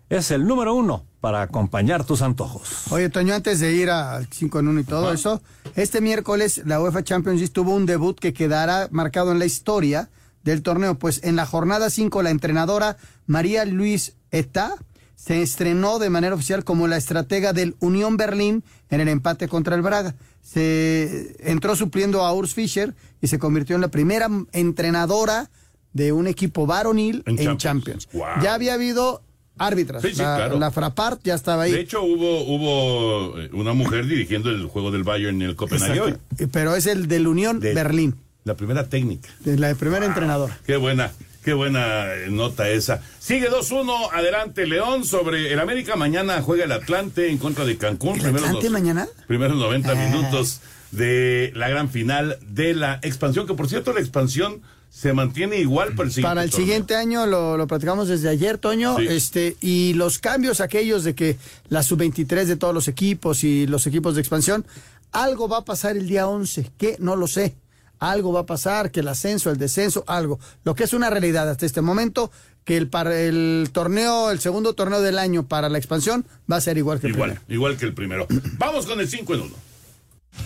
es 0.09 0.31
el 0.31 0.47
número 0.47 0.73
uno 0.73 1.05
para 1.19 1.41
acompañar 1.41 2.05
tus 2.05 2.21
antojos. 2.21 2.91
Oye, 2.91 3.09
Toño, 3.09 3.33
antes 3.33 3.59
de 3.59 3.73
ir 3.73 3.89
al 3.89 4.27
5 4.31 4.59
en 4.59 4.67
1 4.69 4.79
y 4.79 4.83
todo 4.83 5.11
eso, 5.11 5.41
este 5.75 6.01
miércoles 6.01 6.61
la 6.65 6.81
UEFA 6.81 7.03
Champions 7.03 7.39
League 7.39 7.53
tuvo 7.53 7.75
un 7.75 7.85
debut 7.85 8.17
que 8.17 8.33
quedará 8.33 8.87
marcado 8.91 9.31
en 9.31 9.39
la 9.39 9.45
historia 9.45 10.09
del 10.43 10.63
torneo, 10.63 10.97
pues 10.97 11.21
en 11.23 11.35
la 11.35 11.45
jornada 11.45 11.89
5 11.89 12.23
la 12.23 12.29
entrenadora 12.29 12.97
María 13.25 13.65
Luis 13.65 14.15
Eta 14.31 14.75
se 15.15 15.41
estrenó 15.41 15.99
de 15.99 16.09
manera 16.09 16.35
oficial 16.35 16.63
como 16.63 16.87
la 16.87 16.95
estratega 16.95 17.51
del 17.51 17.75
Unión 17.79 18.15
Berlín 18.15 18.63
en 18.89 19.01
el 19.01 19.09
empate 19.09 19.47
contra 19.47 19.75
el 19.75 19.81
Braga. 19.81 20.15
Se 20.51 21.35
entró 21.39 21.75
supliendo 21.75 22.23
a 22.23 22.33
Urs 22.33 22.53
Fischer 22.53 22.95
y 23.21 23.27
se 23.27 23.37
convirtió 23.37 23.75
en 23.75 23.81
la 23.81 23.89
primera 23.89 24.29
entrenadora 24.53 25.49
de 25.91 26.13
un 26.13 26.25
equipo 26.27 26.65
varonil 26.65 27.21
en, 27.25 27.37
En 27.37 27.57
Champions. 27.57 27.61
Champions. 28.05 28.09
Wow. 28.13 28.25
Ya 28.43 28.53
había 28.53 28.73
habido 28.75 29.21
árbitras. 29.57 30.01
Sí, 30.03 30.11
sí, 30.13 30.21
la, 30.21 30.35
claro. 30.37 30.57
la 30.59 30.71
Frappart 30.71 31.19
ya 31.23 31.35
estaba 31.35 31.63
ahí. 31.63 31.73
De 31.73 31.81
hecho, 31.81 32.01
hubo, 32.01 32.43
hubo 32.43 33.39
eh, 33.39 33.49
una 33.53 33.73
mujer 33.73 34.05
dirigiendo 34.07 34.49
el 34.49 34.65
juego 34.67 34.89
del 34.91 35.03
Bayern 35.03 35.41
en 35.41 35.49
el 35.49 35.55
Copenhague 35.57 35.99
hoy. 35.99 36.15
Eh, 36.37 36.47
Pero 36.49 36.75
es 36.75 36.85
el 36.85 37.07
del 37.07 37.27
Unión 37.27 37.59
De- 37.59 37.73
Berlín, 37.73 38.15
La 38.45 38.55
primera 38.55 38.87
técnica. 38.87 39.29
de 39.41 39.57
la 39.57 39.75
primera 39.75 40.05
entrenadora. 40.05 40.57
Qué 40.65 40.77
buena, 40.77 41.11
qué 41.47 41.53
buena 41.53 42.07
nota 42.29 42.67
esa. 42.67 43.01
Sigue 43.19 43.49
2-1, 43.49 44.09
adelante 44.11 44.67
León 44.67 45.05
sobre 45.05 45.53
el 45.53 45.59
América. 45.61 45.95
Mañana 45.95 46.41
juega 46.41 46.65
el 46.65 46.73
Atlante 46.73 47.29
en 47.29 47.37
contra 47.37 47.63
de 47.63 47.77
Cancún. 47.77 48.15
Primeros 48.15 48.41
¿Atlante 48.43 48.63
dos- 48.65 48.71
mañana? 48.73 49.07
Primeros 49.27 49.55
90 49.55 49.91
Ah. 49.93 49.95
minutos 49.95 50.59
de 50.91 51.53
la 51.55 51.69
gran 51.69 51.89
final 51.89 52.37
de 52.41 52.73
la 52.73 52.99
expansión, 53.01 53.47
que 53.47 53.53
por 53.53 53.69
cierto 53.69 53.93
la 53.93 54.01
expansión 54.01 54.61
se 54.89 55.13
mantiene 55.13 55.55
igual 55.61 55.95
para 55.95 56.07
el 56.07 56.11
siguiente 56.13 56.27
Para 56.29 56.43
el 56.43 56.49
torneo. 56.49 56.65
siguiente 56.65 56.95
año 56.97 57.25
lo, 57.25 57.55
lo 57.55 57.65
platicamos 57.65 58.09
desde 58.09 58.27
ayer, 58.27 58.57
Toño, 58.57 58.97
Sí. 58.97 59.07
este 59.09 59.55
y 59.61 59.93
los 59.93 60.19
cambios 60.19 60.59
aquellos 60.59 61.05
de 61.05 61.15
que 61.15 61.37
la 61.69 61.81
sub-23 61.81 62.49
de 62.49 62.57
todos 62.57 62.73
los 62.73 62.89
equipos 62.89 63.45
y 63.45 63.67
los 63.67 63.87
equipos 63.87 64.15
de 64.15 64.19
expansión, 64.21 64.65
algo 65.13 65.47
va 65.47 65.59
a 65.59 65.63
pasar 65.63 65.95
el 65.95 66.09
día 66.09 66.27
11, 66.27 66.69
que 66.77 66.97
no 66.99 67.15
lo 67.15 67.25
sé. 67.27 67.55
Algo 67.99 68.31
va 68.33 68.41
a 68.41 68.45
pasar, 68.45 68.91
que 68.91 68.99
el 69.01 69.07
ascenso, 69.07 69.49
el 69.49 69.57
descenso, 69.57 70.03
algo. 70.07 70.39
Lo 70.63 70.75
que 70.75 70.83
es 70.83 70.93
una 70.93 71.09
realidad 71.09 71.49
hasta 71.49 71.65
este 71.65 71.81
momento, 71.81 72.31
que 72.63 72.77
el, 72.77 72.87
para 72.89 73.19
el 73.19 73.69
torneo, 73.71 74.29
el 74.31 74.39
segundo 74.39 74.73
torneo 74.73 75.01
del 75.01 75.17
año 75.19 75.47
para 75.47 75.69
la 75.69 75.77
expansión 75.77 76.25
va 76.51 76.57
a 76.57 76.61
ser 76.61 76.77
igual 76.77 76.99
que 76.99 77.07
el 77.07 77.13
Igual, 77.13 77.29
primero. 77.31 77.53
igual 77.53 77.77
que 77.77 77.85
el 77.85 77.93
primero. 77.93 78.27
Vamos 78.57 78.85
con 78.85 78.99
el 78.99 79.07
5 79.07 79.33
en 79.35 79.41
1. 79.41 79.55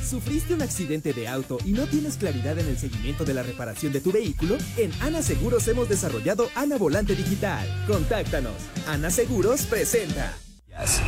¿Sufriste 0.10 0.54
un 0.54 0.62
accidente 0.62 1.12
de 1.12 1.28
auto 1.28 1.58
y 1.66 1.72
no 1.74 1.86
tienes 1.86 2.16
claridad 2.16 2.58
en 2.58 2.68
el 2.68 2.78
seguimiento 2.78 3.26
de 3.26 3.34
la 3.34 3.44
reparación 3.44 3.92
de 3.92 4.00
tu 4.00 4.12
vehículo? 4.14 4.56
En 4.78 4.92
Ana 5.02 5.22
Seguros 5.22 5.68
hemos 5.68 5.90
desarrollado 5.90 6.48
Ana 6.56 6.78
Volante 6.78 7.14
Digital. 7.16 7.68
Contáctanos. 7.88 8.54
Ana 8.88 9.10
Seguros 9.10 9.64
presenta. 9.64 10.34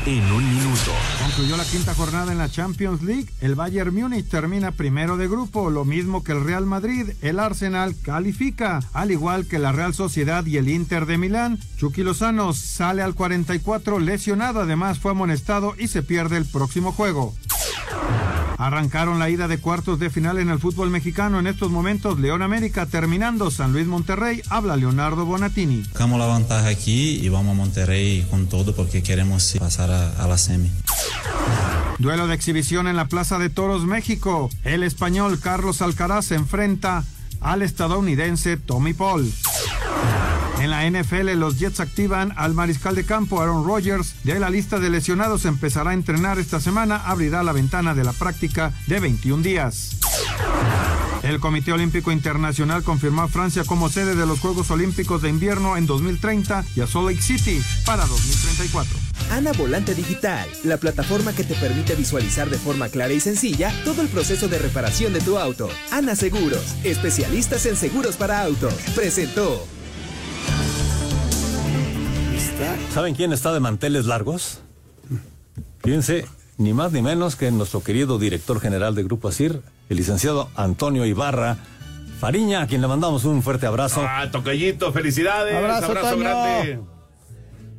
En 0.06 0.32
un 0.32 0.48
minuto. 0.56 0.92
Concluyó 1.22 1.56
la 1.56 1.64
quinta 1.64 1.96
jornada 1.96 2.32
en 2.32 2.38
la 2.38 2.50
Champions 2.50 3.02
League. 3.02 3.30
El 3.40 3.56
Bayern 3.56 3.96
Múnich 3.96 4.28
termina 4.28 4.72
primero 4.72 5.16
de 5.16 5.28
grupo, 5.28 5.70
lo 5.70 5.86
mismo 5.86 6.24
que 6.24 6.34
el 6.34 6.44
Real 6.44 6.66
Madrid. 6.66 7.12
El 7.22 7.40
Arsenal 7.40 7.96
califica, 8.02 8.82
al 8.92 9.12
igual 9.12 9.48
que 9.48 9.60
la 9.60 9.72
Real 9.72 9.94
Sociedad 9.94 10.46
y 10.46 10.58
el 10.58 10.68
Inter 10.68 11.06
de 11.06 11.18
Milán. 11.18 11.60
Chucky 11.78 12.04
Lozano 12.04 12.54
sale 12.54 13.02
al 13.02 13.16
44 13.16 14.00
lesionado, 14.00 14.62
además 14.62 15.00
fue 15.00 15.12
amonestado 15.12 15.76
y 15.80 15.88
se 15.88 16.04
pierde 16.04 16.38
el 16.38 16.46
próximo 16.46 16.92
juego. 16.92 17.34
Arrancaron 18.58 19.20
la 19.20 19.30
ida 19.30 19.48
de 19.48 19.58
cuartos 19.58 20.00
de 20.00 20.10
final 20.10 20.38
en 20.38 20.50
el 20.50 20.60
fútbol 20.60 20.90
mexicano. 20.90 21.40
En 21.40 21.48
estos 21.48 21.72
momentos, 21.72 22.20
León 22.20 22.42
América 22.42 22.86
terminando 22.86 23.52
San 23.52 23.74
Luis 23.74 23.88
Monterrey. 23.88 24.42
Habla 24.50 24.78
Leonardo 24.78 25.26
Bonatini. 25.26 25.84
Sacamos 25.84 26.20
la 26.20 26.38
ventaja 26.38 26.68
aquí 26.68 27.20
y 27.22 27.30
vamos 27.30 27.52
a 27.52 27.56
Monterrey 27.56 28.26
con 28.30 28.48
todo 28.48 28.76
porque 28.76 29.04
queremos 29.04 29.53
pasar 29.60 29.92
a, 29.92 30.24
a 30.24 30.28
la 30.28 30.38
semi. 30.38 30.72
Duelo 32.00 32.28
de 32.28 32.36
exhibición 32.36 32.88
en 32.88 32.96
la 32.96 33.06
Plaza 33.06 33.38
de 33.40 33.50
Toros, 33.50 33.86
México. 33.86 34.50
El 34.64 34.84
español 34.84 35.40
Carlos 35.40 35.82
Alcaraz 35.82 36.26
se 36.26 36.36
enfrenta 36.36 37.04
al 37.40 37.62
estadounidense 37.62 38.58
Tommy 38.58 38.94
Paul. 38.94 39.32
En 40.60 40.70
la 40.70 40.90
NFL, 40.90 41.32
los 41.38 41.60
Jets 41.60 41.80
activan 41.82 42.34
al 42.38 42.54
mariscal 42.54 42.96
de 42.96 43.06
campo 43.06 43.42
Aaron 43.42 43.66
Rodgers. 43.66 44.16
De 44.24 44.40
la 44.40 44.50
lista 44.50 44.80
de 44.80 44.90
lesionados 44.90 45.46
empezará 45.46 45.92
a 45.92 45.94
entrenar 45.94 46.40
esta 46.40 46.60
semana. 46.60 46.98
Abrirá 47.06 47.44
la 47.44 47.52
ventana 47.52 47.94
de 47.94 48.04
la 48.04 48.14
práctica 48.14 48.72
de 48.88 49.00
21 49.00 49.44
días. 49.44 49.98
El 51.22 51.40
Comité 51.40 51.74
Olímpico 51.74 52.12
Internacional 52.12 52.84
confirmó 52.84 53.24
a 53.24 53.28
Francia 53.28 53.64
como 53.66 53.90
sede 53.90 54.16
de 54.16 54.26
los 54.26 54.40
Juegos 54.40 54.72
Olímpicos 54.72 55.22
de 55.22 55.30
Invierno 55.30 55.78
en 55.78 55.86
2030 55.86 56.64
y 56.76 56.82
a 56.82 56.88
Salt 56.88 57.10
Lake 57.10 57.22
City 57.22 57.62
para 57.86 58.06
2034. 58.06 59.03
Ana 59.34 59.52
Volante 59.52 59.96
Digital, 59.96 60.48
la 60.64 60.78
plataforma 60.78 61.34
que 61.34 61.44
te 61.44 61.56
permite 61.56 61.96
visualizar 61.96 62.52
de 62.52 62.60
forma 62.60 62.90
clara 62.90 63.14
y 63.14 63.20
sencilla 63.20 63.74
todo 63.84 64.04
el 64.04 64.08
proceso 64.08 64.48
de 64.48 64.60
reparación 64.60 65.12
de 65.12 65.22
tu 65.22 65.40
auto. 65.40 65.70
Ana 65.92 66.16
Seguros, 66.16 66.76
especialistas 66.84 67.66
en 67.66 67.76
seguros 67.76 68.16
para 68.16 68.44
autos. 68.44 68.76
Presentó. 68.96 69.66
¿Saben 72.94 73.16
quién 73.16 73.34
está 73.34 73.52
de 73.52 73.60
manteles 73.60 74.06
largos? 74.06 74.62
Fíjense, 75.84 76.28
ni 76.60 76.74
más 76.74 76.92
ni 76.92 77.02
menos 77.02 77.36
que 77.36 77.50
nuestro 77.50 77.82
querido 77.82 78.20
director 78.20 78.62
general 78.62 78.94
de 78.94 79.02
Grupo 79.02 79.30
ASIR, 79.30 79.64
el 79.90 79.98
licenciado 79.98 80.52
Antonio 80.56 81.08
Ibarra 81.08 81.58
Fariña, 82.20 82.62
a 82.62 82.68
quien 82.68 82.82
le 82.82 82.88
mandamos 82.88 83.26
un 83.26 83.42
fuerte 83.42 83.66
abrazo. 83.66 84.06
Ah, 84.08 84.30
tocallito, 84.32 84.94
felicidades. 84.94 85.56
Abrazo, 85.56 85.88
Toño. 85.88 86.18
grande. 86.18 86.93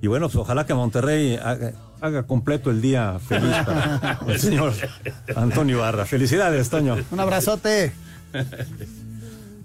Y 0.05 0.07
bueno, 0.07 0.27
pues 0.27 0.37
ojalá 0.37 0.67
que 0.67 0.75
Monterrey 0.75 1.37
haga, 1.43 1.73
haga 2.03 2.25
completo 2.25 2.71
el 2.71 2.83
día 2.83 3.19
feliz 3.27 3.57
para 3.65 4.21
el 4.29 4.39
señor 4.39 4.75
Antonio 5.35 5.79
Ibarra. 5.79 6.05
Felicidades, 6.05 6.69
Toño. 6.69 6.99
Un 7.11 7.21
abrazote. 7.21 7.95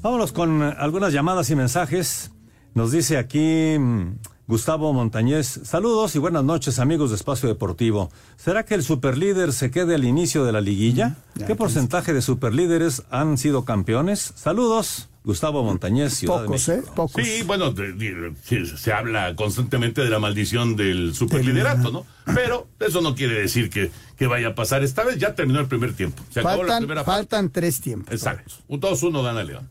Vámonos 0.02 0.32
con 0.32 0.62
algunas 0.62 1.12
llamadas 1.12 1.50
y 1.50 1.58
mensajes. 1.58 2.32
Nos 2.74 2.94
dice 2.94 3.18
aquí 3.18 3.76
mm, 3.78 4.14
Gustavo 4.48 4.94
Montañez. 4.94 5.60
Saludos 5.66 6.16
y 6.16 6.20
buenas 6.20 6.46
noches, 6.46 6.80
amigos 6.80 7.10
de 7.10 7.18
Espacio 7.18 7.50
Deportivo. 7.50 8.10
¿Será 8.38 8.64
que 8.64 8.76
el 8.76 8.84
superlíder 8.84 9.52
se 9.52 9.72
quede 9.72 9.96
al 9.96 10.06
inicio 10.06 10.46
de 10.46 10.54
la 10.54 10.62
liguilla? 10.62 11.18
¿Qué 11.46 11.56
porcentaje 11.56 12.14
de 12.14 12.22
superlíderes 12.22 13.04
han 13.12 13.38
sido 13.38 13.66
campeones? 13.66 14.32
Saludos, 14.38 15.10
Gustavo 15.24 15.64
Montañez, 15.64 16.14
Ciudad 16.16 16.46
Pocos, 16.46 16.66
de 16.66 16.76
¿eh? 16.76 16.82
Pocos. 16.96 17.24
Sí, 17.24 17.44
bueno, 17.44 17.72
de- 17.72 17.92
de- 17.94 18.34
sí, 18.44 18.66
se 18.66 18.94
habla 18.94 19.36
constantemente 19.36 20.02
de 20.02 20.10
la 20.10 20.18
maldición 20.20 20.76
del 20.76 21.14
superliderato, 21.14 21.92
¿no? 21.92 22.06
Pero 22.34 22.68
eso 22.80 23.02
no 23.02 23.16
quiere 23.16 23.40
decir 23.42 23.70
que, 23.70 23.92
que 24.16 24.28
vaya 24.28 24.50
a 24.50 24.56
pasar. 24.56 24.82
Esta 24.84 25.04
vez 25.04 25.18
ya 25.18 25.36
terminó 25.36 25.60
el 25.60 25.68
primer 25.68 25.94
tiempo. 25.94 26.24
Se 26.32 26.40
acabó 26.40 26.56
la 26.64 26.70
Faltan, 26.70 26.80
primera 26.80 27.04
parte. 27.04 27.18
faltan 27.20 27.50
tres 27.50 27.82
tiempos. 27.82 28.14
Exacto. 28.14 28.54
Un 28.70 28.80
2-1 28.80 29.22
gana 29.24 29.44
León. 29.44 29.70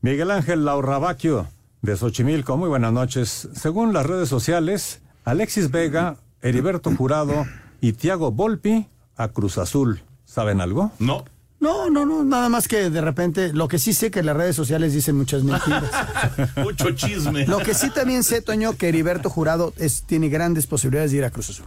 Miguel 0.00 0.30
Ángel 0.30 0.64
Laurrabaquio, 0.64 1.48
de 1.82 1.96
Xochimilco. 1.96 2.56
Muy 2.56 2.68
buenas 2.68 2.92
noches. 2.92 3.48
Según 3.54 3.92
las 3.92 4.06
redes 4.06 4.28
sociales, 4.28 5.00
Alexis 5.24 5.70
Vega, 5.70 6.16
Heriberto 6.40 6.94
Jurado 6.94 7.46
y 7.80 7.92
Tiago 7.94 8.30
Volpi 8.32 8.86
a 9.16 9.28
Cruz 9.28 9.58
Azul. 9.58 10.02
¿Saben 10.24 10.60
algo? 10.60 10.92
No. 10.98 11.24
No, 11.62 11.90
no, 11.90 12.04
no, 12.04 12.24
nada 12.24 12.48
más 12.48 12.66
que 12.66 12.90
de 12.90 13.00
repente, 13.00 13.52
lo 13.52 13.68
que 13.68 13.78
sí 13.78 13.92
sé 13.92 14.10
que 14.10 14.24
las 14.24 14.36
redes 14.36 14.56
sociales 14.56 14.94
dicen 14.94 15.16
muchas 15.16 15.44
mentiras. 15.44 15.84
Mucho 16.56 16.90
chisme. 16.90 17.46
Lo 17.46 17.58
que 17.58 17.72
sí 17.72 17.88
también 17.90 18.24
sé, 18.24 18.42
Toño, 18.42 18.76
que 18.76 18.88
Heriberto 18.88 19.30
Jurado 19.30 19.72
es, 19.76 20.02
tiene 20.02 20.28
grandes 20.28 20.66
posibilidades 20.66 21.12
de 21.12 21.18
ir 21.18 21.24
a 21.24 21.30
Cruz 21.30 21.50
Azul. 21.50 21.66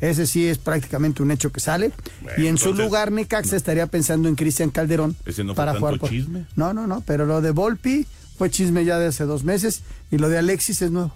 Ese 0.00 0.26
sí 0.26 0.46
es 0.46 0.56
prácticamente 0.56 1.22
un 1.22 1.30
hecho 1.30 1.52
que 1.52 1.60
sale. 1.60 1.92
Bueno, 2.22 2.42
y 2.42 2.46
en 2.46 2.56
su 2.56 2.72
lugar, 2.72 3.12
Necaxa 3.12 3.56
estaría 3.56 3.86
pensando 3.86 4.30
en 4.30 4.36
Cristian 4.36 4.70
Calderón 4.70 5.14
Ese 5.26 5.44
no 5.44 5.54
fue 5.54 5.56
para 5.56 5.72
tanto 5.72 5.86
jugar 5.86 6.00
por. 6.00 6.08
chisme. 6.08 6.46
No, 6.56 6.72
no, 6.72 6.86
no, 6.86 7.02
pero 7.06 7.26
lo 7.26 7.42
de 7.42 7.50
Volpi 7.50 8.06
fue 8.38 8.48
chisme 8.48 8.86
ya 8.86 8.98
de 8.98 9.08
hace 9.08 9.24
dos 9.24 9.44
meses 9.44 9.82
y 10.10 10.16
lo 10.16 10.30
de 10.30 10.38
Alexis 10.38 10.80
es 10.80 10.90
nuevo. 10.90 11.12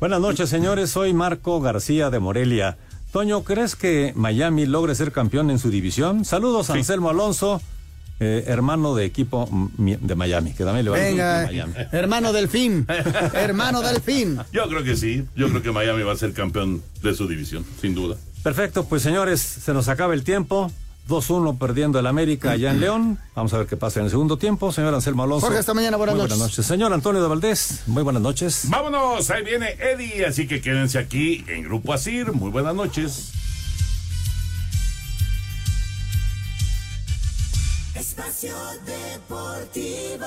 Buenas 0.00 0.20
noches, 0.20 0.48
señores. 0.48 0.88
Soy 0.88 1.12
Marco 1.12 1.60
García 1.60 2.08
de 2.08 2.18
Morelia. 2.18 2.78
Toño, 3.12 3.42
¿crees 3.42 3.74
que 3.74 4.12
Miami 4.14 4.66
logre 4.66 4.94
ser 4.94 5.12
campeón 5.12 5.50
en 5.50 5.58
su 5.58 5.70
división? 5.70 6.24
Saludos, 6.24 6.68
Anselmo 6.68 7.08
Alonso, 7.08 7.60
eh, 8.20 8.44
hermano 8.46 8.94
de 8.94 9.06
equipo 9.06 9.48
de 9.78 10.14
Miami, 10.14 10.52
que 10.52 10.64
también 10.64 10.84
le 10.84 10.90
va 10.90 10.96
a 10.98 11.00
Venga, 11.00 11.42
Miami. 11.46 11.72
hermano 11.92 12.32
Delfín, 12.34 12.86
hermano 13.32 13.80
Delfín. 13.80 14.38
Yo 14.52 14.68
creo 14.68 14.84
que 14.84 14.94
sí. 14.96 15.24
Yo 15.36 15.48
creo 15.48 15.62
que 15.62 15.72
Miami 15.72 16.02
va 16.02 16.12
a 16.12 16.16
ser 16.16 16.34
campeón 16.34 16.82
de 17.02 17.14
su 17.14 17.26
división, 17.26 17.64
sin 17.80 17.94
duda. 17.94 18.16
Perfecto, 18.42 18.84
pues 18.84 19.02
señores, 19.02 19.40
se 19.40 19.72
nos 19.72 19.88
acaba 19.88 20.12
el 20.14 20.22
tiempo. 20.22 20.70
2-1 21.08 21.58
perdiendo 21.58 21.98
el 21.98 22.06
América 22.06 22.52
allá 22.52 22.70
en 22.70 22.80
León. 22.80 23.18
Vamos 23.34 23.52
a 23.54 23.58
ver 23.58 23.66
qué 23.66 23.76
pasa 23.76 24.00
en 24.00 24.04
el 24.04 24.10
segundo 24.10 24.36
tiempo. 24.36 24.70
Señor 24.70 24.94
Anselmo 24.94 25.22
Alonso. 25.22 25.46
Jorge, 25.46 25.58
hasta 25.58 25.74
mañana, 25.74 25.96
buenas 25.96 26.14
muy 26.14 26.22
noches. 26.22 26.36
Buenas 26.38 26.50
noches. 26.52 26.66
Señor 26.66 26.92
Antonio 26.92 27.22
de 27.22 27.28
Valdés, 27.28 27.82
muy 27.86 28.02
buenas 28.02 28.22
noches. 28.22 28.66
Vámonos, 28.68 29.30
ahí 29.30 29.42
viene 29.42 29.70
Eddie, 29.80 30.26
así 30.26 30.46
que 30.46 30.60
quédense 30.60 30.98
aquí 30.98 31.44
en 31.48 31.64
Grupo 31.64 31.92
Asir. 31.92 32.32
Muy 32.32 32.50
buenas 32.50 32.74
noches. 32.74 33.32
Espacio 37.94 38.54
Deportivo. 38.86 40.26